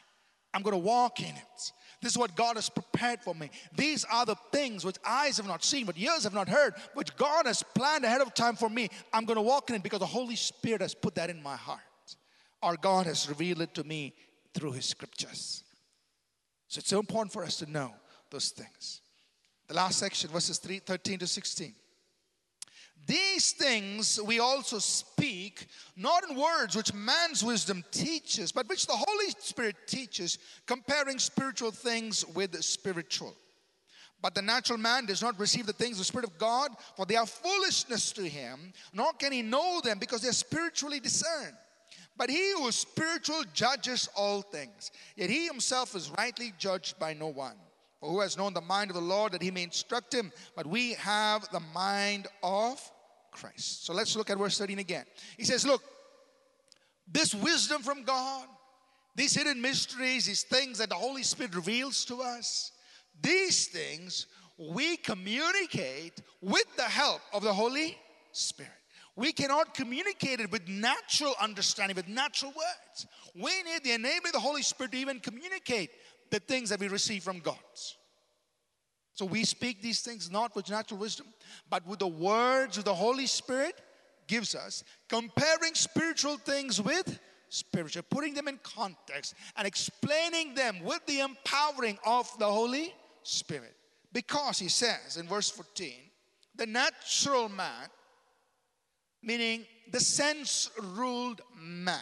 I'm 0.53 0.63
going 0.63 0.73
to 0.73 0.77
walk 0.77 1.19
in 1.19 1.35
it. 1.35 1.71
This 2.05 2.13
is 2.13 2.19
what 2.19 2.35
God 2.35 2.55
has 2.55 2.69
prepared 2.69 3.21
for 3.21 3.33
me. 3.33 3.49
These 3.75 4.05
are 4.05 4.27
the 4.27 4.35
things 4.51 4.85
which 4.85 4.97
eyes 5.03 5.37
have 5.37 5.47
not 5.47 5.63
seen, 5.63 5.87
but 5.87 5.97
ears 5.97 6.23
have 6.23 6.35
not 6.35 6.47
heard, 6.47 6.75
which 6.93 7.15
God 7.15 7.47
has 7.47 7.63
planned 7.63 8.05
ahead 8.05 8.21
of 8.21 8.31
time 8.35 8.55
for 8.55 8.69
me. 8.69 8.89
I'm 9.11 9.25
going 9.25 9.37
to 9.37 9.41
walk 9.41 9.71
in 9.71 9.75
it 9.75 9.81
because 9.81 10.01
the 10.01 10.05
Holy 10.05 10.35
Spirit 10.35 10.81
has 10.81 10.93
put 10.93 11.15
that 11.15 11.31
in 11.31 11.41
my 11.41 11.55
heart. 11.55 11.79
Our 12.61 12.77
God 12.77 13.07
has 13.07 13.27
revealed 13.27 13.61
it 13.61 13.73
to 13.73 13.83
me 13.83 14.13
through 14.53 14.73
His 14.73 14.85
scriptures. 14.85 15.63
So 16.67 16.77
it's 16.77 16.89
so 16.89 16.99
important 16.99 17.33
for 17.33 17.43
us 17.43 17.57
to 17.57 17.71
know 17.71 17.91
those 18.29 18.49
things. 18.49 19.01
The 19.67 19.73
last 19.73 19.97
section, 19.97 20.29
verses 20.29 20.59
3, 20.59 20.77
13 20.77 21.17
to 21.17 21.25
16. 21.25 21.73
These 23.07 23.51
things 23.51 24.19
we 24.21 24.39
also 24.39 24.79
speak, 24.79 25.67
not 25.95 26.27
in 26.27 26.35
words 26.35 26.75
which 26.75 26.93
man's 26.93 27.43
wisdom 27.43 27.83
teaches, 27.91 28.51
but 28.51 28.67
which 28.67 28.87
the 28.87 28.93
Holy 28.95 29.29
Spirit 29.39 29.75
teaches, 29.85 30.39
comparing 30.65 31.19
spiritual 31.19 31.71
things 31.71 32.25
with 32.33 32.59
spiritual. 32.63 33.35
But 34.21 34.33
the 34.33 34.41
natural 34.41 34.79
man 34.79 35.05
does 35.05 35.21
not 35.21 35.39
receive 35.39 35.67
the 35.67 35.73
things 35.73 35.93
of 35.93 35.97
the 35.99 36.05
Spirit 36.05 36.27
of 36.27 36.37
God, 36.39 36.71
for 36.95 37.05
they 37.05 37.15
are 37.15 37.27
foolishness 37.27 38.11
to 38.13 38.23
him, 38.23 38.73
nor 38.91 39.13
can 39.13 39.31
he 39.31 39.43
know 39.43 39.81
them 39.83 39.99
because 39.99 40.21
they 40.21 40.29
are 40.29 40.33
spiritually 40.33 40.99
discerned. 40.99 41.55
But 42.17 42.31
he 42.31 42.53
who 42.53 42.67
is 42.67 42.75
spiritual 42.75 43.43
judges 43.53 44.09
all 44.15 44.41
things, 44.41 44.89
yet 45.15 45.29
he 45.29 45.45
himself 45.45 45.95
is 45.95 46.09
rightly 46.17 46.53
judged 46.57 46.97
by 46.97 47.13
no 47.13 47.27
one. 47.27 47.57
For 47.99 48.09
who 48.09 48.21
has 48.21 48.37
known 48.37 48.53
the 48.53 48.61
mind 48.61 48.89
of 48.89 48.95
the 48.95 49.01
Lord 49.01 49.31
that 49.33 49.41
he 49.41 49.51
may 49.51 49.63
instruct 49.63 50.13
him? 50.13 50.31
But 50.55 50.65
we 50.65 50.93
have 50.93 51.47
the 51.51 51.61
mind 51.73 52.27
of 52.41 52.81
Christ. 53.35 53.85
So 53.85 53.93
let's 53.93 54.15
look 54.15 54.29
at 54.29 54.37
verse 54.37 54.57
13 54.57 54.79
again. 54.79 55.05
He 55.37 55.43
says, 55.43 55.65
Look, 55.65 55.83
this 57.07 57.35
wisdom 57.35 57.81
from 57.81 58.03
God, 58.03 58.47
these 59.15 59.35
hidden 59.35 59.61
mysteries, 59.61 60.25
these 60.25 60.43
things 60.43 60.79
that 60.79 60.89
the 60.89 60.95
Holy 60.95 61.23
Spirit 61.23 61.55
reveals 61.55 62.05
to 62.05 62.21
us, 62.21 62.71
these 63.21 63.67
things 63.67 64.27
we 64.57 64.97
communicate 64.97 66.21
with 66.41 66.65
the 66.77 66.83
help 66.83 67.21
of 67.33 67.43
the 67.43 67.53
Holy 67.53 67.97
Spirit. 68.31 68.71
We 69.17 69.31
cannot 69.31 69.73
communicate 69.73 70.41
it 70.41 70.51
with 70.51 70.67
natural 70.67 71.33
understanding, 71.41 71.95
with 71.95 72.07
natural 72.07 72.51
words. 72.51 73.07
We 73.33 73.63
need 73.63 73.83
the 73.83 73.93
enabling 73.93 74.27
of 74.27 74.33
the 74.33 74.39
Holy 74.39 74.61
Spirit 74.61 74.91
to 74.91 74.97
even 74.97 75.19
communicate 75.19 75.89
the 76.31 76.39
things 76.39 76.69
that 76.69 76.79
we 76.79 76.87
receive 76.87 77.23
from 77.23 77.39
God. 77.39 77.55
So 79.15 79.25
we 79.25 79.45
speak 79.45 79.81
these 79.81 80.01
things 80.01 80.29
not 80.29 80.55
with 80.55 80.69
natural 80.69 80.99
wisdom, 80.99 81.27
but 81.69 81.87
with 81.87 81.99
the 81.99 82.07
words 82.07 82.77
of 82.77 82.83
the 82.83 82.93
Holy 82.93 83.27
Spirit 83.27 83.81
gives 84.27 84.55
us, 84.55 84.83
comparing 85.07 85.73
spiritual 85.73 86.37
things 86.37 86.81
with 86.81 87.19
spiritual, 87.47 88.03
putting 88.09 88.33
them 88.33 88.49
in 88.49 88.59
context 88.61 89.35
and 89.55 89.65
explaining 89.65 90.53
them 90.53 90.83
with 90.83 91.05
the 91.05 91.21
empowering 91.21 91.97
of 92.05 92.29
the 92.39 92.45
Holy 92.45 92.93
Spirit. 93.23 93.75
Because 94.11 94.59
he 94.59 94.67
says 94.67 95.17
in 95.17 95.27
verse 95.27 95.49
14, 95.49 95.93
the 96.55 96.65
natural 96.65 97.47
man, 97.47 97.87
meaning 99.21 99.65
the 99.91 99.99
sense 99.99 100.69
ruled 100.81 101.41
man, 101.57 102.01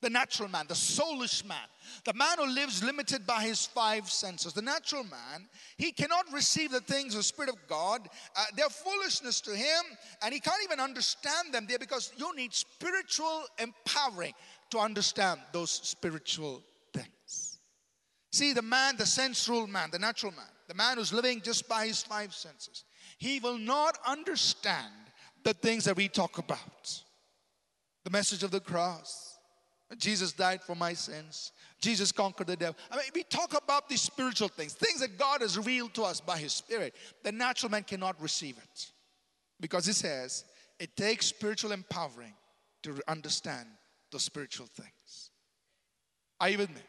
the 0.00 0.10
natural 0.10 0.48
man, 0.48 0.66
the 0.68 0.74
soulish 0.74 1.44
man, 1.44 1.66
the 2.04 2.12
man 2.14 2.38
who 2.38 2.46
lives 2.46 2.84
limited 2.84 3.26
by 3.26 3.42
his 3.42 3.66
five 3.66 4.08
senses, 4.08 4.52
the 4.52 4.62
natural 4.62 5.04
man, 5.04 5.48
he 5.76 5.90
cannot 5.90 6.32
receive 6.32 6.70
the 6.70 6.80
things 6.80 7.14
of 7.14 7.20
the 7.20 7.24
Spirit 7.24 7.50
of 7.50 7.56
God. 7.68 8.08
Uh, 8.36 8.44
they're 8.56 8.68
foolishness 8.68 9.40
to 9.40 9.50
him, 9.50 9.82
and 10.22 10.32
he 10.32 10.40
can't 10.40 10.62
even 10.62 10.78
understand 10.78 11.52
them 11.52 11.66
there 11.68 11.78
because 11.78 12.12
you 12.16 12.34
need 12.36 12.54
spiritual 12.54 13.42
empowering 13.58 14.34
to 14.70 14.78
understand 14.78 15.40
those 15.52 15.70
spiritual 15.70 16.62
things. 16.92 17.58
See, 18.30 18.52
the 18.52 18.62
man, 18.62 18.96
the 18.96 19.06
sense 19.06 19.48
ruled 19.48 19.70
man, 19.70 19.90
the 19.90 19.98
natural 19.98 20.32
man, 20.32 20.44
the 20.68 20.74
man 20.74 20.98
who's 20.98 21.12
living 21.12 21.40
just 21.40 21.68
by 21.68 21.86
his 21.86 22.02
five 22.02 22.32
senses, 22.34 22.84
he 23.18 23.40
will 23.40 23.58
not 23.58 23.98
understand 24.06 24.92
the 25.42 25.54
things 25.54 25.84
that 25.86 25.96
we 25.96 26.08
talk 26.08 26.38
about. 26.38 27.02
The 28.04 28.10
message 28.10 28.42
of 28.42 28.50
the 28.50 28.60
cross, 28.60 29.27
Jesus 29.96 30.32
died 30.32 30.62
for 30.62 30.74
my 30.74 30.92
sins. 30.92 31.52
Jesus 31.80 32.12
conquered 32.12 32.48
the 32.48 32.56
devil. 32.56 32.76
I 32.90 32.96
mean, 32.96 33.06
we 33.14 33.22
talk 33.22 33.54
about 33.56 33.88
these 33.88 34.02
spiritual 34.02 34.48
things, 34.48 34.74
things 34.74 35.00
that 35.00 35.16
God 35.16 35.40
has 35.40 35.56
revealed 35.56 35.94
to 35.94 36.02
us 36.02 36.20
by 36.20 36.36
His 36.36 36.52
Spirit. 36.52 36.94
The 37.22 37.32
natural 37.32 37.70
man 37.70 37.84
cannot 37.84 38.20
receive 38.20 38.58
it 38.58 38.90
because 39.60 39.86
He 39.86 39.92
says 39.92 40.44
it 40.78 40.94
takes 40.96 41.26
spiritual 41.26 41.72
empowering 41.72 42.34
to 42.82 43.00
understand 43.08 43.66
the 44.12 44.20
spiritual 44.20 44.66
things. 44.66 45.30
Are 46.40 46.50
you 46.50 46.58
with 46.58 46.70
me? 46.70 46.82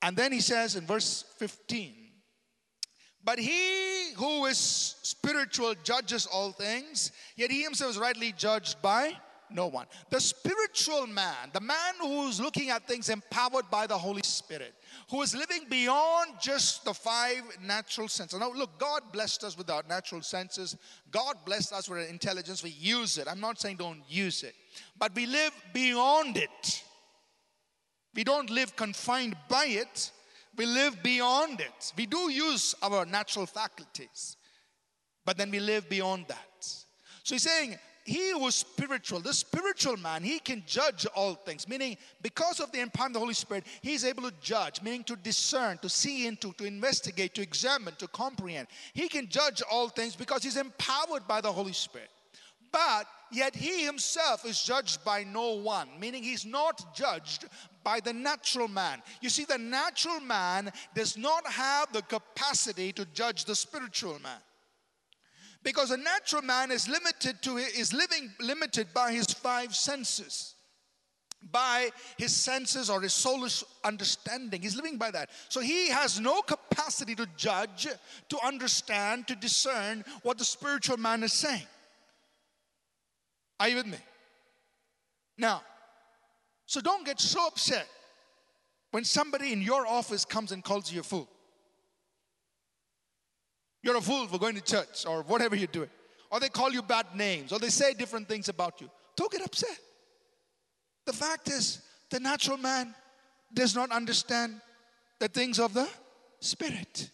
And 0.00 0.16
then 0.16 0.32
He 0.32 0.40
says 0.40 0.76
in 0.76 0.86
verse 0.86 1.24
15, 1.36 1.94
but 3.24 3.38
he 3.38 4.12
who 4.16 4.46
is 4.46 4.56
spiritual 5.02 5.74
judges 5.82 6.24
all 6.26 6.52
things, 6.52 7.12
yet 7.36 7.50
he 7.50 7.62
himself 7.62 7.90
is 7.90 7.98
rightly 7.98 8.32
judged 8.32 8.80
by 8.80 9.12
no 9.50 9.66
one. 9.66 9.86
The 10.10 10.20
spiritual 10.20 11.06
man, 11.06 11.50
the 11.52 11.60
man 11.60 11.94
who's 12.00 12.40
looking 12.40 12.70
at 12.70 12.86
things 12.86 13.08
empowered 13.08 13.70
by 13.70 13.86
the 13.86 13.96
Holy 13.96 14.22
Spirit, 14.22 14.74
who 15.10 15.22
is 15.22 15.34
living 15.34 15.66
beyond 15.68 16.32
just 16.40 16.84
the 16.84 16.94
five 16.94 17.42
natural 17.62 18.08
senses. 18.08 18.38
Now, 18.38 18.52
look, 18.52 18.78
God 18.78 19.02
blessed 19.12 19.44
us 19.44 19.56
with 19.56 19.70
our 19.70 19.82
natural 19.88 20.22
senses. 20.22 20.76
God 21.10 21.36
blessed 21.44 21.72
us 21.72 21.88
with 21.88 21.98
our 21.98 22.04
intelligence. 22.04 22.62
We 22.62 22.70
use 22.70 23.18
it. 23.18 23.28
I'm 23.28 23.40
not 23.40 23.60
saying 23.60 23.76
don't 23.76 24.02
use 24.08 24.42
it, 24.42 24.54
but 24.98 25.14
we 25.14 25.26
live 25.26 25.52
beyond 25.72 26.36
it. 26.36 26.84
We 28.14 28.24
don't 28.24 28.50
live 28.50 28.74
confined 28.74 29.36
by 29.48 29.66
it, 29.66 30.10
we 30.56 30.66
live 30.66 31.02
beyond 31.02 31.60
it. 31.60 31.92
We 31.96 32.06
do 32.06 32.30
use 32.30 32.74
our 32.82 33.06
natural 33.06 33.46
faculties, 33.46 34.36
but 35.24 35.38
then 35.38 35.52
we 35.52 35.60
live 35.60 35.88
beyond 35.88 36.26
that. 36.26 36.66
So 37.22 37.34
he's 37.34 37.42
saying, 37.42 37.78
he 38.08 38.32
was 38.32 38.54
spiritual, 38.54 39.20
the 39.20 39.34
spiritual 39.34 39.98
man, 39.98 40.22
he 40.22 40.38
can 40.38 40.62
judge 40.66 41.06
all 41.14 41.34
things. 41.34 41.68
Meaning, 41.68 41.98
because 42.22 42.58
of 42.58 42.72
the 42.72 42.78
empowerment 42.78 43.08
of 43.08 43.12
the 43.12 43.18
Holy 43.18 43.34
Spirit, 43.34 43.64
he's 43.82 44.02
able 44.02 44.22
to 44.22 44.32
judge, 44.40 44.80
meaning 44.80 45.04
to 45.04 45.16
discern, 45.16 45.76
to 45.82 45.90
see 45.90 46.26
into, 46.26 46.54
to 46.54 46.64
investigate, 46.64 47.34
to 47.34 47.42
examine, 47.42 47.94
to 47.98 48.08
comprehend. 48.08 48.68
He 48.94 49.08
can 49.08 49.28
judge 49.28 49.62
all 49.70 49.90
things 49.90 50.16
because 50.16 50.42
he's 50.42 50.56
empowered 50.56 51.28
by 51.28 51.42
the 51.42 51.52
Holy 51.52 51.74
Spirit. 51.74 52.08
But 52.72 53.04
yet 53.30 53.54
he 53.54 53.84
himself 53.84 54.46
is 54.46 54.62
judged 54.62 55.04
by 55.04 55.24
no 55.24 55.52
one, 55.56 55.88
meaning 56.00 56.22
he's 56.22 56.46
not 56.46 56.96
judged 56.96 57.44
by 57.84 58.00
the 58.00 58.14
natural 58.14 58.68
man. 58.68 59.02
You 59.20 59.28
see, 59.28 59.44
the 59.44 59.58
natural 59.58 60.20
man 60.20 60.72
does 60.94 61.18
not 61.18 61.46
have 61.46 61.92
the 61.92 62.02
capacity 62.02 62.92
to 62.94 63.04
judge 63.12 63.44
the 63.44 63.54
spiritual 63.54 64.18
man. 64.22 64.40
Because 65.62 65.90
a 65.90 65.96
natural 65.96 66.42
man 66.42 66.70
is 66.70 66.88
limited 66.88 67.42
to 67.42 67.56
is 67.56 67.92
living 67.92 68.30
limited 68.40 68.88
by 68.94 69.12
his 69.12 69.26
five 69.26 69.74
senses 69.74 70.54
by 71.52 71.90
his 72.16 72.34
senses 72.34 72.90
or 72.90 73.00
his 73.00 73.12
soulish 73.12 73.62
understanding. 73.84 74.60
He's 74.60 74.76
living 74.76 74.98
by 74.98 75.10
that. 75.12 75.30
So 75.48 75.60
he 75.60 75.88
has 75.88 76.20
no 76.20 76.42
capacity 76.42 77.14
to 77.14 77.26
judge, 77.36 77.86
to 78.28 78.38
understand, 78.44 79.28
to 79.28 79.36
discern 79.36 80.04
what 80.22 80.38
the 80.38 80.44
spiritual 80.44 80.96
man 80.96 81.22
is 81.22 81.32
saying. 81.32 81.66
Are 83.60 83.68
you 83.68 83.76
with 83.76 83.86
me? 83.86 83.98
Now, 85.36 85.62
so 86.66 86.80
don't 86.80 87.06
get 87.06 87.20
so 87.20 87.46
upset 87.46 87.88
when 88.90 89.04
somebody 89.04 89.52
in 89.52 89.62
your 89.62 89.86
office 89.86 90.24
comes 90.24 90.52
and 90.52 90.62
calls 90.62 90.92
you 90.92 91.00
a 91.00 91.04
fool. 91.04 91.28
You're 93.82 93.96
a 93.96 94.00
fool 94.00 94.26
for 94.26 94.38
going 94.38 94.54
to 94.54 94.60
church 94.60 95.06
or 95.06 95.22
whatever 95.22 95.54
you're 95.54 95.66
doing. 95.66 95.90
Or 96.30 96.40
they 96.40 96.48
call 96.48 96.72
you 96.72 96.82
bad 96.82 97.06
names 97.14 97.52
or 97.52 97.58
they 97.58 97.70
say 97.70 97.94
different 97.94 98.28
things 98.28 98.48
about 98.48 98.80
you. 98.80 98.90
Don't 99.16 99.30
get 99.30 99.44
upset. 99.44 99.78
The 101.06 101.12
fact 101.12 101.48
is, 101.48 101.80
the 102.10 102.20
natural 102.20 102.58
man 102.58 102.94
does 103.52 103.74
not 103.74 103.90
understand 103.90 104.60
the 105.18 105.28
things 105.28 105.58
of 105.58 105.74
the 105.74 105.88
spirit. 106.40 107.10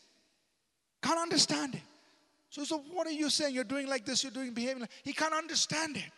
Can't 1.02 1.18
understand 1.18 1.74
it. 1.74 1.82
So, 2.50 2.64
so 2.64 2.78
what 2.92 3.06
are 3.06 3.12
you 3.12 3.30
saying? 3.30 3.54
You're 3.54 3.64
doing 3.64 3.88
like 3.88 4.04
this, 4.04 4.22
you're 4.22 4.32
doing 4.32 4.52
behaving 4.52 4.80
like 4.80 4.90
he 5.02 5.12
can't 5.12 5.34
understand 5.34 5.96
it. 5.96 6.10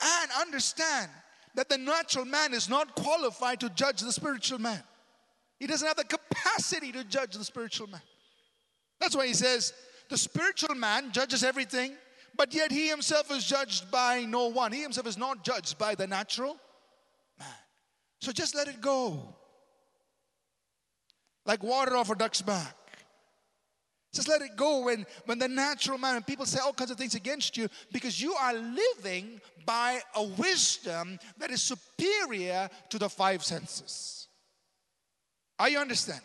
And 0.00 0.30
understand 0.40 1.10
that 1.54 1.68
the 1.68 1.78
natural 1.78 2.24
man 2.24 2.52
is 2.52 2.68
not 2.68 2.94
qualified 2.94 3.60
to 3.60 3.68
judge 3.70 4.00
the 4.00 4.12
spiritual 4.12 4.58
man. 4.58 4.82
He 5.58 5.66
doesn't 5.66 5.86
have 5.86 5.96
the 5.96 6.04
capacity 6.04 6.90
to 6.92 7.04
judge 7.04 7.34
the 7.34 7.44
spiritual 7.44 7.86
man. 7.86 8.02
That's 9.04 9.14
why 9.14 9.26
he 9.26 9.34
says, 9.34 9.74
the 10.08 10.16
spiritual 10.16 10.74
man 10.74 11.12
judges 11.12 11.44
everything, 11.44 11.92
but 12.38 12.54
yet 12.54 12.72
he 12.72 12.88
himself 12.88 13.30
is 13.30 13.44
judged 13.44 13.90
by 13.90 14.24
no 14.24 14.46
one. 14.46 14.72
He 14.72 14.80
himself 14.80 15.06
is 15.06 15.18
not 15.18 15.44
judged 15.44 15.76
by 15.76 15.94
the 15.94 16.06
natural 16.06 16.56
man. 17.38 17.48
So 18.22 18.32
just 18.32 18.54
let 18.54 18.66
it 18.66 18.80
go. 18.80 19.34
Like 21.44 21.62
water 21.62 21.94
off 21.94 22.08
a 22.08 22.14
duck's 22.14 22.40
back. 22.40 22.74
Just 24.14 24.26
let 24.26 24.40
it 24.40 24.56
go 24.56 24.84
when, 24.84 25.04
when 25.26 25.38
the 25.38 25.48
natural 25.48 25.98
man 25.98 26.16
and 26.16 26.26
people 26.26 26.46
say 26.46 26.60
all 26.64 26.72
kinds 26.72 26.90
of 26.90 26.96
things 26.96 27.14
against 27.14 27.58
you 27.58 27.68
because 27.92 28.22
you 28.22 28.32
are 28.32 28.54
living 28.54 29.38
by 29.66 30.00
a 30.14 30.22
wisdom 30.22 31.18
that 31.36 31.50
is 31.50 31.60
superior 31.60 32.70
to 32.88 32.98
the 32.98 33.10
five 33.10 33.44
senses. 33.44 34.28
Are 35.58 35.68
you 35.68 35.78
understand? 35.78 36.22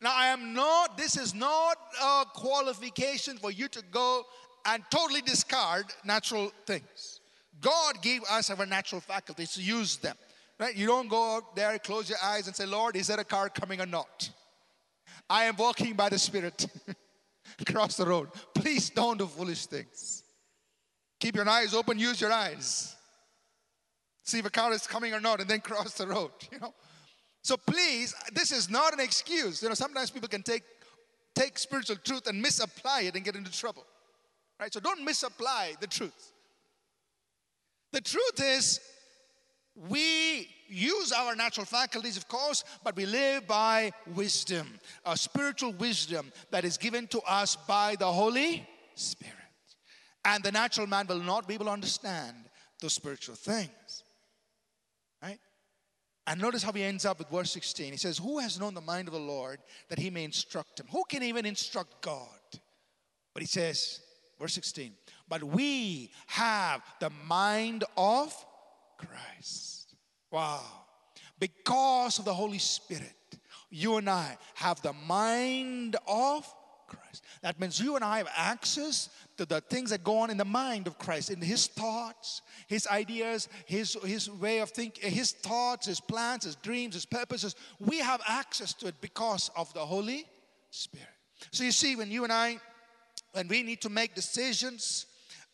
Now, 0.00 0.12
I 0.14 0.26
am 0.26 0.52
not, 0.52 0.98
this 0.98 1.16
is 1.16 1.34
not 1.34 1.76
a 2.02 2.24
qualification 2.34 3.38
for 3.38 3.50
you 3.50 3.68
to 3.68 3.82
go 3.90 4.24
and 4.66 4.82
totally 4.90 5.22
discard 5.22 5.86
natural 6.04 6.52
things. 6.66 7.20
God 7.60 8.02
gave 8.02 8.22
us 8.30 8.50
our 8.50 8.66
natural 8.66 9.00
faculties 9.00 9.54
to 9.54 9.62
use 9.62 9.96
them. 9.96 10.16
Right? 10.58 10.74
You 10.74 10.86
don't 10.86 11.08
go 11.08 11.36
out 11.36 11.54
there, 11.54 11.78
close 11.78 12.08
your 12.08 12.18
eyes, 12.22 12.46
and 12.46 12.56
say, 12.56 12.66
Lord, 12.66 12.96
is 12.96 13.06
there 13.08 13.20
a 13.20 13.24
car 13.24 13.48
coming 13.48 13.80
or 13.80 13.86
not? 13.86 14.30
I 15.28 15.44
am 15.44 15.56
walking 15.56 15.94
by 15.94 16.08
the 16.08 16.18
Spirit 16.18 16.66
across 17.60 17.96
the 17.96 18.06
road. 18.06 18.28
Please 18.54 18.90
don't 18.90 19.18
do 19.18 19.26
foolish 19.26 19.66
things. 19.66 20.22
Keep 21.20 21.36
your 21.36 21.48
eyes 21.48 21.74
open, 21.74 21.98
use 21.98 22.20
your 22.20 22.32
eyes. 22.32 22.94
See 24.24 24.38
if 24.38 24.46
a 24.46 24.50
car 24.50 24.72
is 24.72 24.86
coming 24.86 25.14
or 25.14 25.20
not, 25.20 25.40
and 25.40 25.48
then 25.48 25.60
cross 25.62 25.94
the 25.94 26.06
road, 26.06 26.30
you 26.50 26.58
know. 26.58 26.74
So 27.46 27.56
please, 27.56 28.12
this 28.32 28.50
is 28.50 28.68
not 28.68 28.92
an 28.92 28.98
excuse. 28.98 29.62
You 29.62 29.68
know, 29.68 29.76
sometimes 29.76 30.10
people 30.10 30.28
can 30.28 30.42
take 30.42 30.64
take 31.36 31.56
spiritual 31.58 31.94
truth 31.94 32.26
and 32.26 32.42
misapply 32.42 33.02
it 33.02 33.14
and 33.14 33.24
get 33.24 33.36
into 33.36 33.52
trouble. 33.52 33.84
Right? 34.58 34.74
So 34.74 34.80
don't 34.80 35.04
misapply 35.04 35.74
the 35.78 35.86
truth. 35.86 36.32
The 37.92 38.00
truth 38.00 38.42
is, 38.42 38.80
we 39.76 40.48
use 40.66 41.12
our 41.12 41.36
natural 41.36 41.66
faculties, 41.66 42.16
of 42.16 42.26
course, 42.26 42.64
but 42.82 42.96
we 42.96 43.06
live 43.06 43.46
by 43.46 43.92
wisdom, 44.16 44.66
a 45.04 45.16
spiritual 45.16 45.72
wisdom 45.74 46.32
that 46.50 46.64
is 46.64 46.76
given 46.76 47.06
to 47.08 47.20
us 47.28 47.54
by 47.54 47.94
the 47.96 48.10
Holy 48.10 48.68
Spirit. 48.96 49.34
And 50.24 50.42
the 50.42 50.50
natural 50.50 50.88
man 50.88 51.06
will 51.06 51.22
not 51.22 51.46
be 51.46 51.54
able 51.54 51.66
to 51.66 51.78
understand 51.78 52.34
those 52.80 52.94
spiritual 52.94 53.36
things. 53.36 53.70
And 56.26 56.40
notice 56.40 56.62
how 56.62 56.72
he 56.72 56.82
ends 56.82 57.04
up 57.04 57.18
with 57.18 57.28
verse 57.28 57.52
16. 57.52 57.92
He 57.92 57.98
says, 57.98 58.18
Who 58.18 58.38
has 58.40 58.58
known 58.58 58.74
the 58.74 58.80
mind 58.80 59.06
of 59.06 59.14
the 59.14 59.20
Lord 59.20 59.58
that 59.88 59.98
he 59.98 60.10
may 60.10 60.24
instruct 60.24 60.80
him? 60.80 60.86
Who 60.90 61.04
can 61.08 61.22
even 61.22 61.46
instruct 61.46 62.02
God? 62.02 62.26
But 63.32 63.42
he 63.42 63.46
says, 63.46 64.00
verse 64.40 64.54
16, 64.54 64.92
but 65.28 65.44
we 65.44 66.10
have 66.26 66.82
the 67.00 67.10
mind 67.26 67.84
of 67.96 68.34
Christ. 68.96 69.94
Wow. 70.30 70.62
Because 71.38 72.18
of 72.18 72.24
the 72.24 72.34
Holy 72.34 72.58
Spirit, 72.58 73.12
you 73.70 73.98
and 73.98 74.08
I 74.08 74.38
have 74.54 74.80
the 74.80 74.94
mind 74.94 75.96
of 76.08 76.50
Christ. 76.86 77.24
That 77.42 77.60
means 77.60 77.80
you 77.80 77.96
and 77.96 78.04
I 78.04 78.18
have 78.18 78.28
access 78.36 79.08
to 79.36 79.44
the 79.44 79.60
things 79.60 79.90
that 79.90 80.02
go 80.02 80.18
on 80.18 80.30
in 80.30 80.36
the 80.36 80.44
mind 80.44 80.86
of 80.86 80.98
Christ, 80.98 81.30
in 81.30 81.40
his 81.40 81.66
thoughts, 81.66 82.42
his 82.66 82.86
ideas, 82.86 83.48
his, 83.66 83.96
his 84.04 84.30
way 84.30 84.58
of 84.60 84.70
thinking, 84.70 85.10
his 85.10 85.32
thoughts, 85.32 85.86
his 85.86 86.00
plans, 86.00 86.44
his 86.44 86.56
dreams, 86.56 86.94
his 86.94 87.06
purposes. 87.06 87.54
We 87.78 87.98
have 87.98 88.20
access 88.26 88.72
to 88.74 88.86
it 88.86 88.94
because 89.00 89.50
of 89.56 89.72
the 89.74 89.80
Holy 89.80 90.26
Spirit. 90.70 91.08
So 91.52 91.64
you 91.64 91.72
see, 91.72 91.96
when 91.96 92.10
you 92.10 92.24
and 92.24 92.32
I, 92.32 92.58
when 93.32 93.48
we 93.48 93.62
need 93.62 93.82
to 93.82 93.90
make 93.90 94.14
decisions, 94.14 95.06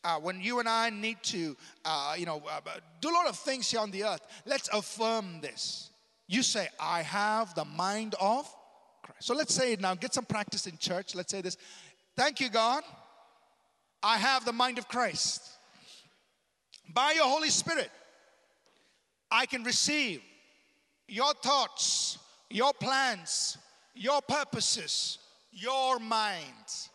uh, 0.04 0.18
when 0.18 0.40
you 0.40 0.60
and 0.60 0.68
I 0.68 0.90
need 0.90 1.22
to, 1.24 1.56
uh, 1.84 2.14
you 2.16 2.26
know, 2.26 2.42
uh, 2.48 2.60
do 3.00 3.10
a 3.10 3.14
lot 3.14 3.28
of 3.28 3.36
things 3.36 3.70
here 3.70 3.80
on 3.80 3.90
the 3.90 4.04
earth, 4.04 4.20
let's 4.46 4.68
affirm 4.68 5.40
this. 5.40 5.90
You 6.28 6.42
say, 6.42 6.68
I 6.80 7.02
have 7.02 7.54
the 7.54 7.64
mind 7.64 8.14
of 8.20 8.52
Christ. 9.02 9.26
So 9.26 9.34
let's 9.34 9.54
say 9.54 9.72
it 9.72 9.80
now. 9.80 9.94
Get 9.94 10.14
some 10.14 10.24
practice 10.24 10.66
in 10.66 10.78
church. 10.78 11.14
Let's 11.14 11.30
say 11.30 11.40
this. 11.40 11.56
Thank 12.16 12.40
you, 12.40 12.48
God. 12.50 12.82
I 14.02 14.16
have 14.18 14.44
the 14.44 14.52
mind 14.52 14.78
of 14.78 14.88
Christ. 14.88 15.42
By 16.92 17.12
your 17.12 17.26
Holy 17.26 17.50
Spirit, 17.50 17.90
I 19.30 19.46
can 19.46 19.64
receive 19.64 20.20
your 21.08 21.32
thoughts, 21.34 22.18
your 22.50 22.72
plans, 22.72 23.56
your 23.94 24.20
purposes, 24.22 25.18
your 25.52 25.98
mind. 25.98 26.88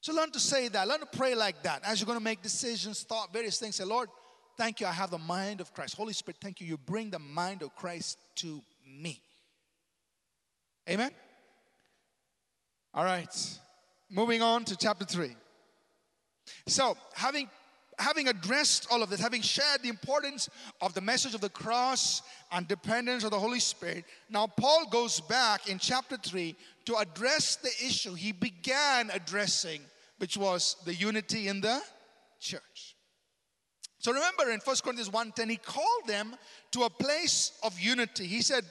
So 0.00 0.14
learn 0.14 0.30
to 0.32 0.40
say 0.40 0.68
that. 0.68 0.88
Learn 0.88 1.00
to 1.00 1.06
pray 1.06 1.34
like 1.34 1.62
that. 1.62 1.82
As 1.84 2.00
you're 2.00 2.06
going 2.06 2.18
to 2.18 2.24
make 2.24 2.42
decisions, 2.42 3.02
thought, 3.02 3.32
various 3.32 3.58
things, 3.58 3.76
say, 3.76 3.84
Lord, 3.84 4.08
thank 4.56 4.80
you. 4.80 4.86
I 4.86 4.92
have 4.92 5.10
the 5.10 5.18
mind 5.18 5.60
of 5.60 5.72
Christ. 5.74 5.96
Holy 5.96 6.12
Spirit, 6.12 6.38
thank 6.40 6.60
you. 6.60 6.66
You 6.66 6.78
bring 6.78 7.10
the 7.10 7.18
mind 7.18 7.62
of 7.62 7.74
Christ 7.76 8.18
to 8.36 8.62
me. 8.86 9.20
Amen? 10.90 11.10
All 12.92 13.04
right. 13.04 13.58
Moving 14.10 14.42
on 14.42 14.64
to 14.64 14.76
chapter 14.76 15.04
3. 15.04 15.36
So, 16.66 16.96
having 17.14 17.48
having 18.00 18.28
addressed 18.28 18.88
all 18.90 19.02
of 19.02 19.10
this, 19.10 19.20
having 19.20 19.42
shared 19.42 19.82
the 19.82 19.88
importance 19.88 20.48
of 20.80 20.94
the 20.94 21.00
message 21.00 21.34
of 21.34 21.40
the 21.40 21.50
cross 21.50 22.22
and 22.50 22.66
dependence 22.66 23.24
of 23.24 23.30
the 23.30 23.38
Holy 23.38 23.60
Spirit, 23.60 24.04
now 24.28 24.46
Paul 24.46 24.86
goes 24.90 25.20
back 25.20 25.68
in 25.68 25.78
chapter 25.78 26.16
3 26.16 26.56
to 26.86 26.96
address 26.96 27.56
the 27.56 27.70
issue 27.86 28.14
he 28.14 28.32
began 28.32 29.10
addressing, 29.12 29.82
which 30.18 30.36
was 30.36 30.76
the 30.86 30.94
unity 30.94 31.48
in 31.48 31.60
the 31.60 31.80
church. 32.40 32.96
So 33.98 34.12
remember 34.12 34.50
in 34.50 34.60
1 34.60 34.76
Corinthians 34.82 35.10
1:10, 35.10 35.50
he 35.50 35.56
called 35.56 36.06
them 36.06 36.34
to 36.72 36.84
a 36.84 36.90
place 36.90 37.52
of 37.62 37.78
unity. 37.78 38.26
He 38.26 38.40
said, 38.40 38.64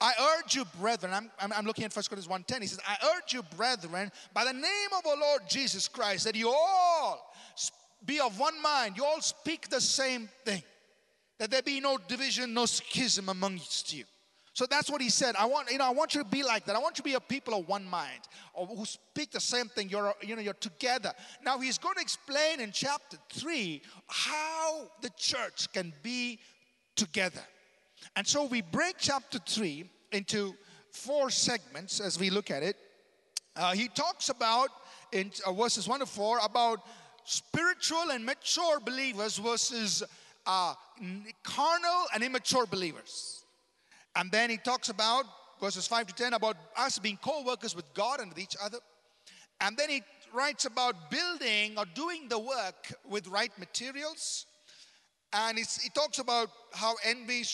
I 0.00 0.12
urge 0.38 0.54
you, 0.54 0.64
brethren, 0.80 1.12
I'm, 1.12 1.52
I'm, 1.52 1.66
looking 1.66 1.84
at 1.84 1.94
1 1.94 2.04
Corinthians 2.08 2.46
1.10. 2.46 2.60
He 2.60 2.66
says, 2.68 2.78
I 2.86 2.96
urge 3.16 3.32
you, 3.32 3.42
brethren, 3.56 4.12
by 4.32 4.44
the 4.44 4.52
name 4.52 4.90
of 4.96 5.04
our 5.06 5.16
Lord 5.16 5.42
Jesus 5.48 5.88
Christ, 5.88 6.24
that 6.24 6.36
you 6.36 6.48
all 6.48 7.32
be 8.04 8.20
of 8.20 8.38
one 8.38 8.60
mind. 8.62 8.96
You 8.96 9.04
all 9.04 9.20
speak 9.20 9.68
the 9.68 9.80
same 9.80 10.28
thing. 10.44 10.62
That 11.38 11.50
there 11.50 11.62
be 11.62 11.80
no 11.80 11.98
division, 11.98 12.54
no 12.54 12.66
schism 12.66 13.28
amongst 13.28 13.92
you. 13.92 14.04
So 14.52 14.66
that's 14.66 14.90
what 14.90 15.00
he 15.00 15.08
said. 15.08 15.36
I 15.36 15.46
want, 15.46 15.70
you 15.70 15.78
know, 15.78 15.86
I 15.86 15.90
want 15.90 16.14
you 16.14 16.22
to 16.22 16.28
be 16.28 16.42
like 16.42 16.64
that. 16.66 16.74
I 16.74 16.80
want 16.80 16.98
you 16.98 17.02
to 17.02 17.08
be 17.10 17.14
a 17.14 17.20
people 17.20 17.54
of 17.54 17.68
one 17.68 17.84
mind, 17.84 18.22
or 18.54 18.66
who 18.66 18.84
speak 18.84 19.30
the 19.30 19.40
same 19.40 19.68
thing. 19.68 19.88
You're, 19.88 20.12
you 20.20 20.34
know, 20.34 20.42
you're 20.42 20.54
together. 20.54 21.12
Now 21.44 21.60
he's 21.60 21.78
going 21.78 21.94
to 21.94 22.00
explain 22.00 22.60
in 22.60 22.72
chapter 22.72 23.18
three 23.30 23.82
how 24.08 24.88
the 25.00 25.10
church 25.16 25.72
can 25.72 25.92
be 26.02 26.40
together. 26.96 27.40
And 28.16 28.26
so 28.26 28.44
we 28.44 28.62
break 28.62 28.96
chapter 28.98 29.38
3 29.38 29.88
into 30.12 30.54
four 30.90 31.30
segments 31.30 32.00
as 32.00 32.18
we 32.18 32.30
look 32.30 32.50
at 32.50 32.62
it. 32.62 32.76
Uh, 33.56 33.72
he 33.72 33.88
talks 33.88 34.28
about 34.28 34.68
in 35.12 35.30
uh, 35.46 35.52
verses 35.52 35.88
1 35.88 36.00
to 36.00 36.06
4 36.06 36.40
about 36.44 36.80
spiritual 37.24 38.10
and 38.12 38.24
mature 38.24 38.80
believers 38.80 39.36
versus 39.38 40.02
uh, 40.46 40.74
carnal 41.42 42.04
and 42.14 42.22
immature 42.22 42.66
believers. 42.66 43.44
And 44.16 44.30
then 44.30 44.50
he 44.50 44.56
talks 44.56 44.88
about 44.88 45.24
verses 45.60 45.86
5 45.86 46.08
to 46.08 46.14
10 46.14 46.34
about 46.34 46.56
us 46.76 46.98
being 46.98 47.18
co 47.22 47.44
workers 47.44 47.76
with 47.76 47.92
God 47.94 48.20
and 48.20 48.30
with 48.30 48.38
each 48.38 48.56
other. 48.62 48.78
And 49.60 49.76
then 49.76 49.90
he 49.90 50.02
writes 50.32 50.64
about 50.64 51.10
building 51.10 51.76
or 51.76 51.84
doing 51.94 52.28
the 52.28 52.38
work 52.38 52.92
with 53.08 53.26
right 53.28 53.52
materials. 53.58 54.46
And 55.32 55.58
he 55.58 55.90
talks 55.94 56.18
about 56.18 56.48
how 56.72 56.94
envy, 57.04 57.44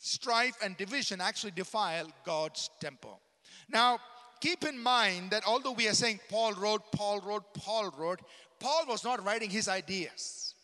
strife, 0.00 0.56
and 0.64 0.76
division 0.76 1.20
actually 1.20 1.52
defile 1.52 2.10
God's 2.24 2.70
temple. 2.80 3.20
Now, 3.68 3.98
keep 4.40 4.64
in 4.64 4.82
mind 4.82 5.30
that 5.30 5.44
although 5.46 5.72
we 5.72 5.86
are 5.86 5.94
saying 5.94 6.18
Paul 6.28 6.54
wrote, 6.54 6.90
Paul 6.90 7.20
wrote, 7.20 7.54
Paul 7.54 7.94
wrote, 7.96 8.20
Paul 8.58 8.86
was 8.88 9.04
not 9.04 9.24
writing 9.24 9.50
his 9.50 9.68
ideas. 9.68 10.54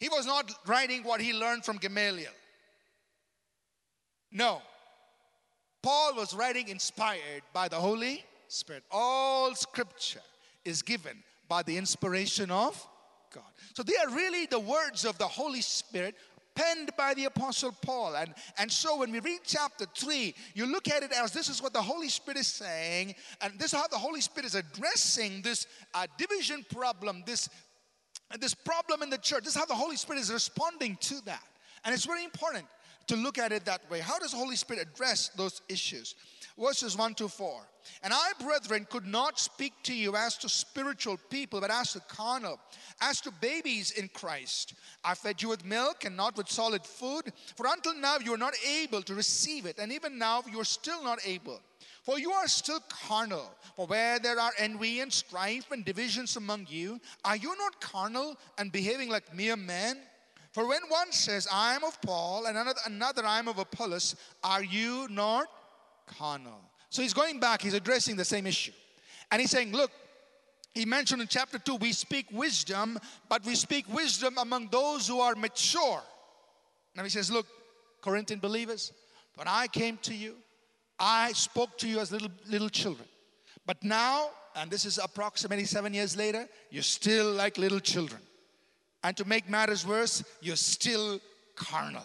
He 0.00 0.08
was 0.08 0.26
not 0.26 0.50
writing 0.66 1.02
what 1.04 1.20
he 1.20 1.32
learned 1.32 1.64
from 1.64 1.76
Gamaliel. 1.76 2.32
No. 4.32 4.62
Paul 5.82 6.14
was 6.16 6.34
writing 6.34 6.68
inspired 6.68 7.42
by 7.52 7.68
the 7.68 7.76
Holy 7.76 8.24
Spirit. 8.48 8.84
All 8.90 9.54
scripture 9.54 10.20
is 10.64 10.82
given 10.82 11.22
by 11.48 11.62
the 11.62 11.76
inspiration 11.76 12.50
of 12.50 12.86
God. 13.32 13.44
So 13.74 13.82
they 13.82 13.96
are 13.96 14.10
really 14.14 14.46
the 14.46 14.58
words 14.58 15.04
of 15.04 15.18
the 15.18 15.26
Holy 15.26 15.60
Spirit 15.60 16.14
penned 16.58 16.90
by 16.96 17.14
the 17.14 17.26
Apostle 17.26 17.72
Paul. 17.82 18.16
And, 18.16 18.34
and 18.58 18.70
so 18.70 18.98
when 18.98 19.12
we 19.12 19.20
read 19.20 19.40
chapter 19.44 19.86
3, 19.94 20.34
you 20.54 20.66
look 20.66 20.88
at 20.88 21.02
it 21.02 21.12
as 21.12 21.32
this 21.32 21.48
is 21.48 21.62
what 21.62 21.72
the 21.72 21.82
Holy 21.82 22.08
Spirit 22.08 22.38
is 22.38 22.48
saying, 22.48 23.14
and 23.40 23.58
this 23.58 23.72
is 23.72 23.78
how 23.78 23.86
the 23.86 23.98
Holy 23.98 24.20
Spirit 24.20 24.46
is 24.46 24.54
addressing 24.56 25.42
this 25.42 25.66
uh, 25.94 26.06
division 26.18 26.64
problem, 26.74 27.22
this, 27.26 27.48
this 28.40 28.54
problem 28.54 29.02
in 29.02 29.10
the 29.10 29.18
church. 29.18 29.44
This 29.44 29.54
is 29.54 29.58
how 29.58 29.66
the 29.66 29.74
Holy 29.74 29.96
Spirit 29.96 30.20
is 30.20 30.32
responding 30.32 30.96
to 31.02 31.24
that. 31.26 31.44
And 31.84 31.94
it's 31.94 32.06
very 32.06 32.24
important 32.24 32.66
to 33.06 33.16
look 33.16 33.38
at 33.38 33.52
it 33.52 33.64
that 33.66 33.88
way. 33.88 34.00
How 34.00 34.18
does 34.18 34.32
the 34.32 34.38
Holy 34.38 34.56
Spirit 34.56 34.82
address 34.82 35.30
those 35.36 35.62
issues? 35.68 36.16
Verses 36.58 36.96
1 36.96 37.14
to 37.14 37.28
4. 37.28 37.60
And 38.02 38.12
I, 38.12 38.32
brethren, 38.42 38.86
could 38.90 39.06
not 39.06 39.38
speak 39.38 39.72
to 39.84 39.94
you 39.94 40.16
as 40.16 40.36
to 40.38 40.48
spiritual 40.48 41.16
people, 41.30 41.60
but 41.60 41.70
as 41.70 41.92
to 41.92 42.00
carnal, 42.00 42.58
as 43.00 43.20
to 43.22 43.30
babies 43.40 43.92
in 43.92 44.08
Christ. 44.08 44.74
I 45.04 45.14
fed 45.14 45.40
you 45.40 45.48
with 45.48 45.64
milk 45.64 46.04
and 46.04 46.16
not 46.16 46.36
with 46.36 46.50
solid 46.50 46.84
food, 46.84 47.32
for 47.56 47.66
until 47.66 47.94
now 47.94 48.18
you 48.22 48.34
are 48.34 48.38
not 48.38 48.54
able 48.66 49.02
to 49.02 49.14
receive 49.14 49.66
it, 49.66 49.78
and 49.78 49.92
even 49.92 50.18
now 50.18 50.42
you 50.50 50.60
are 50.60 50.64
still 50.64 51.02
not 51.02 51.20
able. 51.24 51.60
For 52.02 52.18
you 52.18 52.32
are 52.32 52.48
still 52.48 52.80
carnal. 52.88 53.54
For 53.76 53.86
where 53.86 54.18
there 54.18 54.40
are 54.40 54.52
envy 54.58 55.00
and 55.00 55.12
strife 55.12 55.70
and 55.70 55.84
divisions 55.84 56.36
among 56.36 56.66
you, 56.68 57.00
are 57.24 57.36
you 57.36 57.54
not 57.58 57.80
carnal 57.80 58.36
and 58.58 58.72
behaving 58.72 59.10
like 59.10 59.34
mere 59.34 59.56
men? 59.56 59.98
For 60.52 60.66
when 60.66 60.82
one 60.88 61.12
says, 61.12 61.46
I 61.52 61.74
am 61.74 61.84
of 61.84 62.00
Paul, 62.02 62.46
and 62.46 62.56
another, 62.56 62.80
another 62.86 63.24
I 63.24 63.38
am 63.38 63.48
of 63.48 63.58
Apollos, 63.58 64.16
are 64.42 64.64
you 64.64 65.06
not 65.10 65.46
carnal? 66.18 66.60
So 66.90 67.02
he's 67.02 67.14
going 67.14 67.40
back, 67.40 67.62
he's 67.62 67.74
addressing 67.74 68.16
the 68.16 68.24
same 68.24 68.46
issue. 68.46 68.72
And 69.30 69.40
he's 69.40 69.50
saying, 69.50 69.72
Look, 69.72 69.90
he 70.74 70.84
mentioned 70.84 71.20
in 71.20 71.28
chapter 71.28 71.58
2, 71.58 71.76
we 71.76 71.92
speak 71.92 72.26
wisdom, 72.32 72.98
but 73.28 73.44
we 73.44 73.54
speak 73.54 73.92
wisdom 73.92 74.38
among 74.38 74.68
those 74.68 75.08
who 75.08 75.20
are 75.20 75.34
mature. 75.34 76.02
Now 76.94 77.02
he 77.02 77.10
says, 77.10 77.30
Look, 77.30 77.46
Corinthian 78.00 78.40
believers, 78.40 78.92
when 79.34 79.48
I 79.48 79.66
came 79.66 79.98
to 80.02 80.14
you, 80.14 80.34
I 80.98 81.32
spoke 81.32 81.78
to 81.78 81.88
you 81.88 82.00
as 82.00 82.10
little, 82.10 82.30
little 82.48 82.68
children. 82.68 83.08
But 83.66 83.82
now, 83.84 84.30
and 84.56 84.70
this 84.70 84.84
is 84.84 84.98
approximately 84.98 85.64
seven 85.64 85.94
years 85.94 86.16
later, 86.16 86.48
you're 86.70 86.82
still 86.82 87.32
like 87.32 87.58
little 87.58 87.80
children. 87.80 88.20
And 89.04 89.16
to 89.16 89.24
make 89.24 89.48
matters 89.48 89.86
worse, 89.86 90.24
you're 90.40 90.56
still 90.56 91.20
carnal. 91.54 92.02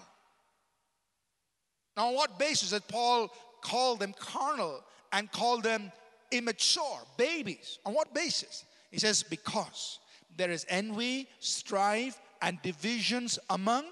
Now, 1.98 2.08
on 2.08 2.16
what 2.16 2.38
basis 2.38 2.72
did 2.72 2.88
Paul 2.88 3.32
call 3.64 3.96
them 3.96 4.14
carnal 4.20 4.84
and 5.12 5.32
call 5.32 5.62
them 5.62 5.92
immature, 6.32 7.00
babies? 7.18 7.80
On 7.86 7.94
what 7.94 8.14
basis? 8.14 8.66
He 8.92 9.00
says, 9.00 9.24
because 9.24 10.00
there 10.38 10.52
is 10.52 10.66
envy, 10.70 11.28
strife, 11.40 12.20
and 12.42 12.62
divisions 12.62 13.40
among 13.50 13.86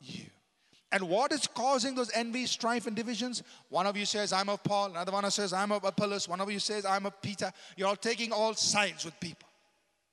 you. 0.00 0.24
And 0.92 1.04
what 1.08 1.32
is 1.32 1.46
causing 1.46 1.94
those 1.94 2.10
envy, 2.14 2.46
strife, 2.46 2.88
and 2.88 2.96
divisions? 2.96 3.44
One 3.68 3.86
of 3.86 3.96
you 3.96 4.04
says, 4.04 4.32
I'm 4.32 4.48
of 4.48 4.62
Paul. 4.64 4.90
Another 4.90 5.12
one 5.12 5.30
says, 5.30 5.52
I'm 5.52 5.70
of 5.70 5.84
Apollos. 5.84 6.28
One 6.28 6.40
of 6.40 6.50
you 6.50 6.58
says, 6.58 6.84
I'm 6.84 7.06
of 7.06 7.20
Peter. 7.22 7.52
You're 7.76 7.88
all 7.88 7.96
taking 7.96 8.32
all 8.32 8.54
sides 8.54 9.04
with 9.04 9.18
people 9.20 9.48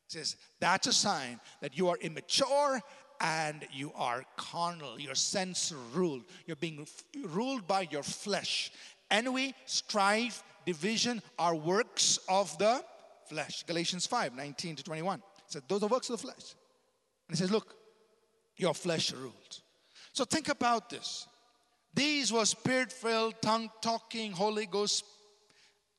He 0.08 0.20
says 0.20 0.36
that's 0.60 0.86
a 0.86 0.93
sign 0.93 1.39
that 1.62 1.78
you 1.78 1.89
are 1.89 1.98
immature 1.98 2.80
and 3.20 3.65
you 3.72 3.91
are 3.96 4.24
carnal. 4.36 5.00
Your 5.00 5.15
sense 5.15 5.74
ruled. 5.93 6.24
You're 6.46 6.56
being 6.58 6.88
ruled 7.24 7.67
by 7.67 7.88
your 7.89 8.04
flesh. 8.04 8.72
Envy, 9.10 9.54
strife, 9.65 10.43
division 10.65 11.22
are 11.39 11.56
works 11.56 12.20
of 12.28 12.58
the 12.58 12.84
flesh. 13.28 13.63
Galatians 13.63 14.06
5 14.06 14.36
19 14.36 14.76
to 14.78 14.84
21. 14.84 15.22
It 15.56 15.63
Those 15.67 15.84
are 15.84 15.88
works 15.88 16.10
of 16.10 16.20
the 16.20 16.28
flesh. 16.28 16.56
And 17.28 17.36
he 17.36 17.36
says, 17.36 17.52
Look, 17.52 17.76
your 18.58 18.74
flesh 18.74 19.13
ruled. 19.13 19.62
So 20.13 20.26
think 20.26 20.50
about 20.50 20.89
this. 20.89 21.28
These 21.93 22.32
were 22.34 22.46
spirit 22.46 22.91
filled, 22.91 23.41
tongue 23.41 23.70
talking, 23.82 24.32
Holy 24.32 24.65
Ghost 24.65 25.04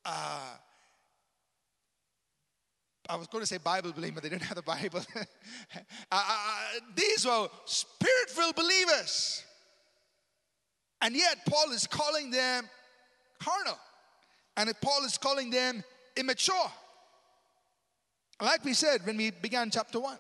uh, 0.05 0.57
I 3.11 3.17
was 3.17 3.27
going 3.27 3.43
to 3.43 3.47
say 3.47 3.59
Bible 3.59 3.93
believers, 3.93 4.15
but 4.15 4.23
they 4.23 4.29
didn't 4.29 4.43
have 4.43 4.57
the 4.57 4.63
Bible. 4.63 5.01
uh, 5.17 5.81
uh, 6.13 6.81
these 6.95 7.27
were 7.27 7.49
spirit 7.65 8.29
filled 8.29 8.55
believers. 8.55 9.45
And 11.01 11.15
yet, 11.15 11.39
Paul 11.49 11.73
is 11.73 11.87
calling 11.87 12.31
them 12.31 12.69
carnal. 13.39 13.79
And 14.57 14.73
Paul 14.81 15.05
is 15.05 15.19
calling 15.19 15.51
them 15.51 15.85
immature. 16.17 16.71
Like 18.41 18.65
we 18.65 18.75
said 18.75 19.05
when 19.05 19.17
we 19.17 19.31
began 19.31 19.71
chapter 19.71 20.01
1, 20.01 20.17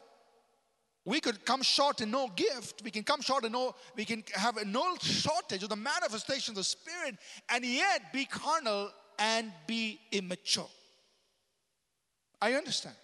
we 1.04 1.20
could 1.20 1.44
come 1.44 1.62
short 1.62 2.00
in 2.00 2.11
no 2.11 2.28
gift. 2.28 2.83
We 2.85 2.90
can 2.90 3.02
come 3.02 3.20
short 3.22 3.44
in 3.44 3.52
no, 3.52 3.74
we 3.96 4.04
can 4.04 4.22
have 4.35 4.57
a 4.59 4.64
no 4.64 4.96
shortage 5.00 5.62
of 5.62 5.70
the 5.70 5.76
manifestation 5.76 6.52
of 6.52 6.57
the 6.57 6.64
Spirit 6.64 7.16
and 7.48 7.64
yet 7.64 8.12
be 8.12 8.24
carnal 8.26 8.90
and 9.18 9.52
be 9.66 9.98
immature. 10.12 10.68
I 12.40 12.52
understand. 12.54 12.94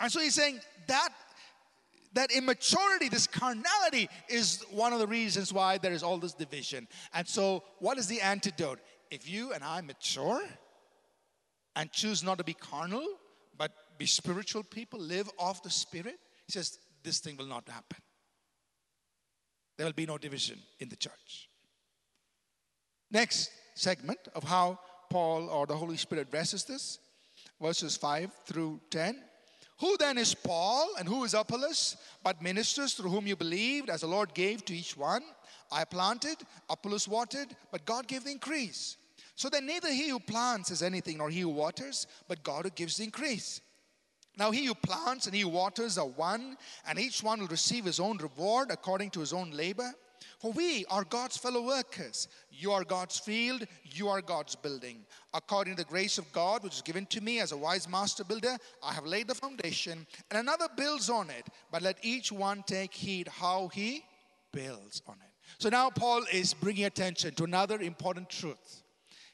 And 0.00 0.10
so 0.10 0.20
he's 0.20 0.34
saying 0.34 0.60
that 0.88 1.10
that 2.14 2.30
immaturity, 2.30 3.08
this 3.08 3.26
carnality, 3.26 4.08
is 4.28 4.64
one 4.70 4.92
of 4.92 4.98
the 4.98 5.06
reasons 5.06 5.52
why 5.52 5.78
there 5.78 5.92
is 5.92 6.02
all 6.02 6.18
this 6.18 6.34
division. 6.34 6.86
And 7.12 7.26
so, 7.26 7.64
what 7.78 7.98
is 7.98 8.06
the 8.06 8.20
antidote? 8.20 8.80
If 9.10 9.28
you 9.28 9.52
and 9.52 9.62
I 9.62 9.80
mature 9.80 10.42
and 11.76 11.90
choose 11.92 12.22
not 12.22 12.38
to 12.38 12.44
be 12.44 12.54
carnal, 12.54 13.06
but 13.56 13.72
be 13.98 14.06
spiritual 14.06 14.62
people, 14.62 15.00
live 15.00 15.28
off 15.38 15.62
the 15.62 15.70
Spirit, 15.70 16.18
he 16.46 16.52
says, 16.52 16.78
this 17.02 17.20
thing 17.20 17.36
will 17.36 17.46
not 17.46 17.68
happen. 17.68 17.98
There 19.76 19.86
will 19.86 19.92
be 19.92 20.06
no 20.06 20.18
division 20.18 20.58
in 20.80 20.88
the 20.88 20.96
church. 20.96 21.48
Next 23.10 23.50
segment 23.74 24.18
of 24.34 24.44
how 24.44 24.78
Paul 25.10 25.48
or 25.48 25.66
the 25.66 25.76
Holy 25.76 25.96
Spirit 25.96 26.28
addresses 26.28 26.64
this, 26.64 26.98
verses 27.60 27.96
5 27.96 28.30
through 28.46 28.80
10. 28.90 29.22
Who 29.80 29.96
then 29.96 30.18
is 30.18 30.34
Paul 30.34 30.90
and 30.98 31.08
who 31.08 31.24
is 31.24 31.34
Apollos, 31.34 31.96
but 32.22 32.42
ministers 32.42 32.94
through 32.94 33.10
whom 33.10 33.26
you 33.26 33.36
believed, 33.36 33.90
as 33.90 34.02
the 34.02 34.06
Lord 34.06 34.34
gave 34.34 34.64
to 34.66 34.74
each 34.74 34.96
one? 34.96 35.22
I 35.70 35.84
planted, 35.84 36.36
Apollos 36.68 37.08
watered, 37.08 37.48
but 37.70 37.84
God 37.84 38.06
gave 38.06 38.24
the 38.24 38.30
increase. 38.30 38.96
So 39.34 39.48
then 39.48 39.66
neither 39.66 39.88
he 39.88 40.10
who 40.10 40.20
plants 40.20 40.70
is 40.70 40.82
anything, 40.82 41.18
nor 41.18 41.30
he 41.30 41.40
who 41.40 41.48
waters, 41.48 42.06
but 42.28 42.44
God 42.44 42.64
who 42.64 42.70
gives 42.70 42.98
the 42.98 43.04
increase. 43.04 43.60
Now 44.36 44.50
he 44.50 44.66
who 44.66 44.74
plants 44.74 45.26
and 45.26 45.34
he 45.34 45.42
who 45.42 45.48
waters 45.48 45.98
are 45.98 46.06
one, 46.06 46.56
and 46.86 46.98
each 46.98 47.22
one 47.22 47.40
will 47.40 47.48
receive 47.48 47.84
his 47.84 48.00
own 48.00 48.18
reward 48.18 48.70
according 48.70 49.10
to 49.10 49.20
his 49.20 49.32
own 49.32 49.50
labor. 49.50 49.92
For 50.42 50.50
we 50.50 50.84
are 50.90 51.04
God's 51.04 51.36
fellow 51.36 51.64
workers. 51.64 52.26
You 52.50 52.72
are 52.72 52.82
God's 52.82 53.16
field, 53.16 53.64
you 53.84 54.08
are 54.08 54.20
God's 54.20 54.56
building. 54.56 55.04
According 55.32 55.76
to 55.76 55.84
the 55.84 55.88
grace 55.88 56.18
of 56.18 56.30
God, 56.32 56.64
which 56.64 56.74
is 56.74 56.82
given 56.82 57.06
to 57.06 57.20
me 57.20 57.38
as 57.38 57.52
a 57.52 57.56
wise 57.56 57.88
master 57.88 58.24
builder, 58.24 58.58
I 58.82 58.92
have 58.92 59.06
laid 59.06 59.28
the 59.28 59.36
foundation, 59.36 60.04
and 60.30 60.40
another 60.40 60.66
builds 60.76 61.08
on 61.08 61.30
it. 61.30 61.46
But 61.70 61.82
let 61.82 61.96
each 62.02 62.32
one 62.32 62.64
take 62.66 62.92
heed 62.92 63.28
how 63.28 63.68
he 63.68 64.02
builds 64.52 65.00
on 65.06 65.14
it. 65.14 65.30
So 65.58 65.68
now 65.68 65.90
Paul 65.90 66.24
is 66.32 66.54
bringing 66.54 66.86
attention 66.86 67.34
to 67.36 67.44
another 67.44 67.80
important 67.80 68.28
truth. 68.28 68.82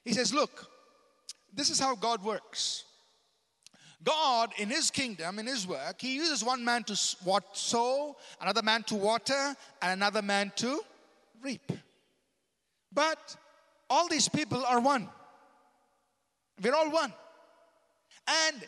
He 0.05 0.13
says, 0.13 0.35
Look, 0.35 0.69
this 1.55 1.71
is 1.71 1.81
how 1.81 1.95
God 1.95 2.23
works. 2.23 2.85
God, 4.05 4.53
in 4.59 4.69
His 4.69 4.91
kingdom, 4.91 5.39
in 5.39 5.47
His 5.47 5.67
work, 5.67 6.01
He 6.01 6.15
uses 6.15 6.45
one 6.45 6.65
man 6.65 6.85
to 6.85 6.95
sow, 6.97 8.17
another 8.41 8.63
man 8.63 8.83
to 8.85 8.95
water, 8.95 9.57
and 9.83 9.93
another 9.93 10.23
man 10.23 10.53
to 10.57 10.81
reap. 11.43 11.73
But 12.93 13.37
all 13.91 14.09
these 14.09 14.29
people 14.29 14.65
are 14.67 14.81
one. 14.81 15.09
We're 16.63 16.75
all 16.75 16.91
one. 16.91 17.13
And 18.27 18.63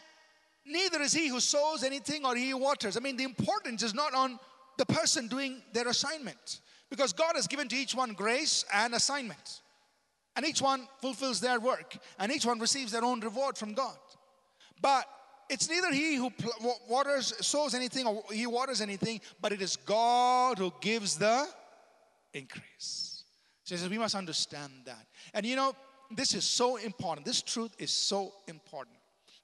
neither 0.66 1.00
is 1.02 1.12
he 1.12 1.28
who 1.28 1.40
sows 1.40 1.82
anything 1.82 2.24
or 2.24 2.36
he 2.36 2.50
who 2.50 2.58
waters. 2.58 2.96
I 2.96 3.00
mean, 3.00 3.16
the 3.16 3.24
importance 3.24 3.82
is 3.82 3.94
not 3.94 4.14
on 4.14 4.38
the 4.78 4.86
person 4.86 5.28
doing 5.28 5.62
their 5.72 5.88
assignment 5.88 6.60
because 6.88 7.12
God 7.12 7.32
has 7.34 7.46
given 7.46 7.68
to 7.68 7.76
each 7.76 7.94
one 7.94 8.12
grace 8.12 8.64
and 8.72 8.94
assignment. 8.94 9.60
And 10.36 10.46
each 10.46 10.62
one 10.62 10.86
fulfills 11.00 11.40
their 11.40 11.60
work 11.60 11.96
and 12.18 12.32
each 12.32 12.46
one 12.46 12.58
receives 12.58 12.92
their 12.92 13.04
own 13.04 13.20
reward 13.20 13.58
from 13.58 13.74
God. 13.74 13.98
But 14.80 15.04
it's 15.50 15.68
neither 15.68 15.92
he 15.92 16.14
who 16.14 16.32
waters, 16.88 17.34
sows 17.44 17.74
anything 17.74 18.06
or 18.06 18.22
he 18.32 18.46
waters 18.46 18.80
anything, 18.80 19.20
but 19.40 19.52
it 19.52 19.60
is 19.60 19.76
God 19.76 20.58
who 20.58 20.72
gives 20.80 21.18
the 21.18 21.46
increase. 22.34 23.24
So 23.64 23.74
he 23.74 23.80
says 23.80 23.88
we 23.88 23.98
must 23.98 24.14
understand 24.14 24.72
that. 24.86 25.06
And 25.34 25.46
you 25.46 25.56
know, 25.56 25.74
this 26.10 26.34
is 26.34 26.44
so 26.44 26.76
important. 26.76 27.26
This 27.26 27.42
truth 27.42 27.74
is 27.78 27.90
so 27.90 28.32
important 28.48 28.96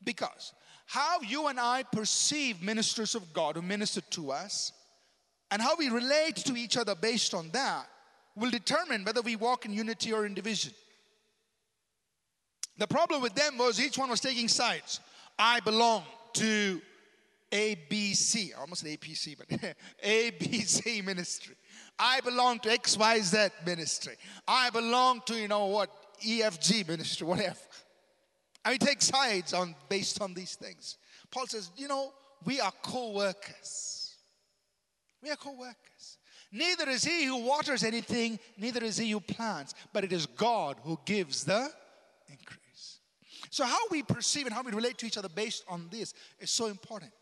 because 0.04 0.52
how 0.86 1.20
you 1.20 1.48
and 1.48 1.58
I 1.58 1.82
perceive 1.82 2.62
ministers 2.62 3.14
of 3.14 3.32
God 3.32 3.56
who 3.56 3.62
minister 3.62 4.00
to 4.00 4.30
us 4.30 4.72
and 5.50 5.60
how 5.60 5.76
we 5.76 5.88
relate 5.88 6.36
to 6.36 6.56
each 6.56 6.76
other 6.76 6.94
based 6.94 7.34
on 7.34 7.50
that 7.50 7.86
will 8.36 8.50
determine 8.50 9.04
whether 9.04 9.22
we 9.22 9.36
walk 9.36 9.64
in 9.64 9.72
unity 9.72 10.12
or 10.12 10.26
in 10.26 10.34
division. 10.34 10.72
The 12.78 12.86
problem 12.86 13.22
with 13.22 13.34
them 13.34 13.58
was 13.58 13.80
each 13.80 13.96
one 13.96 14.10
was 14.10 14.20
taking 14.20 14.48
sides. 14.48 15.00
I 15.38 15.60
belong 15.60 16.04
to 16.34 16.80
ABC, 17.50 18.58
almost 18.58 18.84
APC, 18.84 19.36
but 19.38 19.48
ABC 20.04 21.04
ministry. 21.04 21.54
I 21.98 22.20
belong 22.20 22.58
to 22.60 22.68
XYZ 22.68 23.50
ministry. 23.64 24.14
I 24.46 24.70
belong 24.70 25.22
to, 25.26 25.34
you 25.34 25.48
know 25.48 25.66
what, 25.66 25.90
EFG 26.22 26.86
ministry, 26.88 27.26
whatever. 27.26 27.56
I 28.64 28.70
mean, 28.70 28.78
take 28.78 29.00
sides 29.00 29.54
on 29.54 29.74
based 29.88 30.20
on 30.20 30.34
these 30.34 30.56
things. 30.56 30.98
Paul 31.30 31.46
says, 31.46 31.70
you 31.76 31.88
know, 31.88 32.12
we 32.44 32.60
are 32.60 32.72
co-workers. 32.82 34.14
We 35.22 35.30
are 35.30 35.36
co-workers. 35.36 36.18
Neither 36.52 36.88
is 36.88 37.04
he 37.04 37.24
who 37.24 37.44
waters 37.44 37.82
anything, 37.82 38.38
neither 38.56 38.82
is 38.84 38.96
he 38.96 39.10
who 39.10 39.20
plants, 39.20 39.74
but 39.92 40.04
it 40.04 40.12
is 40.12 40.26
God 40.26 40.76
who 40.82 40.98
gives 41.04 41.44
the 41.44 41.68
increase. 42.28 43.00
So 43.50 43.64
how 43.64 43.88
we 43.90 44.02
perceive 44.02 44.46
and 44.46 44.54
how 44.54 44.62
we 44.62 44.72
relate 44.72 44.98
to 44.98 45.06
each 45.06 45.18
other 45.18 45.28
based 45.28 45.64
on 45.68 45.88
this 45.90 46.14
is 46.38 46.50
so 46.50 46.66
important. 46.66 47.12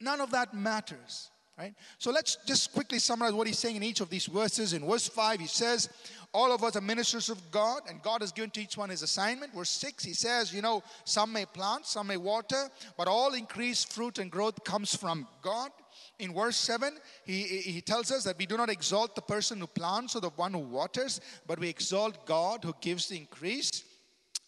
None 0.00 0.20
of 0.20 0.30
that 0.30 0.54
matters 0.54 1.30
right? 1.58 1.74
So 1.98 2.10
let's 2.10 2.38
just 2.46 2.72
quickly 2.72 2.98
summarize 2.98 3.32
what 3.32 3.46
he's 3.46 3.58
saying 3.58 3.76
in 3.76 3.82
each 3.82 4.00
of 4.00 4.08
these 4.08 4.26
verses. 4.26 4.72
In 4.72 4.86
verse 4.86 5.08
5, 5.08 5.40
he 5.40 5.46
says, 5.46 5.88
All 6.32 6.52
of 6.52 6.62
us 6.64 6.76
are 6.76 6.80
ministers 6.80 7.28
of 7.28 7.50
God, 7.50 7.82
and 7.88 8.02
God 8.02 8.20
has 8.22 8.32
given 8.32 8.50
to 8.50 8.62
each 8.62 8.76
one 8.76 8.90
his 8.90 9.02
assignment. 9.02 9.54
Verse 9.54 9.70
6, 9.70 10.04
he 10.04 10.14
says, 10.14 10.52
You 10.52 10.62
know, 10.62 10.82
some 11.04 11.32
may 11.32 11.46
plant, 11.46 11.86
some 11.86 12.06
may 12.06 12.16
water, 12.16 12.68
but 12.96 13.08
all 13.08 13.34
increased 13.34 13.92
fruit 13.92 14.18
and 14.18 14.30
growth 14.30 14.64
comes 14.64 14.94
from 14.94 15.26
God. 15.42 15.70
In 16.18 16.34
verse 16.34 16.56
7, 16.56 16.94
he, 17.24 17.42
he 17.42 17.80
tells 17.80 18.10
us 18.10 18.24
that 18.24 18.38
we 18.38 18.46
do 18.46 18.56
not 18.56 18.70
exalt 18.70 19.14
the 19.14 19.22
person 19.22 19.58
who 19.58 19.66
plants 19.66 20.14
or 20.14 20.20
the 20.20 20.30
one 20.30 20.52
who 20.52 20.60
waters, 20.60 21.20
but 21.46 21.58
we 21.58 21.68
exalt 21.68 22.26
God 22.26 22.64
who 22.64 22.74
gives 22.80 23.08
the 23.08 23.16
increase. 23.16 23.84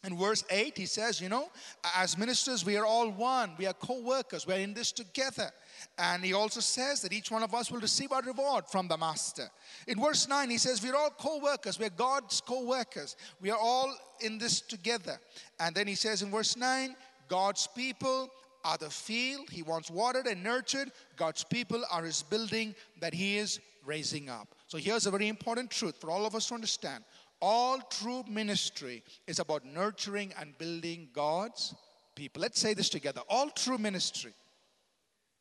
In 0.05 0.19
verse 0.19 0.45
8, 0.51 0.77
he 0.77 0.87
says, 0.87 1.21
You 1.21 1.31
know, 1.31 1.49
as 1.97 2.19
ministers, 2.19 2.65
we 2.65 2.77
are 2.77 2.85
all 2.85 3.11
one. 3.11 3.53
We 3.59 3.67
are 3.67 3.73
co 3.73 4.01
workers. 4.01 4.47
We're 4.47 4.59
in 4.59 4.75
this 4.75 4.93
together. 4.93 5.51
And 5.99 6.25
he 6.25 6.33
also 6.33 6.61
says 6.61 7.01
that 7.03 7.13
each 7.13 7.31
one 7.31 7.43
of 7.43 7.55
us 7.55 7.71
will 7.71 7.81
receive 7.81 8.13
our 8.13 8.23
reward 8.23 8.65
from 8.67 8.89
the 8.89 8.97
master. 8.97 9.49
In 9.87 10.01
verse 10.01 10.29
9, 10.29 10.51
he 10.51 10.59
says, 10.59 10.83
We're 10.83 10.97
all 10.97 11.11
co 11.11 11.39
workers. 11.39 11.79
We're 11.79 11.91
God's 11.91 12.41
co 12.41 12.65
workers. 12.65 13.17
We 13.41 13.51
are 13.51 13.59
all 13.59 13.95
in 14.21 14.39
this 14.39 14.61
together. 14.61 15.19
And 15.61 15.75
then 15.75 15.87
he 15.87 15.95
says 15.95 16.23
in 16.23 16.31
verse 16.31 16.57
9, 16.57 16.95
God's 17.29 17.69
people 17.75 18.31
are 18.65 18.79
the 18.79 18.91
field 18.91 19.51
he 19.51 19.63
wants 19.63 19.91
watered 19.91 20.27
and 20.27 20.43
nurtured. 20.43 20.91
God's 21.17 21.45
people 21.45 21.83
are 21.91 22.05
his 22.05 22.23
building 22.23 22.75
that 23.01 23.15
he 23.15 23.37
is 23.37 23.61
raising 23.85 24.29
up. 24.29 24.55
So 24.67 24.79
here's 24.79 25.07
a 25.07 25.11
very 25.11 25.29
important 25.29 25.71
truth 25.71 26.01
for 26.01 26.11
all 26.11 26.27
of 26.27 26.35
us 26.35 26.49
to 26.49 26.55
understand. 26.55 27.05
All 27.41 27.79
true 27.79 28.25
ministry 28.29 29.03
is 29.27 29.39
about 29.39 29.65
nurturing 29.67 30.33
and 30.41 30.57
building 30.57 31.09
God's 31.13 31.75
people. 32.15 32.41
Let's 32.41 32.61
say 32.61 32.73
this 32.73 32.89
together. 32.89 33.21
All 33.29 33.51
true 33.51 33.77
ministry 33.77 34.33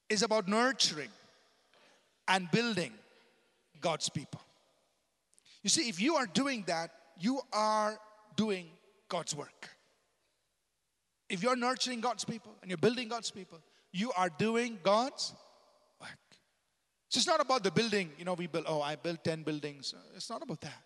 is 0.10 0.24
about 0.24 0.48
nurturing 0.48 1.10
and 2.28 2.50
building 2.52 2.92
God's 3.82 4.10
people. 4.10 4.42
You 5.62 5.70
see, 5.70 5.90
if 5.90 6.02
you 6.02 6.16
are 6.16 6.28
doing 6.28 6.64
that, 6.68 6.92
you 7.20 7.42
are 7.52 7.98
doing 8.36 8.68
God's 9.10 9.36
work. 9.36 9.70
If 11.30 11.42
you're 11.42 11.56
nurturing 11.56 12.02
God's 12.02 12.26
people 12.26 12.54
and 12.62 12.70
you're 12.70 12.78
building 12.78 13.08
God's 13.08 13.32
people, 13.32 13.60
you 13.92 14.12
are 14.18 14.30
doing 14.30 14.80
God's 14.84 15.34
work. 16.00 16.10
So 17.10 17.18
it's 17.20 17.28
not 17.28 17.40
about 17.40 17.64
the 17.64 17.72
building, 17.72 18.12
you 18.18 18.26
know, 18.26 18.34
we 18.34 18.48
build, 18.48 18.66
oh, 18.68 18.82
I 18.82 18.96
built 18.96 19.24
10 19.24 19.44
buildings. 19.44 19.94
It's 20.16 20.30
not 20.30 20.42
about 20.42 20.62
that. 20.62 20.84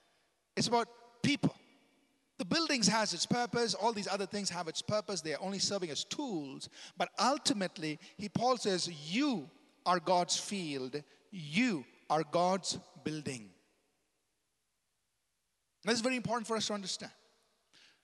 It's 0.55 0.68
about 0.68 0.88
people. 1.24 1.55
The 2.38 2.46
buildings 2.46 2.88
has 2.88 3.14
its 3.14 3.26
purpose, 3.26 3.74
all 3.74 3.94
these 3.94 4.08
other 4.08 4.28
things 4.28 4.50
have 4.52 4.68
its 4.68 4.82
purpose. 4.82 5.22
They 5.22 5.34
are 5.34 5.42
only 5.42 5.60
serving 5.60 5.90
as 5.90 6.04
tools. 6.04 6.70
But 6.98 7.10
ultimately, 7.20 8.00
he 8.18 8.30
Paul 8.30 8.58
says, 8.58 8.90
you 9.12 9.50
are 9.86 10.00
God's 10.00 10.38
field, 10.38 11.02
you 11.32 11.84
are 12.10 12.24
God's 12.24 12.78
building. 13.04 13.50
That's 15.84 16.02
very 16.02 16.18
important 16.18 16.46
for 16.48 16.58
us 16.58 16.68
to 16.68 16.74
understand. 16.74 17.12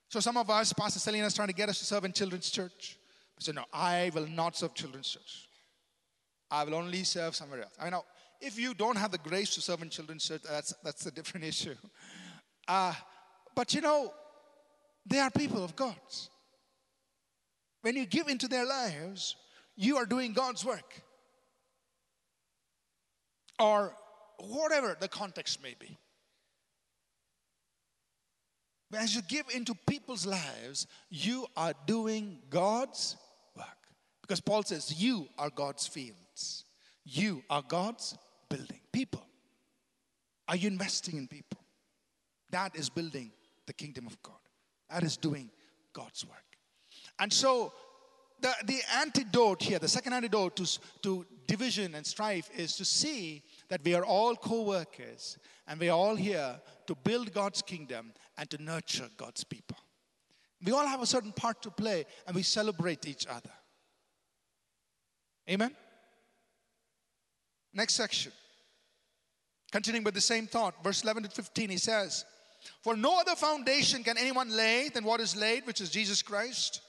So 0.09 0.19
some 0.19 0.37
of 0.37 0.49
us, 0.49 0.73
Pastor 0.73 0.99
Selena 0.99 1.27
is 1.27 1.33
trying 1.33 1.49
to 1.49 1.53
get 1.53 1.69
us 1.69 1.79
to 1.79 1.85
serve 1.85 2.05
in 2.05 2.13
children's 2.13 2.49
church. 2.49 2.97
We 3.37 3.43
said, 3.43 3.55
no, 3.55 3.65
I 3.73 4.11
will 4.13 4.27
not 4.27 4.55
serve 4.55 4.73
children's 4.73 5.09
church. 5.09 5.49
I 6.49 6.63
will 6.63 6.75
only 6.75 7.03
serve 7.03 7.35
somewhere 7.35 7.63
else. 7.63 7.73
I 7.79 7.89
know 7.89 8.05
if 8.39 8.59
you 8.59 8.73
don't 8.73 8.97
have 8.97 9.11
the 9.11 9.17
grace 9.17 9.55
to 9.55 9.61
serve 9.61 9.81
in 9.81 9.89
children's 9.89 10.27
church, 10.27 10.41
that's 10.47 10.73
that's 10.83 11.05
a 11.05 11.11
different 11.11 11.45
issue. 11.53 11.75
Uh, 12.67 12.93
but 13.55 13.73
you 13.73 13.81
know, 13.81 14.11
they 15.05 15.19
are 15.19 15.29
people 15.29 15.63
of 15.63 15.75
God. 15.75 15.95
When 17.81 17.95
you 17.95 18.05
give 18.05 18.29
into 18.29 18.47
their 18.47 18.65
lives, 18.65 19.35
you 19.75 19.97
are 19.97 20.05
doing 20.05 20.33
God's 20.33 20.63
work. 20.63 21.01
Or 23.59 23.93
whatever 24.39 24.95
the 24.99 25.07
context 25.07 25.61
may 25.61 25.75
be. 25.77 25.97
But 28.89 29.01
As 29.01 29.15
you 29.15 29.21
give 29.23 29.45
into 29.53 29.73
people's 29.87 30.25
lives, 30.25 30.87
you 31.09 31.47
are 31.57 31.73
doing 31.87 32.39
God's 32.49 33.17
work. 33.57 33.65
Because 34.21 34.39
Paul 34.39 34.63
says, 34.63 35.01
You 35.01 35.27
are 35.37 35.49
God's 35.49 35.87
fields, 35.87 36.65
you 37.03 37.43
are 37.49 37.63
God's 37.67 38.17
building. 38.49 38.79
People. 38.91 39.25
Are 40.47 40.55
you 40.55 40.67
investing 40.67 41.17
in 41.17 41.27
people? 41.27 41.59
That 42.51 42.75
is 42.75 42.89
building 42.89 43.31
the 43.65 43.73
kingdom 43.73 44.05
of 44.05 44.21
God. 44.21 44.35
That 44.93 45.03
is 45.03 45.17
doing 45.17 45.49
God's 45.91 46.23
work. 46.23 46.37
And 47.17 47.33
so 47.33 47.73
the, 48.39 48.53
the 48.65 48.79
antidote 48.99 49.63
here, 49.63 49.79
the 49.79 49.87
second 49.87 50.13
antidote 50.13 50.55
to, 50.57 50.79
to 51.01 51.25
division 51.47 51.95
and 51.95 52.05
strife 52.05 52.49
is 52.55 52.75
to 52.75 52.85
see 52.85 53.41
that 53.69 53.83
we 53.83 53.95
are 53.95 54.05
all 54.05 54.35
co 54.35 54.61
workers 54.61 55.39
and 55.67 55.79
we 55.79 55.89
are 55.89 55.97
all 55.97 56.15
here 56.15 56.59
to 56.85 56.95
build 56.95 57.33
God's 57.33 57.63
kingdom 57.63 58.13
and 58.37 58.47
to 58.51 58.61
nurture 58.61 59.09
God's 59.17 59.43
people. 59.43 59.77
We 60.63 60.71
all 60.71 60.85
have 60.85 61.01
a 61.01 61.07
certain 61.07 61.31
part 61.31 61.63
to 61.63 61.71
play 61.71 62.05
and 62.27 62.35
we 62.35 62.43
celebrate 62.43 63.07
each 63.07 63.25
other. 63.25 63.51
Amen? 65.49 65.75
Next 67.73 67.95
section. 67.95 68.31
Continuing 69.71 70.03
with 70.03 70.13
the 70.13 70.21
same 70.21 70.45
thought, 70.45 70.83
verse 70.83 71.03
11 71.03 71.23
to 71.23 71.29
15, 71.29 71.71
he 71.71 71.77
says, 71.77 72.25
for 72.81 72.95
no 72.95 73.19
other 73.19 73.35
foundation 73.35 74.03
can 74.03 74.17
anyone 74.17 74.49
lay 74.49 74.89
than 74.89 75.03
what 75.03 75.19
is 75.19 75.35
laid, 75.35 75.65
which 75.65 75.81
is 75.81 75.89
Jesus 75.89 76.21
Christ. 76.21 76.81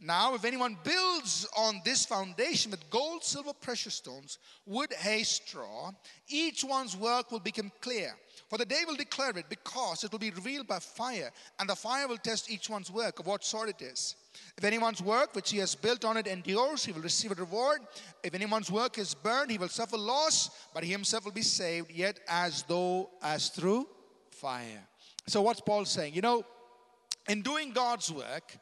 Now, 0.00 0.34
if 0.34 0.44
anyone 0.44 0.76
builds 0.82 1.46
on 1.56 1.80
this 1.84 2.04
foundation 2.04 2.70
with 2.70 2.90
gold, 2.90 3.24
silver, 3.24 3.52
precious 3.52 3.94
stones, 3.94 4.38
wood, 4.66 4.92
hay, 4.92 5.22
straw, 5.22 5.92
each 6.28 6.64
one's 6.64 6.96
work 6.96 7.30
will 7.30 7.40
become 7.40 7.70
clear. 7.80 8.14
For 8.50 8.58
the 8.58 8.66
day 8.66 8.82
will 8.86 8.96
declare 8.96 9.30
it, 9.30 9.48
because 9.48 10.04
it 10.04 10.12
will 10.12 10.18
be 10.18 10.30
revealed 10.30 10.66
by 10.66 10.78
fire, 10.80 11.30
and 11.58 11.68
the 11.68 11.74
fire 11.74 12.06
will 12.06 12.18
test 12.18 12.50
each 12.50 12.68
one's 12.68 12.90
work 12.90 13.18
of 13.18 13.26
what 13.26 13.44
sort 13.44 13.68
it 13.68 13.80
is. 13.80 14.16
If 14.58 14.64
anyone's 14.64 15.00
work 15.00 15.34
which 15.34 15.50
he 15.50 15.58
has 15.58 15.74
built 15.74 16.04
on 16.04 16.16
it 16.16 16.26
endures, 16.26 16.84
he 16.84 16.92
will 16.92 17.00
receive 17.00 17.30
a 17.30 17.36
reward. 17.36 17.80
If 18.22 18.34
anyone's 18.34 18.70
work 18.70 18.98
is 18.98 19.14
burned, 19.14 19.50
he 19.50 19.58
will 19.58 19.68
suffer 19.68 19.96
loss, 19.96 20.50
but 20.74 20.84
he 20.84 20.90
himself 20.90 21.24
will 21.24 21.32
be 21.32 21.42
saved, 21.42 21.90
yet 21.90 22.20
as 22.28 22.62
though 22.64 23.10
as 23.22 23.48
through 23.48 23.88
fire. 24.30 24.82
So, 25.26 25.42
what's 25.42 25.60
Paul 25.60 25.84
saying? 25.84 26.14
You 26.14 26.22
know, 26.22 26.44
in 27.28 27.42
doing 27.42 27.72
God's 27.72 28.12
work, 28.12 28.56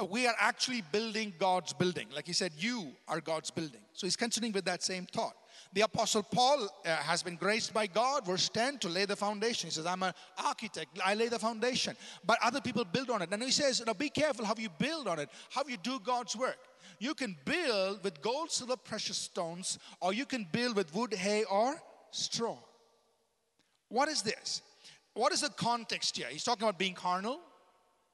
uh, 0.00 0.04
we 0.04 0.26
are 0.26 0.34
actually 0.38 0.82
building 0.92 1.32
God's 1.38 1.72
building. 1.72 2.08
Like 2.14 2.26
he 2.26 2.32
said, 2.32 2.52
you 2.56 2.92
are 3.06 3.20
God's 3.20 3.50
building. 3.50 3.80
So, 3.92 4.06
he's 4.06 4.16
continuing 4.16 4.52
with 4.52 4.64
that 4.64 4.82
same 4.82 5.06
thought. 5.06 5.34
The 5.72 5.82
Apostle 5.82 6.22
Paul 6.22 6.68
uh, 6.84 6.96
has 6.96 7.22
been 7.22 7.36
graced 7.36 7.74
by 7.74 7.86
God, 7.86 8.26
verse 8.26 8.48
10, 8.48 8.78
to 8.78 8.88
lay 8.88 9.04
the 9.04 9.16
foundation. 9.16 9.68
He 9.68 9.74
says, 9.74 9.86
I'm 9.86 10.02
an 10.02 10.12
architect, 10.44 10.98
I 11.04 11.14
lay 11.14 11.28
the 11.28 11.38
foundation, 11.38 11.96
but 12.24 12.38
other 12.42 12.60
people 12.60 12.84
build 12.84 13.10
on 13.10 13.22
it. 13.22 13.28
And 13.30 13.42
he 13.42 13.50
says, 13.50 13.82
now 13.86 13.92
be 13.92 14.08
careful 14.08 14.44
how 14.44 14.54
you 14.56 14.70
build 14.78 15.08
on 15.08 15.18
it, 15.18 15.28
how 15.50 15.62
you 15.68 15.76
do 15.76 16.00
God's 16.00 16.36
work. 16.36 16.58
You 16.98 17.14
can 17.14 17.36
build 17.44 18.02
with 18.02 18.20
gold, 18.22 18.50
silver, 18.50 18.76
precious 18.76 19.18
stones, 19.18 19.78
or 20.00 20.12
you 20.12 20.26
can 20.26 20.46
build 20.50 20.74
with 20.74 20.94
wood, 20.94 21.12
hay, 21.14 21.44
or 21.44 21.76
straw. 22.10 22.56
What 23.88 24.08
is 24.08 24.22
this? 24.22 24.62
What 25.18 25.32
is 25.32 25.40
the 25.40 25.48
context 25.48 26.16
here? 26.16 26.28
He's 26.30 26.44
talking 26.44 26.62
about 26.62 26.78
being 26.78 26.94
carnal. 26.94 27.40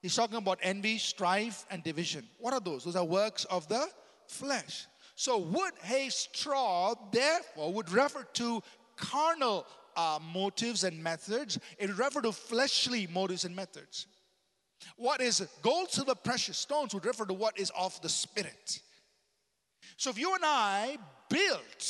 He's 0.01 0.15
talking 0.15 0.37
about 0.37 0.57
envy, 0.63 0.97
strife, 0.97 1.63
and 1.69 1.83
division. 1.83 2.27
What 2.39 2.55
are 2.55 2.59
those? 2.59 2.83
Those 2.83 2.95
are 2.95 3.05
works 3.05 3.45
of 3.45 3.67
the 3.67 3.87
flesh. 4.27 4.87
So, 5.13 5.37
wood, 5.37 5.73
hay, 5.83 6.09
straw, 6.09 6.95
therefore, 7.11 7.71
would 7.73 7.91
refer 7.91 8.23
to 8.23 8.63
carnal 8.95 9.67
uh, 9.95 10.17
motives 10.33 10.83
and 10.83 10.97
methods. 11.03 11.59
It 11.77 11.95
refer 11.95 12.21
to 12.21 12.31
fleshly 12.31 13.05
motives 13.05 13.45
and 13.45 13.55
methods. 13.55 14.07
What 14.97 15.21
is 15.21 15.47
gold, 15.61 15.91
silver, 15.91 16.15
precious 16.15 16.57
stones 16.57 16.95
would 16.95 17.05
refer 17.05 17.25
to 17.25 17.35
what 17.35 17.59
is 17.59 17.71
of 17.77 18.01
the 18.01 18.09
spirit. 18.09 18.81
So, 19.97 20.09
if 20.09 20.17
you 20.17 20.33
and 20.33 20.43
I 20.43 20.97
build, 21.29 21.85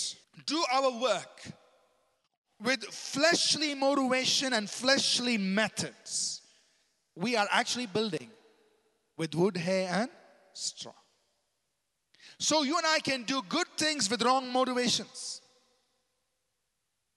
do 0.46 0.62
our 0.74 0.92
work 1.00 1.54
with 2.64 2.84
fleshly 2.86 3.76
motivation 3.76 4.54
and 4.54 4.70
fleshly 4.70 5.38
methods, 5.38 6.42
we 7.16 7.36
are 7.36 7.48
actually 7.52 7.86
building 7.86 8.30
with 9.18 9.34
wood, 9.36 9.58
hay, 9.58 9.86
and 9.86 10.10
straw. 10.54 10.94
So 12.38 12.64
you 12.64 12.78
and 12.78 12.86
I 12.86 13.00
can 13.00 13.24
do 13.24 13.42
good 13.48 13.68
things 13.78 14.10
with 14.10 14.22
wrong 14.22 14.52
motivations. 14.52 15.42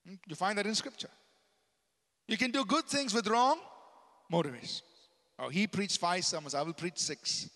Hmm? 0.07 0.15
You 0.27 0.35
find 0.35 0.57
that 0.57 0.65
in 0.65 0.75
scripture. 0.75 1.09
You 2.27 2.37
can 2.37 2.51
do 2.51 2.63
good 2.63 2.85
things 2.85 3.13
with 3.13 3.27
wrong 3.27 3.59
motivations. 4.29 4.83
Oh, 5.37 5.49
he 5.49 5.67
preached 5.67 5.99
five 5.99 6.25
sermons, 6.25 6.53
I 6.53 6.61
will 6.61 6.73
preach 6.73 6.97
six. 6.97 7.49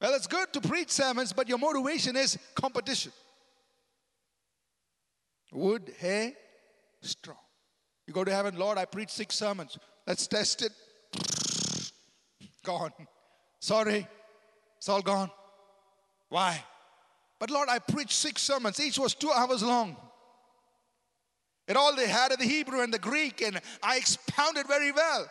Well, 0.00 0.14
it's 0.14 0.26
good 0.26 0.52
to 0.54 0.60
preach 0.60 0.90
sermons, 0.90 1.32
but 1.32 1.48
your 1.48 1.58
motivation 1.58 2.16
is 2.16 2.38
competition. 2.54 3.12
Wood, 5.52 5.92
hay, 5.98 6.34
straw. 7.02 7.36
You 8.06 8.14
go 8.14 8.24
to 8.24 8.32
heaven, 8.32 8.58
Lord, 8.58 8.78
I 8.78 8.84
preached 8.84 9.12
six 9.12 9.36
sermons. 9.36 9.78
Let's 10.06 10.26
test 10.26 10.62
it. 10.62 10.72
Gone. 12.64 12.92
Sorry, 13.60 14.06
it's 14.76 14.88
all 14.88 15.02
gone. 15.02 15.30
Why? 16.28 16.62
But 17.38 17.50
Lord, 17.50 17.68
I 17.68 17.78
preached 17.78 18.12
six 18.12 18.42
sermons. 18.42 18.78
Each 18.80 18.98
was 18.98 19.14
two 19.14 19.30
hours 19.30 19.62
long. 19.62 19.96
And 21.68 21.78
all 21.78 21.94
they 21.94 22.08
had 22.08 22.32
the 22.32 22.44
Hebrew 22.44 22.80
and 22.80 22.92
the 22.92 22.98
Greek, 22.98 23.42
and 23.42 23.60
I 23.82 23.96
expounded 23.96 24.66
very 24.66 24.92
well. 24.92 25.30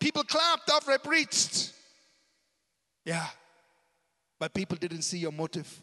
People 0.00 0.24
clapped 0.24 0.68
after 0.70 0.90
I 0.90 0.96
preached. 0.98 1.72
Yeah. 3.04 3.26
But 4.38 4.52
people 4.52 4.76
didn't 4.76 5.02
see 5.02 5.18
your 5.18 5.32
motive. 5.32 5.82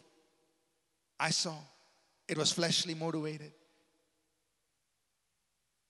I 1.18 1.30
saw. 1.30 1.56
It 2.28 2.38
was 2.38 2.52
fleshly 2.52 2.94
motivated. 2.94 3.52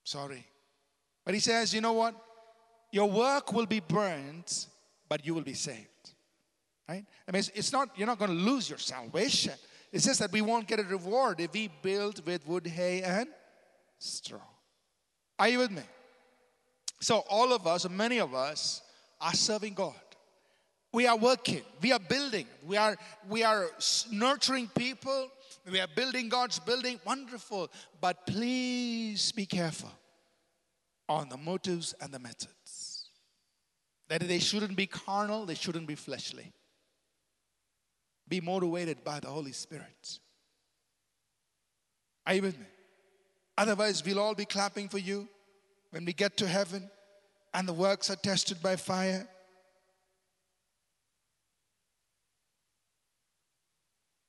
Sorry. 0.05 0.45
But 1.25 1.33
he 1.33 1.39
says, 1.41 1.73
you 1.73 1.81
know 1.81 1.93
what? 1.93 2.15
Your 2.91 3.09
work 3.09 3.51
will 3.51 3.65
be 3.65 3.81
burned, 3.81 4.65
but 5.09 5.25
you 5.25 5.33
will 5.33 5.41
be 5.41 5.55
saved. 5.55 5.89
Right? 6.87 7.03
I 7.27 7.31
mean, 7.31 7.43
it's 7.53 7.73
not, 7.73 7.89
you're 7.97 8.07
not 8.07 8.19
going 8.19 8.31
to 8.31 8.37
lose 8.37 8.69
your 8.69 8.77
salvation. 8.77 9.53
It's 9.91 10.05
just 10.05 10.19
that 10.19 10.31
we 10.31 10.41
won't 10.41 10.67
get 10.67 10.79
a 10.79 10.83
reward 10.83 11.39
if 11.39 11.51
we 11.51 11.69
build 11.81 12.25
with 12.25 12.47
wood, 12.47 12.67
hay, 12.67 13.01
and 13.01 13.27
straw. 13.97 14.37
Are 15.39 15.49
you 15.49 15.57
with 15.57 15.71
me? 15.71 15.81
So, 17.01 17.23
all 17.29 17.51
of 17.51 17.65
us, 17.67 17.89
many 17.89 18.19
of 18.19 18.33
us, 18.33 18.81
are 19.19 19.33
serving 19.33 19.73
God. 19.73 19.95
We 20.95 21.07
are 21.07 21.17
working, 21.17 21.61
we 21.81 21.91
are 21.91 21.99
building, 21.99 22.47
we 22.65 22.77
are, 22.77 22.95
we 23.27 23.43
are 23.43 23.69
nurturing 24.13 24.69
people, 24.69 25.29
we 25.69 25.81
are 25.81 25.89
building 25.93 26.29
God's 26.29 26.57
building. 26.57 27.01
Wonderful. 27.05 27.69
But 27.99 28.25
please 28.25 29.33
be 29.33 29.45
careful 29.45 29.91
on 31.09 31.27
the 31.27 31.35
motives 31.35 31.93
and 31.99 32.13
the 32.13 32.19
methods. 32.19 33.09
That 34.07 34.21
they 34.21 34.39
shouldn't 34.39 34.77
be 34.77 34.87
carnal, 34.87 35.45
they 35.45 35.55
shouldn't 35.55 35.85
be 35.85 35.95
fleshly. 35.95 36.53
Be 38.29 38.39
motivated 38.39 39.03
by 39.03 39.19
the 39.19 39.27
Holy 39.27 39.51
Spirit. 39.51 40.19
Are 42.25 42.35
you 42.35 42.41
with 42.41 42.57
me? 42.57 42.67
Otherwise, 43.57 44.01
we'll 44.05 44.19
all 44.19 44.33
be 44.33 44.45
clapping 44.45 44.87
for 44.87 44.99
you 44.99 45.27
when 45.89 46.05
we 46.05 46.13
get 46.13 46.37
to 46.37 46.47
heaven 46.47 46.89
and 47.53 47.67
the 47.67 47.73
works 47.73 48.09
are 48.09 48.15
tested 48.15 48.63
by 48.63 48.77
fire. 48.77 49.27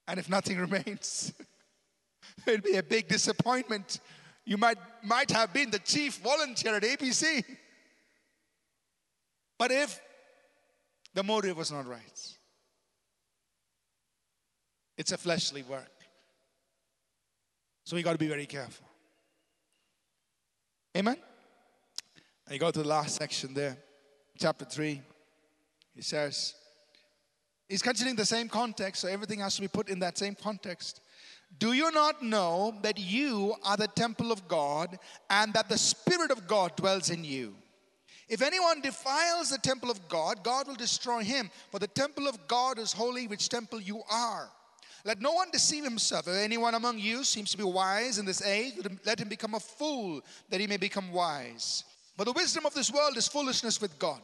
And 0.08 0.18
if 0.20 0.28
nothing 0.28 0.58
remains, 0.66 1.32
it'll 2.46 2.60
be 2.60 2.76
a 2.76 2.82
big 2.82 3.08
disappointment. 3.08 4.00
You 4.44 4.56
might, 4.56 4.78
might 5.02 5.30
have 5.30 5.52
been 5.52 5.70
the 5.70 5.80
chief 5.80 6.18
volunteer 6.18 6.76
at 6.76 6.82
ABC. 6.82 7.44
But 9.58 9.72
if 9.72 10.00
the 11.14 11.22
motive 11.22 11.56
was 11.56 11.72
not 11.72 11.86
right, 11.86 12.36
it's 14.96 15.12
a 15.12 15.18
fleshly 15.18 15.62
work. 15.62 15.90
So 17.84 17.96
we 17.96 18.02
got 18.02 18.12
to 18.12 18.18
be 18.18 18.28
very 18.28 18.46
careful. 18.46 18.86
Amen? 20.96 21.16
And 22.46 22.54
you 22.54 22.58
go 22.58 22.70
to 22.70 22.82
the 22.82 22.88
last 22.88 23.16
section 23.16 23.54
there, 23.54 23.76
chapter 24.38 24.64
3. 24.64 25.00
He 25.94 26.02
says, 26.02 26.54
he's 27.68 27.82
considering 27.82 28.16
the 28.16 28.24
same 28.24 28.48
context, 28.48 29.02
so 29.02 29.08
everything 29.08 29.40
has 29.40 29.56
to 29.56 29.60
be 29.60 29.68
put 29.68 29.88
in 29.88 29.98
that 30.00 30.18
same 30.18 30.34
context. 30.34 31.00
Do 31.58 31.72
you 31.72 31.90
not 31.90 32.22
know 32.22 32.74
that 32.82 32.98
you 32.98 33.54
are 33.64 33.76
the 33.76 33.88
temple 33.88 34.32
of 34.32 34.46
God 34.48 34.98
and 35.30 35.52
that 35.54 35.68
the 35.68 35.78
Spirit 35.78 36.30
of 36.30 36.46
God 36.46 36.76
dwells 36.76 37.10
in 37.10 37.24
you? 37.24 37.54
If 38.28 38.42
anyone 38.42 38.80
defiles 38.80 39.50
the 39.50 39.58
temple 39.58 39.90
of 39.90 40.08
God, 40.08 40.42
God 40.42 40.66
will 40.66 40.74
destroy 40.74 41.22
him. 41.22 41.50
For 41.70 41.78
the 41.78 41.86
temple 41.86 42.26
of 42.26 42.48
God 42.48 42.78
is 42.78 42.92
holy, 42.92 43.28
which 43.28 43.48
temple 43.48 43.80
you 43.80 44.02
are. 44.10 44.50
Let 45.04 45.20
no 45.20 45.32
one 45.32 45.52
deceive 45.52 45.84
himself. 45.84 46.26
If 46.26 46.34
anyone 46.34 46.74
among 46.74 46.98
you 46.98 47.22
seems 47.22 47.52
to 47.52 47.56
be 47.56 47.62
wise 47.62 48.18
in 48.18 48.26
this 48.26 48.42
age, 48.42 48.74
let 49.04 49.20
him 49.20 49.28
become 49.28 49.54
a 49.54 49.60
fool 49.60 50.20
that 50.50 50.60
he 50.60 50.66
may 50.66 50.76
become 50.76 51.12
wise. 51.12 51.84
But 52.16 52.24
the 52.24 52.32
wisdom 52.32 52.66
of 52.66 52.74
this 52.74 52.92
world 52.92 53.16
is 53.16 53.28
foolishness 53.28 53.80
with 53.80 53.96
God. 54.00 54.20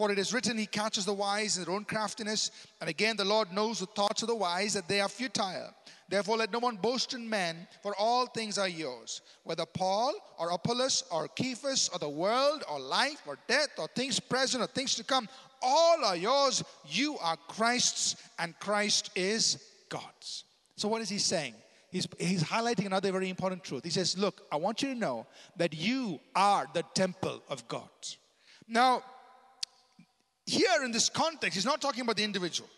For 0.00 0.10
it 0.10 0.18
is 0.18 0.32
written, 0.32 0.56
He 0.56 0.64
catches 0.64 1.04
the 1.04 1.12
wise 1.12 1.58
in 1.58 1.64
their 1.64 1.74
own 1.74 1.84
craftiness. 1.84 2.50
And 2.80 2.88
again, 2.88 3.18
the 3.18 3.24
Lord 3.26 3.52
knows 3.52 3.80
the 3.80 3.84
thoughts 3.84 4.22
of 4.22 4.28
the 4.28 4.34
wise, 4.34 4.72
that 4.72 4.88
they 4.88 4.98
are 4.98 5.10
futile. 5.10 5.74
Therefore, 6.08 6.38
let 6.38 6.50
no 6.50 6.58
one 6.58 6.76
boast 6.76 7.12
in 7.12 7.28
men, 7.28 7.68
for 7.82 7.94
all 7.96 8.24
things 8.24 8.56
are 8.56 8.66
yours. 8.66 9.20
Whether 9.44 9.66
Paul 9.66 10.14
or 10.38 10.52
Apollos 10.52 11.04
or 11.10 11.28
Cephas 11.38 11.90
or 11.92 11.98
the 11.98 12.08
world 12.08 12.64
or 12.72 12.80
life 12.80 13.20
or 13.26 13.36
death 13.46 13.68
or 13.76 13.88
things 13.88 14.18
present 14.18 14.64
or 14.64 14.68
things 14.68 14.94
to 14.94 15.04
come, 15.04 15.28
all 15.60 16.02
are 16.02 16.16
yours. 16.16 16.64
You 16.88 17.18
are 17.18 17.36
Christ's, 17.48 18.16
and 18.38 18.58
Christ 18.58 19.10
is 19.14 19.62
God's. 19.90 20.44
So, 20.76 20.88
what 20.88 21.02
is 21.02 21.10
he 21.10 21.18
saying? 21.18 21.52
He's, 21.90 22.08
he's 22.18 22.42
highlighting 22.42 22.86
another 22.86 23.12
very 23.12 23.28
important 23.28 23.64
truth. 23.64 23.84
He 23.84 23.90
says, 23.90 24.16
Look, 24.16 24.46
I 24.50 24.56
want 24.56 24.80
you 24.80 24.94
to 24.94 24.98
know 24.98 25.26
that 25.58 25.74
you 25.74 26.20
are 26.34 26.66
the 26.72 26.84
temple 26.94 27.42
of 27.50 27.68
God. 27.68 27.90
Now, 28.66 29.02
here 30.46 30.84
in 30.84 30.90
this 30.90 31.08
context, 31.08 31.54
he's 31.54 31.64
not 31.64 31.80
talking 31.80 32.02
about 32.02 32.16
the 32.16 32.24
individual. 32.24 32.68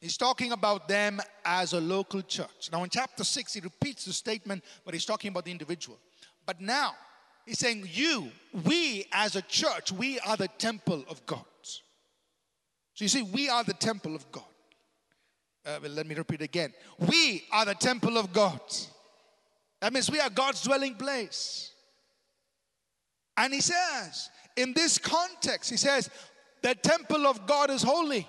He's 0.00 0.16
talking 0.16 0.52
about 0.52 0.86
them 0.86 1.20
as 1.44 1.72
a 1.72 1.80
local 1.80 2.22
church. 2.22 2.70
Now, 2.70 2.84
in 2.84 2.90
chapter 2.90 3.24
6, 3.24 3.54
he 3.54 3.60
repeats 3.60 4.04
the 4.04 4.12
statement, 4.12 4.64
but 4.84 4.94
he's 4.94 5.04
talking 5.04 5.30
about 5.30 5.44
the 5.44 5.50
individual. 5.50 5.98
But 6.46 6.60
now, 6.60 6.94
he's 7.44 7.58
saying, 7.58 7.88
You, 7.92 8.30
we 8.64 9.06
as 9.12 9.34
a 9.34 9.42
church, 9.42 9.90
we 9.90 10.20
are 10.20 10.36
the 10.36 10.48
temple 10.48 11.04
of 11.08 11.24
God. 11.26 11.44
So 12.98 13.04
you 13.04 13.08
see, 13.08 13.22
we 13.22 13.48
are 13.48 13.64
the 13.64 13.74
temple 13.74 14.14
of 14.14 14.30
God. 14.32 14.44
Uh, 15.64 15.78
well, 15.82 15.92
let 15.92 16.06
me 16.06 16.14
repeat 16.14 16.42
again. 16.42 16.72
We 16.98 17.44
are 17.52 17.64
the 17.64 17.74
temple 17.74 18.18
of 18.18 18.32
God. 18.32 18.60
That 19.80 19.92
means 19.92 20.10
we 20.10 20.18
are 20.20 20.30
God's 20.30 20.62
dwelling 20.62 20.94
place. 20.94 21.72
And 23.36 23.54
he 23.54 23.60
says, 23.60 24.30
in 24.56 24.72
this 24.72 24.98
context, 24.98 25.70
he 25.70 25.76
says, 25.76 26.10
the 26.62 26.74
temple 26.74 27.26
of 27.26 27.46
God 27.46 27.70
is 27.70 27.82
holy. 27.82 28.26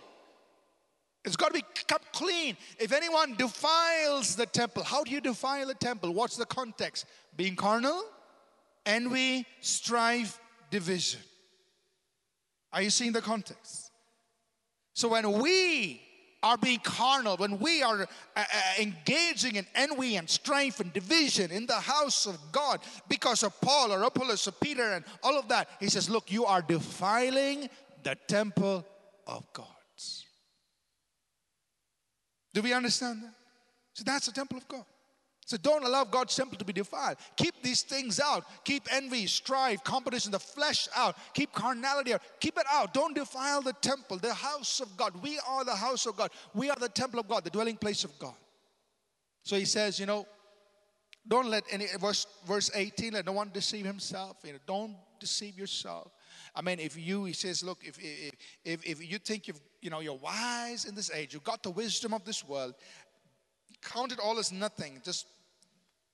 It's 1.25 1.35
got 1.35 1.47
to 1.47 1.53
be 1.53 1.65
kept 1.87 2.13
clean. 2.13 2.55
If 2.79 2.93
anyone 2.93 3.35
defiles 3.35 4.35
the 4.35 4.45
temple, 4.45 4.83
how 4.83 5.03
do 5.03 5.11
you 5.11 5.21
defile 5.21 5.67
the 5.67 5.73
temple? 5.73 6.13
What's 6.13 6.37
the 6.37 6.45
context? 6.45 7.05
Being 7.35 7.55
carnal, 7.55 8.03
envy, 8.85 9.45
strife, 9.59 10.39
division. 10.71 11.19
Are 12.71 12.81
you 12.81 12.89
seeing 12.89 13.11
the 13.11 13.21
context? 13.21 13.91
So 14.93 15.09
when 15.09 15.31
we 15.33 16.01
are 16.41 16.57
being 16.57 16.79
carnal, 16.79 17.35
when 17.37 17.59
we 17.59 17.83
are 17.83 18.01
uh, 18.01 18.05
uh, 18.35 18.43
engaging 18.79 19.55
in 19.55 19.65
envy 19.75 20.15
and 20.15 20.29
strife 20.29 20.79
and 20.79 20.91
division 20.93 21.51
in 21.51 21.65
the 21.65 21.73
house 21.73 22.25
of 22.25 22.37
God 22.51 22.79
because 23.09 23.43
of 23.43 23.59
Paul 23.59 23.91
or 23.91 24.03
Apollos 24.03 24.47
or 24.47 24.51
Peter 24.51 24.93
and 24.93 25.03
all 25.21 25.37
of 25.37 25.49
that, 25.49 25.69
he 25.79 25.89
says, 25.89 26.09
Look, 26.09 26.31
you 26.31 26.45
are 26.45 26.61
defiling 26.61 27.69
the 28.03 28.15
temple 28.27 28.85
of 29.27 29.45
God. 29.53 29.67
Do 32.53 32.61
we 32.61 32.73
understand 32.73 33.23
that? 33.23 33.33
So 33.93 34.03
that's 34.05 34.25
the 34.25 34.31
temple 34.31 34.57
of 34.57 34.67
God. 34.67 34.85
So 35.45 35.57
don't 35.57 35.83
allow 35.83 36.03
God's 36.03 36.35
temple 36.35 36.57
to 36.59 36.65
be 36.65 36.73
defiled. 36.73 37.17
Keep 37.35 37.63
these 37.63 37.81
things 37.81 38.19
out. 38.19 38.45
Keep 38.63 38.93
envy, 38.93 39.25
strife, 39.25 39.83
competition, 39.83 40.31
the 40.31 40.39
flesh 40.39 40.87
out. 40.95 41.15
Keep 41.33 41.53
carnality 41.53 42.13
out. 42.13 42.21
Keep 42.39 42.59
it 42.59 42.65
out. 42.71 42.93
Don't 42.93 43.15
defile 43.15 43.61
the 43.61 43.73
temple, 43.73 44.17
the 44.17 44.33
house 44.33 44.79
of 44.79 44.95
God. 44.95 45.13
We 45.23 45.39
are 45.47 45.65
the 45.65 45.75
house 45.75 46.05
of 46.05 46.15
God. 46.15 46.29
We 46.53 46.69
are 46.69 46.75
the 46.79 46.89
temple 46.89 47.19
of 47.19 47.27
God, 47.27 47.43
the 47.43 47.49
dwelling 47.49 47.77
place 47.77 48.03
of 48.03 48.17
God. 48.19 48.35
So 49.41 49.55
he 49.55 49.65
says, 49.65 49.99
you 49.99 50.05
know, 50.05 50.27
don't 51.27 51.47
let 51.47 51.63
any 51.71 51.87
verse 51.99 52.27
verse 52.47 52.69
18, 52.73 53.13
let 53.13 53.25
no 53.25 53.31
one 53.31 53.49
deceive 53.53 53.85
himself. 53.85 54.37
You 54.43 54.53
know, 54.53 54.59
don't 54.67 54.95
deceive 55.19 55.57
yourself. 55.57 56.11
I 56.55 56.61
mean, 56.61 56.79
if 56.79 56.97
you, 56.97 57.25
he 57.25 57.33
says, 57.33 57.63
look, 57.63 57.79
if, 57.83 57.97
if, 57.99 58.33
if, 58.63 58.85
if 58.85 59.11
you 59.11 59.17
think 59.17 59.47
you've, 59.47 59.59
you 59.81 59.89
know, 59.89 59.99
you're 59.99 60.15
wise 60.15 60.85
in 60.85 60.95
this 60.95 61.11
age, 61.11 61.33
you've 61.33 61.43
got 61.43 61.63
the 61.63 61.69
wisdom 61.69 62.13
of 62.13 62.23
this 62.25 62.47
world, 62.47 62.75
count 63.81 64.11
it 64.11 64.19
all 64.19 64.39
as 64.39 64.51
nothing. 64.51 65.01
Just 65.03 65.25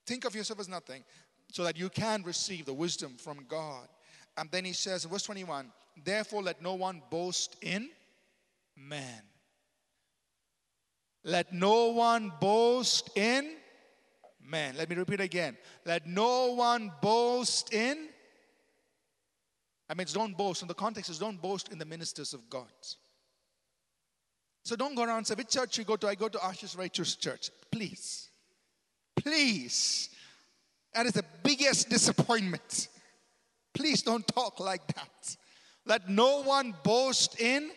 think 0.06 0.26
of 0.26 0.36
yourself 0.36 0.60
as 0.60 0.70
nothing 0.70 1.04
so 1.52 1.64
that 1.64 1.78
you 1.78 1.90
can 1.90 2.24
receive 2.24 2.66
the 2.66 2.74
wisdom 2.74 3.16
from 3.18 3.46
God. 3.48 3.88
And 4.38 4.50
then 4.52 4.66
he 4.66 4.74
says 4.74 5.06
verse 5.06 5.24
21 5.24 5.72
Therefore, 6.04 6.44
let 6.44 6.62
no 6.62 6.74
one 6.74 7.02
boast 7.10 7.56
in 7.62 7.90
man. 8.76 9.22
Let 11.24 11.54
no 11.54 11.88
one 11.88 12.32
boast 12.40 13.10
in 13.18 13.56
man. 14.40 14.76
Let 14.78 14.90
me 14.90 14.96
repeat 14.96 15.22
again. 15.22 15.58
Let 15.86 16.06
no 16.06 16.54
one 16.54 16.92
boast 17.02 17.74
in 17.74 18.10
I 19.90 19.94
mean, 19.94 20.08
don't 20.12 20.36
boast. 20.36 20.62
And 20.62 20.70
the 20.70 20.76
context 20.76 21.10
is 21.10 21.20
don't 21.20 21.42
boast 21.42 21.70
in 21.72 21.78
the 21.78 21.86
ministers 21.86 22.34
of 22.34 22.50
God. 22.50 22.72
So 24.64 24.76
don't 24.76 24.96
go 24.96 25.04
around 25.04 25.18
and 25.18 25.28
say, 25.28 25.36
which 25.36 25.50
church 25.50 25.78
you 25.78 25.84
go 25.84 25.96
to? 25.96 26.08
I 26.08 26.16
go 26.16 26.28
to 26.28 26.38
Ashish 26.40 26.76
Raichur's 26.76 27.16
Church. 27.16 27.52
Please. 27.72 28.30
Please. 29.16 30.10
That 30.94 31.06
is 31.06 31.12
the 31.12 31.26
biggest 31.44 31.90
disappointment. 31.90 32.88
Please 33.74 34.02
don't 34.02 34.26
talk 34.28 34.60
like 34.60 34.88
that. 34.96 35.36
Let 35.86 36.10
no 36.10 36.42
one 36.42 36.74
boast 36.84 37.40
in. 37.40 37.70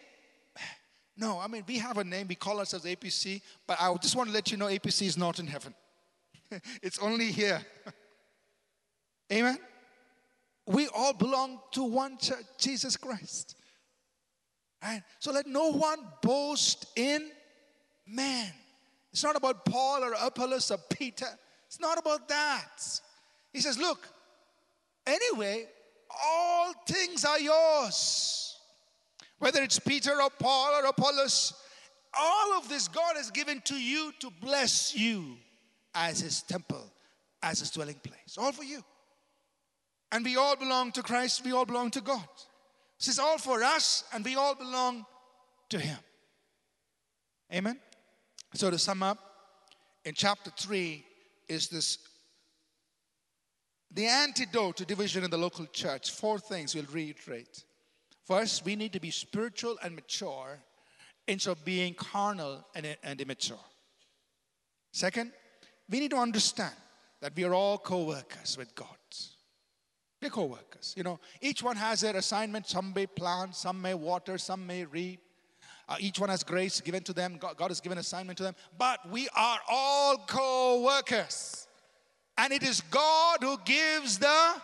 No, 1.17 1.41
I 1.41 1.49
mean, 1.49 1.65
we 1.67 1.79
have 1.79 1.99
a 1.99 2.05
name, 2.05 2.29
we 2.29 2.37
call 2.37 2.61
ourselves 2.61 2.87
APC, 2.87 3.43
but 3.67 3.77
I 3.81 3.93
just 3.97 4.15
want 4.15 4.29
to 4.29 4.35
let 4.35 4.53
you 4.53 4.57
know 4.57 4.67
APC 4.67 5.03
is 5.03 5.19
not 5.19 5.41
in 5.41 5.49
heaven. 5.49 5.75
it's 6.83 7.01
only 7.01 7.33
here. 7.33 7.61
Amen? 9.33 9.59
We 10.69 10.87
all 10.95 11.15
belong 11.15 11.61
to 11.73 11.83
one 11.83 12.19
church, 12.19 12.45
Jesus 12.59 12.97
Christ. 12.97 13.57
Right? 14.83 15.03
So 15.19 15.33
let 15.33 15.47
no 15.47 15.73
one 15.73 15.99
boast 16.23 16.87
in 16.95 17.31
man. 18.07 18.53
It's 19.11 19.25
not 19.25 19.35
about 19.35 19.65
Paul 19.65 20.05
or 20.05 20.13
Apollos 20.13 20.71
or 20.71 20.79
Peter. 20.91 21.27
It's 21.67 21.81
not 21.81 21.99
about 21.99 22.29
that. 22.29 23.01
He 23.53 23.61
says, 23.61 23.79
Look, 23.79 24.09
anyway, 25.07 25.67
all 26.23 26.75
things 26.87 27.25
are 27.25 27.41
yours. 27.41 28.57
Whether 29.39 29.63
it's 29.63 29.79
Peter 29.79 30.21
or 30.21 30.31
Paul 30.39 30.83
or 30.83 30.87
Apollos, 30.87 31.55
all 32.13 32.59
of 32.59 32.69
this 32.69 32.89
God 32.89 33.17
has 33.17 33.31
given 33.31 33.63
to 33.63 33.75
you 33.75 34.13
to 34.21 34.31
bless 34.43 34.95
you 34.95 35.37
as 35.95 36.21
his 36.21 36.43
temple, 36.43 36.93
as 37.43 37.61
his 37.61 37.71
dwelling 37.71 38.01
place. 38.03 38.37
All 38.37 38.53
for 38.53 38.65
you. 38.65 38.85
And 40.11 40.25
we 40.25 40.37
all 40.37 40.57
belong 40.57 40.93
to 40.93 41.03
Christ, 41.03 41.45
we 41.45 41.53
all 41.53 41.67
belong 41.67 41.91
to 41.93 42.01
God. 42.01 42.29
This 42.99 43.09
is 43.09 43.19
all 43.19 43.39
for 43.39 43.63
us, 43.63 44.05
and 44.13 44.25
we 44.25 44.37
all 44.37 44.55
belong 44.55 45.05
to 45.69 45.79
Him. 45.79 45.99
Amen? 47.53 47.79
So, 48.55 48.71
to 48.71 48.79
sum 48.79 49.03
up, 49.03 49.19
in 50.05 50.15
chapter 50.15 50.51
3 50.57 51.05
is 51.49 51.69
this 51.69 51.99
the 53.91 54.07
antidote 54.07 54.77
to 54.77 54.85
division 54.85 55.25
in 55.25 55.31
the 55.31 55.39
local 55.39 55.67
church. 55.67 56.11
Four 56.11 56.39
things 56.39 56.75
we'll 56.75 56.85
reiterate. 56.93 57.65
First, 58.27 58.65
we 58.65 58.77
need 58.77 58.93
to 58.93 59.01
be 59.01 59.11
spiritual 59.11 59.79
and 59.83 59.95
mature 59.95 60.59
instead 61.27 61.53
of 61.53 61.65
being 61.65 61.95
carnal 61.95 62.67
and, 62.75 62.97
and 63.03 63.21
immature. 63.21 63.59
Second, 64.93 65.33
we 65.89 66.01
need 66.01 66.11
to 66.11 66.19
understand 66.19 66.75
that 67.21 67.35
we 67.35 67.45
are 67.45 67.55
all 67.55 67.79
co 67.79 68.05
workers 68.05 68.57
with 68.59 68.75
God. 68.75 68.87
Co 70.21 70.47
workers. 70.47 70.95
You 70.97 71.05
know, 71.05 71.21
each 71.41 71.63
one 71.63 71.77
has 71.77 72.01
their 72.01 72.17
assignment. 72.17 72.67
Some 72.67 72.93
may 72.95 73.07
plant, 73.07 73.55
some 73.55 73.81
may 73.81 73.95
water, 73.95 74.37
some 74.37 74.67
may 74.67 74.85
reap. 74.85 75.21
Uh, 75.89 75.97
each 76.01 76.19
one 76.19 76.29
has 76.29 76.43
grace 76.43 76.81
given 76.81 77.03
to 77.05 77.13
them. 77.13 77.39
God, 77.39 77.57
God 77.57 77.71
has 77.71 77.81
given 77.81 77.97
assignment 77.99 78.37
to 78.39 78.43
them. 78.43 78.55
But 78.77 79.09
we 79.11 79.29
are 79.35 79.59
all 79.69 80.19
co 80.19 80.83
workers. 80.83 81.67
And 82.37 82.53
it 82.53 82.63
is 82.63 82.81
God 82.83 83.39
who 83.41 83.59
gives 83.65 84.19
the 84.19 84.55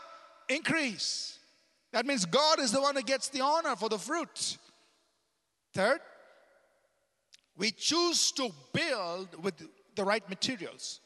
increase. 0.48 1.38
That 1.92 2.04
means 2.04 2.24
God 2.24 2.58
is 2.58 2.72
the 2.72 2.80
one 2.80 2.96
who 2.96 3.02
gets 3.02 3.28
the 3.28 3.40
honor 3.40 3.76
for 3.76 3.88
the 3.88 3.98
fruit. 3.98 4.58
Third, 5.72 6.00
we 7.56 7.70
choose 7.70 8.32
to 8.32 8.50
build 8.72 9.42
with 9.42 9.54
the 9.94 10.04
right 10.04 10.28
materials, 10.28 11.00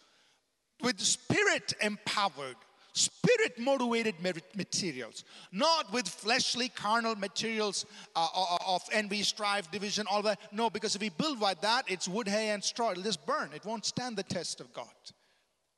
with 0.83 0.99
spirit 0.99 1.75
empowered 1.81 2.57
spirit 2.99 3.59
motivated 3.59 4.15
materials, 4.57 5.25
not 5.53 5.93
with 5.93 6.09
fleshly, 6.09 6.69
carnal 6.69 7.15
materials 7.17 7.87
uh, 8.17 8.29
of 8.67 8.83
envy, 8.93 9.23
strife, 9.23 9.71
division, 9.71 10.07
all 10.11 10.23
that. 10.23 10.41
No, 10.53 10.69
because 10.71 10.95
if 10.95 11.01
we 11.01 11.09
build 11.09 11.41
like 11.41 11.61
that, 11.63 11.85
it's 11.89 12.09
wood, 12.09 12.29
hay, 12.29 12.51
and 12.51 12.63
straw. 12.63 12.91
It'll 12.91 13.03
just 13.03 13.25
burn. 13.27 13.51
It 13.55 13.65
won't 13.65 13.87
stand 13.87 14.17
the 14.17 14.23
test 14.23 14.61
of 14.61 14.73
God. 14.73 14.87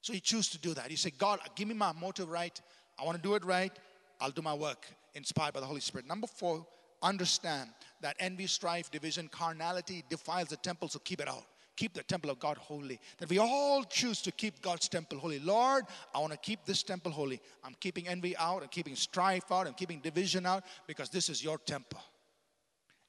So 0.03 0.13
you 0.13 0.21
choose 0.21 0.49
to 0.51 0.59
do 0.59 0.75
that. 0.75 0.91
You 0.91 0.97
say, 0.97 1.11
God, 1.11 1.41
give 1.55 1.69
me 1.69 1.75
my 1.75 1.93
motive 1.93 2.31
right. 2.31 2.59
I 2.99 3.05
want 3.05 3.17
to 3.17 3.23
do 3.23 3.35
it 3.35 3.45
right. 3.45 3.73
I'll 4.21 4.31
do 4.31 4.43
my 4.43 4.55
work 4.55 4.87
inspired 5.15 5.55
by 5.55 5.61
the 5.61 5.67
Holy 5.67 5.81
Spirit. 5.81 6.07
Number 6.07 6.27
four, 6.27 6.67
understand 7.03 7.71
that 8.01 8.17
envy, 8.19 8.47
strife, 8.47 8.91
division, 8.91 9.29
carnality 9.29 10.05
defiles 10.09 10.49
the 10.49 10.57
temple, 10.57 10.89
so 10.89 10.99
keep 11.01 11.21
it 11.21 11.29
out 11.29 11.45
keep 11.81 11.95
the 11.95 12.03
temple 12.03 12.31
of 12.31 12.39
God 12.39 12.59
holy. 12.59 13.01
That 13.19 13.31
we 13.31 13.39
all 13.39 13.83
choose 13.85 14.21
to 14.23 14.33
keep 14.33 14.61
God's 14.61 14.87
temple 14.87 15.19
holy. 15.19 15.39
Lord, 15.39 15.85
I 16.15 16.19
want 16.19 16.33
to 16.33 16.39
keep 16.39 16.67
this 16.67 16.83
temple 16.83 17.11
holy. 17.11 17.41
I'm 17.65 17.75
keeping 17.81 18.07
envy 18.07 18.37
out, 18.37 18.63
I'm 18.63 18.69
keeping 18.69 18.95
strife 18.95 19.51
out, 19.51 19.67
I'm 19.67 19.73
keeping 19.73 19.99
division 20.01 20.45
out 20.45 20.63
because 20.87 21.09
this 21.09 21.31
is 21.31 21.43
your 21.43 21.57
temple. 21.57 22.01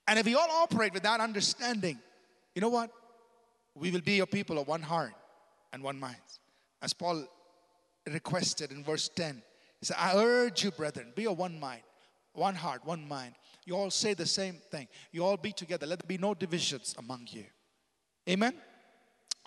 And 0.07 0.17
if 0.17 0.26
we 0.26 0.36
all 0.36 0.49
operate 0.49 0.93
with 0.93 1.03
that 1.03 1.19
understanding, 1.19 1.99
you 2.55 2.61
know 2.61 2.69
what? 2.69 2.91
We 3.76 3.91
will 3.91 4.01
be 4.01 4.19
a 4.22 4.26
people 4.26 4.57
of 4.57 4.69
one 4.69 4.82
heart 4.82 5.13
and 5.74 5.84
one 5.84 5.99
mind. 5.99 6.15
As 6.82 6.93
Paul 6.93 7.28
requested 8.09 8.72
in 8.72 8.86
verse 8.86 9.09
10, 9.09 9.41
he 9.82 9.86
said, 9.86 9.97
I 9.99 10.15
urge 10.15 10.63
you, 10.63 10.72
brethren, 10.72 11.11
be 11.13 11.28
of 11.28 11.38
one 11.38 11.59
mind, 11.59 11.84
one 12.34 12.55
heart, 12.55 12.86
one 12.86 13.05
mind. 13.05 13.36
You 13.65 13.76
all 13.76 13.91
say 13.91 14.13
the 14.13 14.26
same 14.26 14.55
thing. 14.72 14.88
You 15.11 15.26
all 15.26 15.38
be 15.38 15.51
together. 15.51 15.86
Let 15.86 15.99
there 15.99 16.07
be 16.07 16.17
no 16.17 16.34
divisions 16.34 16.95
among 16.97 17.28
you. 17.32 17.45
Amen? 18.30 18.53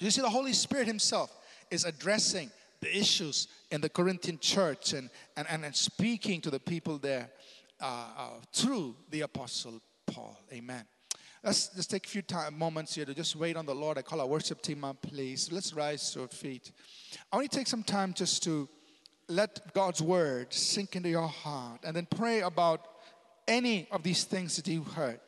You 0.00 0.10
see, 0.10 0.20
the 0.20 0.30
Holy 0.30 0.52
Spirit 0.52 0.86
Himself 0.86 1.32
is 1.70 1.84
addressing 1.84 2.50
the 2.80 2.96
issues 2.96 3.48
in 3.70 3.80
the 3.80 3.88
Corinthian 3.88 4.38
church 4.38 4.92
and, 4.92 5.08
and, 5.36 5.46
and, 5.48 5.74
speaking 5.74 6.40
to 6.42 6.50
the 6.50 6.60
people 6.60 6.98
there 6.98 7.30
uh, 7.80 8.06
uh, 8.16 8.28
through 8.52 8.94
the 9.10 9.22
Apostle 9.22 9.80
Paul. 10.06 10.38
Amen. 10.52 10.84
Let's 11.42 11.68
just 11.68 11.90
take 11.90 12.06
a 12.06 12.08
few 12.08 12.22
time, 12.22 12.58
moments 12.58 12.94
here 12.94 13.04
to 13.04 13.14
just 13.14 13.36
wait 13.36 13.56
on 13.56 13.66
the 13.66 13.74
Lord. 13.74 13.98
I 13.98 14.02
call 14.02 14.20
our 14.20 14.26
worship 14.26 14.62
team 14.62 14.84
up, 14.84 15.00
please. 15.02 15.52
Let's 15.52 15.72
rise 15.74 16.10
to 16.12 16.22
our 16.22 16.28
feet. 16.28 16.72
I 17.32 17.36
want 17.36 17.50
to 17.50 17.58
take 17.58 17.66
some 17.66 17.82
time 17.82 18.14
just 18.14 18.42
to 18.44 18.68
let 19.28 19.72
God's 19.74 20.02
word 20.02 20.52
sink 20.52 20.96
into 20.96 21.08
your 21.08 21.28
heart 21.28 21.80
and 21.84 21.94
then 21.94 22.06
pray 22.06 22.40
about 22.40 22.86
any 23.46 23.88
of 23.90 24.02
these 24.02 24.24
things 24.24 24.56
that 24.56 24.66
you 24.66 24.82
heard. 24.82 25.20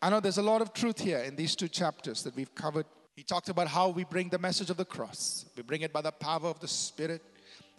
I 0.00 0.10
know 0.10 0.20
there's 0.20 0.38
a 0.38 0.42
lot 0.42 0.60
of 0.60 0.72
truth 0.72 1.00
here 1.00 1.18
in 1.18 1.36
these 1.36 1.54
two 1.54 1.68
chapters 1.68 2.22
that 2.24 2.34
we've 2.34 2.54
covered. 2.54 2.86
He 3.14 3.22
talked 3.22 3.48
about 3.48 3.68
how 3.68 3.88
we 3.88 4.04
bring 4.04 4.28
the 4.28 4.38
message 4.38 4.70
of 4.70 4.76
the 4.76 4.84
cross, 4.84 5.46
we 5.56 5.62
bring 5.62 5.82
it 5.82 5.92
by 5.92 6.00
the 6.00 6.12
power 6.12 6.48
of 6.48 6.60
the 6.60 6.68
Spirit. 6.68 7.22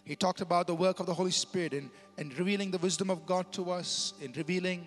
He 0.04 0.16
talked 0.16 0.42
about 0.42 0.66
the 0.66 0.74
work 0.74 1.00
of 1.00 1.06
the 1.06 1.14
Holy 1.14 1.30
Spirit 1.30 1.72
in, 1.72 1.90
in 2.18 2.28
revealing 2.30 2.70
the 2.70 2.78
wisdom 2.78 3.08
of 3.08 3.24
God 3.24 3.50
to 3.52 3.70
us, 3.70 4.12
in 4.20 4.32
revealing 4.32 4.86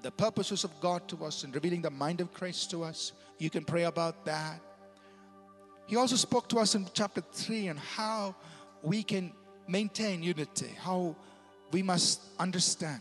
the 0.00 0.10
purposes 0.10 0.62
of 0.64 0.70
God 0.80 1.06
to 1.08 1.24
us, 1.24 1.42
in 1.42 1.50
revealing 1.52 1.82
the 1.82 1.90
mind 1.90 2.20
of 2.20 2.32
Christ 2.32 2.70
to 2.70 2.84
us. 2.84 3.12
You 3.38 3.50
can 3.50 3.64
pray 3.64 3.84
about 3.84 4.24
that. 4.24 4.60
He 5.86 5.96
also 5.96 6.14
spoke 6.14 6.48
to 6.50 6.58
us 6.58 6.76
in 6.76 6.86
chapter 6.94 7.20
3 7.32 7.70
on 7.70 7.76
how 7.76 8.36
we 8.82 9.02
can 9.02 9.32
maintain 9.66 10.22
unity, 10.22 10.70
how 10.80 11.16
we 11.72 11.82
must 11.82 12.20
understand 12.38 13.00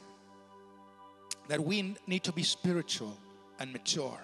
that 1.48 1.64
we 1.64 1.96
need 2.08 2.24
to 2.24 2.32
be 2.32 2.44
spiritual 2.44 3.18
and 3.62 3.72
mature. 3.72 4.20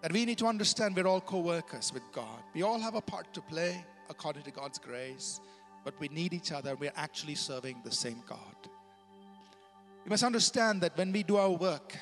That 0.00 0.12
we 0.12 0.24
need 0.24 0.38
to 0.38 0.46
understand 0.46 0.96
we're 0.96 1.08
all 1.08 1.20
co 1.20 1.40
workers 1.40 1.92
with 1.92 2.04
God. 2.12 2.42
We 2.54 2.62
all 2.62 2.78
have 2.78 2.94
a 2.94 3.00
part 3.00 3.34
to 3.34 3.40
play 3.40 3.84
according 4.08 4.44
to 4.44 4.50
God's 4.50 4.78
grace, 4.78 5.40
but 5.84 5.98
we 6.00 6.08
need 6.08 6.32
each 6.32 6.52
other. 6.52 6.76
We're 6.76 6.92
actually 6.96 7.34
serving 7.34 7.82
the 7.84 7.90
same 7.90 8.22
God. 8.28 8.56
We 10.04 10.10
must 10.10 10.24
understand 10.24 10.80
that 10.82 10.96
when 10.96 11.12
we 11.12 11.22
do 11.22 11.36
our 11.36 11.50
work, 11.50 11.96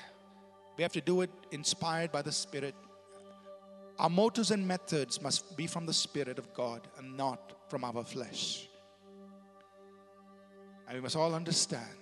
we 0.77 0.83
have 0.83 0.93
to 0.93 1.01
do 1.01 1.23
it 1.23 1.31
inspired 1.53 2.13
by 2.13 2.23
the 2.23 2.33
Spirit. 2.33 2.75
Our 3.99 4.11
motives 4.11 4.51
and 4.51 4.67
methods 4.67 5.21
must 5.21 5.57
be 5.57 5.67
from 5.67 5.87
the 5.87 5.93
Spirit 5.93 6.39
of 6.39 6.53
God 6.55 6.87
and 6.99 7.17
not 7.17 7.53
from 7.69 7.85
our 7.85 8.05
flesh. 8.05 8.69
And 10.87 10.97
we 10.97 11.03
must 11.03 11.17
all 11.17 11.35
understand 11.35 12.01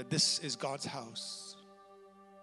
that 0.00 0.08
this 0.08 0.38
is 0.38 0.56
God's 0.56 0.86
house. 0.86 1.49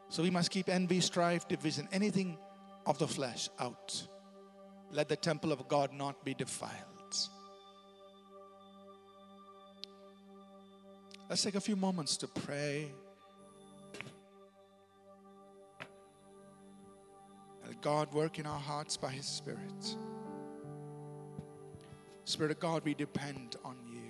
So 0.10 0.24
we 0.24 0.30
must 0.30 0.52
keep 0.52 0.70
envy, 0.70 1.02
strife, 1.02 1.48
division, 1.48 1.88
anything 1.92 2.38
of 2.86 2.98
the 2.98 3.08
flesh 3.08 3.50
out. 3.60 4.08
Let 4.92 5.10
the 5.10 5.18
temple 5.18 5.52
of 5.52 5.68
God 5.68 5.92
not 5.94 6.24
be 6.24 6.34
defiled. 6.34 6.74
Let's 11.30 11.44
take 11.44 11.56
a 11.56 11.62
few 11.62 11.76
moments 11.76 12.16
to 12.18 12.28
pray. 12.28 12.90
Let 17.66 17.82
God 17.82 18.14
work 18.14 18.40
in 18.40 18.46
our 18.46 18.60
hearts 18.60 18.96
by 18.96 19.10
His 19.10 19.26
Spirit. 19.26 19.98
Spirit 22.24 22.52
of 22.52 22.60
God, 22.60 22.84
we 22.86 22.94
depend 22.94 23.58
on 23.66 23.76
you. 23.92 24.10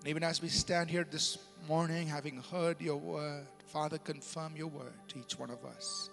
And 0.00 0.08
even 0.08 0.22
as 0.22 0.42
we 0.42 0.48
stand 0.48 0.90
here 0.90 1.06
this 1.10 1.38
morning, 1.68 2.06
having 2.06 2.42
heard 2.50 2.80
your 2.80 2.96
word, 2.96 3.46
Father, 3.66 3.98
confirm 3.98 4.56
your 4.56 4.66
word 4.66 4.94
to 5.08 5.18
each 5.18 5.38
one 5.38 5.50
of 5.50 5.64
us. 5.64 6.10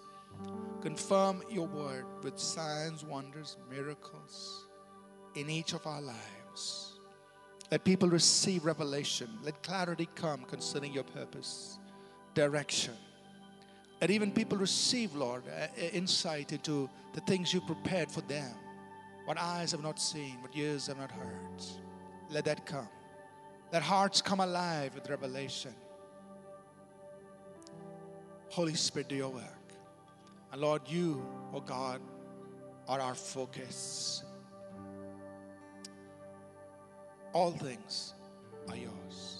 Confirm 0.80 1.42
your 1.50 1.66
word 1.66 2.04
with 2.22 2.38
signs, 2.38 3.04
wonders, 3.04 3.56
miracles 3.70 4.66
in 5.34 5.50
each 5.50 5.72
of 5.72 5.86
our 5.86 6.00
lives. 6.00 6.98
Let 7.70 7.84
people 7.84 8.08
receive 8.08 8.64
revelation. 8.64 9.28
Let 9.42 9.62
clarity 9.62 10.08
come 10.14 10.44
concerning 10.44 10.92
your 10.92 11.04
purpose, 11.04 11.78
direction. 12.34 12.94
Let 14.00 14.10
even 14.10 14.30
people 14.30 14.56
receive, 14.56 15.14
Lord, 15.14 15.42
uh, 15.48 15.64
uh, 15.64 15.88
insight 15.92 16.52
into 16.52 16.88
the 17.14 17.20
things 17.22 17.52
you 17.52 17.60
prepared 17.60 18.10
for 18.10 18.20
them. 18.22 18.54
What 19.24 19.38
eyes 19.38 19.72
have 19.72 19.82
not 19.82 20.00
seen, 20.00 20.40
what 20.40 20.56
ears 20.56 20.86
have 20.86 20.98
not 20.98 21.10
heard. 21.10 21.62
Let 22.30 22.44
that 22.44 22.64
come. 22.64 22.88
Let 23.72 23.82
hearts 23.82 24.22
come 24.22 24.40
alive 24.40 24.94
with 24.94 25.10
revelation. 25.10 25.74
Holy 28.50 28.74
Spirit, 28.74 29.08
do 29.08 29.14
your 29.14 29.28
work. 29.28 29.44
And 30.52 30.60
Lord, 30.60 30.82
you, 30.86 31.26
oh 31.52 31.60
God, 31.60 32.00
are 32.88 33.00
our 33.00 33.14
focus. 33.14 34.24
All 37.34 37.50
things 37.50 38.14
are 38.68 38.76
yours. 38.76 39.37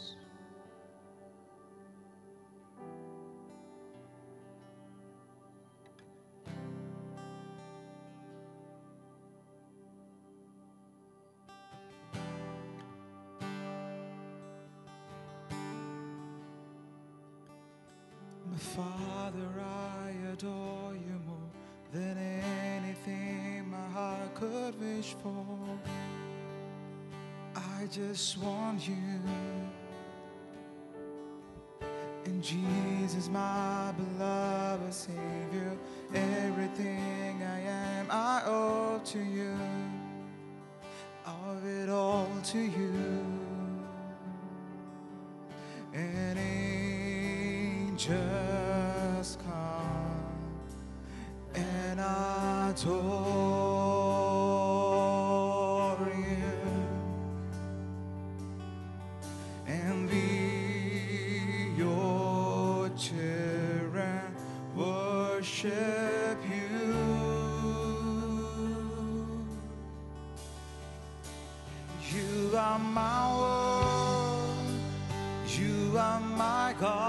Jesus, 32.41 33.29
my 33.29 33.93
beloved 33.97 34.95
Savior, 34.95 35.77
everything 36.15 37.43
I 37.43 37.61
am, 37.61 38.07
I 38.11 38.43
owe 38.47 39.01
to 39.07 39.19
you. 39.19 39.57
I 41.27 41.33
owe 41.49 41.67
it 41.67 41.89
all 41.89 42.29
to 42.53 42.59
you. 42.59 42.88
You 72.59 72.65
are 72.65 72.79
my 72.81 73.39
world, 73.39 74.67
you 75.47 75.97
are 75.97 76.19
my 76.19 76.75
God, 76.81 77.08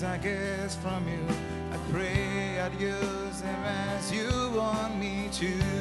days 0.00 0.04
I 0.04 0.18
guess 0.18 0.76
from 0.76 1.06
you. 1.08 1.26
I 1.72 1.76
pray 1.92 2.60
I'd 2.60 2.80
use 2.80 3.42
them 3.42 3.64
as 3.64 4.12
you 4.12 4.28
want 4.54 4.98
me 4.98 5.28
to. 5.32 5.79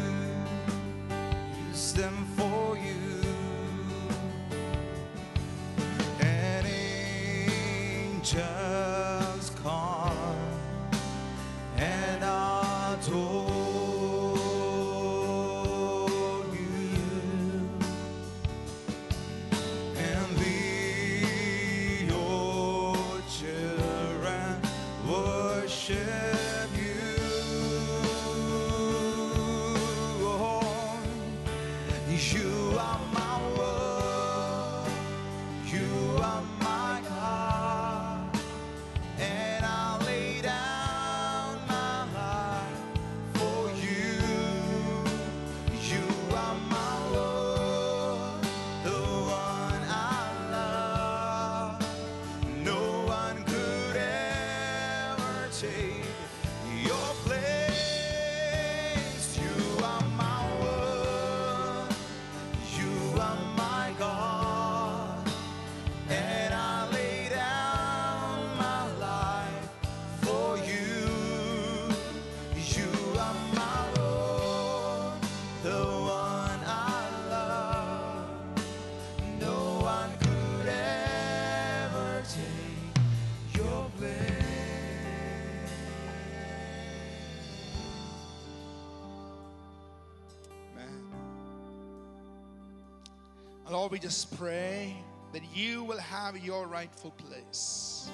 Lord, 93.90 94.02
we 94.04 94.08
just 94.08 94.38
pray 94.38 94.96
that 95.34 95.42
you 95.56 95.84
will 95.84 95.98
have 95.98 96.38
your 96.38 96.68
rightful 96.68 97.10
place 97.12 98.12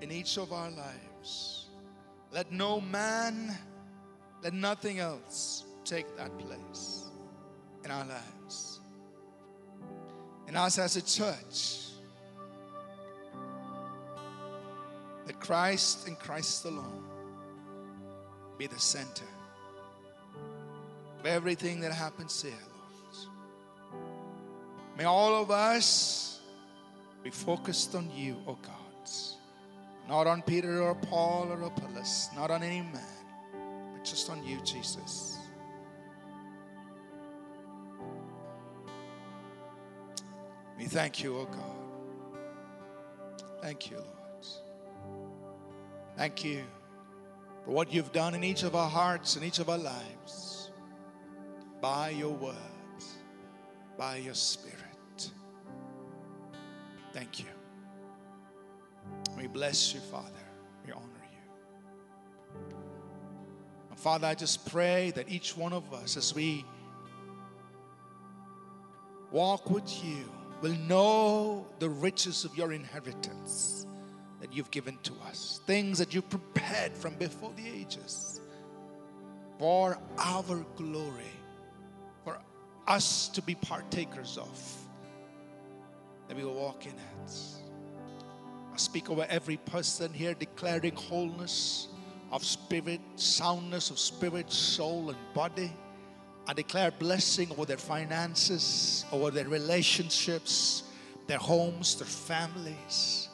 in 0.00 0.10
each 0.10 0.38
of 0.38 0.52
our 0.52 0.70
lives. 0.70 1.68
Let 2.32 2.50
no 2.50 2.80
man, 2.80 3.56
let 4.42 4.54
nothing 4.54 4.98
else 4.98 5.64
take 5.84 6.16
that 6.16 6.36
place 6.38 7.04
in 7.84 7.92
our 7.92 8.04
lives. 8.06 8.80
And 10.48 10.56
us 10.56 10.78
as 10.78 10.96
a 10.96 11.02
church, 11.02 11.90
that 15.26 15.38
Christ 15.38 16.08
and 16.08 16.18
Christ 16.18 16.64
alone 16.64 17.04
be 18.58 18.66
the 18.66 18.80
center 18.80 19.30
of 21.20 21.26
everything 21.26 21.78
that 21.82 21.92
happens 21.92 22.42
here. 22.42 22.52
May 24.98 25.04
all 25.04 25.40
of 25.40 25.52
us 25.52 26.40
be 27.22 27.30
focused 27.30 27.94
on 27.94 28.10
you, 28.14 28.36
O 28.46 28.50
oh 28.50 28.58
God. 28.60 28.74
Not 30.08 30.26
on 30.26 30.42
Peter 30.42 30.82
or 30.82 30.94
Paul 30.94 31.48
or 31.52 31.62
Apollos, 31.62 32.30
not 32.34 32.50
on 32.50 32.62
any 32.62 32.80
man, 32.80 33.92
but 33.92 34.02
just 34.04 34.30
on 34.30 34.42
you, 34.42 34.58
Jesus. 34.64 35.36
We 40.78 40.86
thank 40.86 41.22
you, 41.22 41.36
O 41.36 41.40
oh 41.40 41.44
God. 41.44 41.76
Thank 43.60 43.90
you, 43.90 43.98
Lord. 43.98 44.46
Thank 46.16 46.42
you 46.42 46.64
for 47.64 47.72
what 47.72 47.92
you've 47.92 48.12
done 48.12 48.34
in 48.34 48.42
each 48.42 48.62
of 48.62 48.74
our 48.74 48.88
hearts 48.88 49.36
and 49.36 49.44
each 49.44 49.58
of 49.58 49.68
our 49.68 49.78
lives 49.78 50.70
by 51.82 52.10
your 52.10 52.32
words, 52.32 53.18
by 53.98 54.16
your 54.16 54.34
spirit. 54.34 54.87
Thank 57.18 57.40
you. 57.40 57.46
We 59.36 59.48
bless 59.48 59.92
you, 59.92 59.98
Father. 59.98 60.28
We 60.86 60.92
honor 60.92 61.24
you. 61.32 62.76
Father, 63.96 64.28
I 64.28 64.36
just 64.36 64.70
pray 64.70 65.10
that 65.16 65.28
each 65.28 65.56
one 65.56 65.72
of 65.72 65.92
us, 65.92 66.16
as 66.16 66.32
we 66.32 66.64
walk 69.32 69.68
with 69.68 70.04
you, 70.04 70.30
will 70.60 70.76
know 70.86 71.66
the 71.80 71.88
riches 71.88 72.44
of 72.44 72.56
your 72.56 72.72
inheritance 72.72 73.84
that 74.40 74.52
you've 74.54 74.70
given 74.70 74.96
to 75.02 75.12
us, 75.26 75.60
things 75.66 75.98
that 75.98 76.14
you've 76.14 76.30
prepared 76.30 76.92
from 76.92 77.16
before 77.16 77.50
the 77.56 77.68
ages 77.68 78.40
for 79.58 79.98
our 80.18 80.64
glory, 80.76 81.34
for 82.22 82.38
us 82.86 83.26
to 83.30 83.42
be 83.42 83.56
partakers 83.56 84.38
of, 84.38 84.87
that 86.28 86.36
we 86.36 86.44
will 86.44 86.54
walk 86.54 86.86
in 86.86 86.92
it. 86.92 87.18
I 88.72 88.76
speak 88.76 89.10
over 89.10 89.26
every 89.28 89.56
person 89.56 90.12
here 90.12 90.34
declaring 90.34 90.94
wholeness 90.94 91.88
of 92.30 92.44
spirit, 92.44 93.00
soundness 93.16 93.90
of 93.90 93.98
spirit, 93.98 94.52
soul, 94.52 95.08
and 95.10 95.18
body. 95.34 95.72
I 96.46 96.52
declare 96.52 96.92
blessing 96.92 97.50
over 97.50 97.64
their 97.64 97.76
finances, 97.76 99.04
over 99.10 99.30
their 99.30 99.48
relationships, 99.48 100.84
their 101.26 101.38
homes, 101.38 101.96
their 101.96 102.06
families 102.06 103.28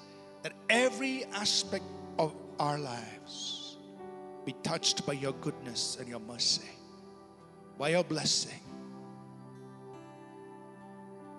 that 0.45 0.53
every 0.69 1.25
aspect 1.33 1.85
of 2.19 2.35
our 2.61 2.79
lives 2.79 3.79
be 4.45 4.55
touched 4.63 5.07
by 5.07 5.15
your 5.15 5.33
goodness 5.33 5.97
and 5.99 6.07
your 6.07 6.21
mercy, 6.21 6.71
by 7.79 7.89
your 7.89 8.05
blessing. 8.05 8.61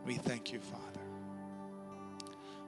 We 0.06 0.16
thank 0.16 0.52
you, 0.52 0.60
Father. 0.60 1.05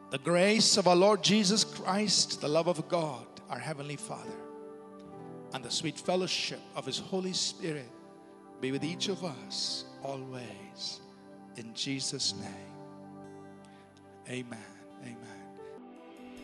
The 0.09 0.17
grace 0.19 0.77
of 0.77 0.87
our 0.87 0.95
Lord 0.95 1.21
Jesus 1.21 1.65
Christ, 1.65 2.39
the 2.39 2.47
love 2.47 2.67
of 2.67 2.87
God, 2.87 3.25
our 3.49 3.59
Heavenly 3.59 3.97
Father, 3.97 4.39
and 5.53 5.63
the 5.63 5.71
sweet 5.71 5.99
fellowship 5.99 6.61
of 6.77 6.85
His 6.85 6.97
Holy 6.97 7.33
Spirit 7.33 7.89
be 8.61 8.71
with 8.71 8.85
each 8.85 9.09
of 9.09 9.25
us 9.25 9.83
always. 10.03 11.01
In 11.57 11.73
Jesus' 11.73 12.35
name. 12.39 12.77
Amen. 14.29 14.59
Amen. 15.03 15.17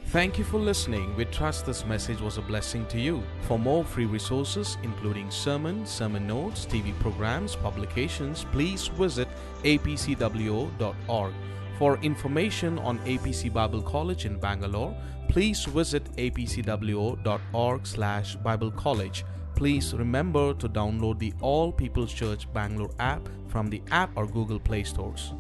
Thank 0.08 0.38
you 0.38 0.44
for 0.44 0.60
listening. 0.60 1.16
We 1.16 1.24
trust 1.26 1.66
this 1.66 1.86
message 1.86 2.20
was 2.20 2.38
a 2.38 2.42
blessing 2.42 2.86
to 2.88 3.00
you. 3.00 3.24
For 3.42 3.58
more 3.58 3.86
free 3.86 4.06
resources, 4.06 4.78
including 4.84 5.32
sermons, 5.32 5.90
sermon 5.90 6.28
notes, 6.28 6.66
TV 6.66 6.98
programs, 7.00 7.56
publications, 7.56 8.46
please 8.52 8.88
visit 8.88 9.30
apcwo.org. 9.64 11.34
For 11.78 11.98
information 12.02 12.78
on 12.80 13.00
APC 13.00 13.52
Bible 13.52 13.82
College 13.82 14.26
in 14.26 14.40
Bangalore, 14.40 14.96
please 15.28 15.66
visit 15.66 16.04
apcwo.org 16.18 17.88
slash 17.88 18.36
Bible 18.36 18.72
College. 18.72 19.26
Please 19.56 19.94
remember 19.94 20.54
to 20.56 20.70
download 20.70 21.20
the 21.20 21.34
All 21.42 21.72
People's 21.72 22.14
Church 22.14 22.52
Bangalore 22.54 22.94
app 23.00 23.28
from 23.48 23.70
the 23.70 23.82
app 23.92 24.12
or 24.16 24.28
Google 24.28 24.60
Play 24.60 24.84
stores. 24.84 25.34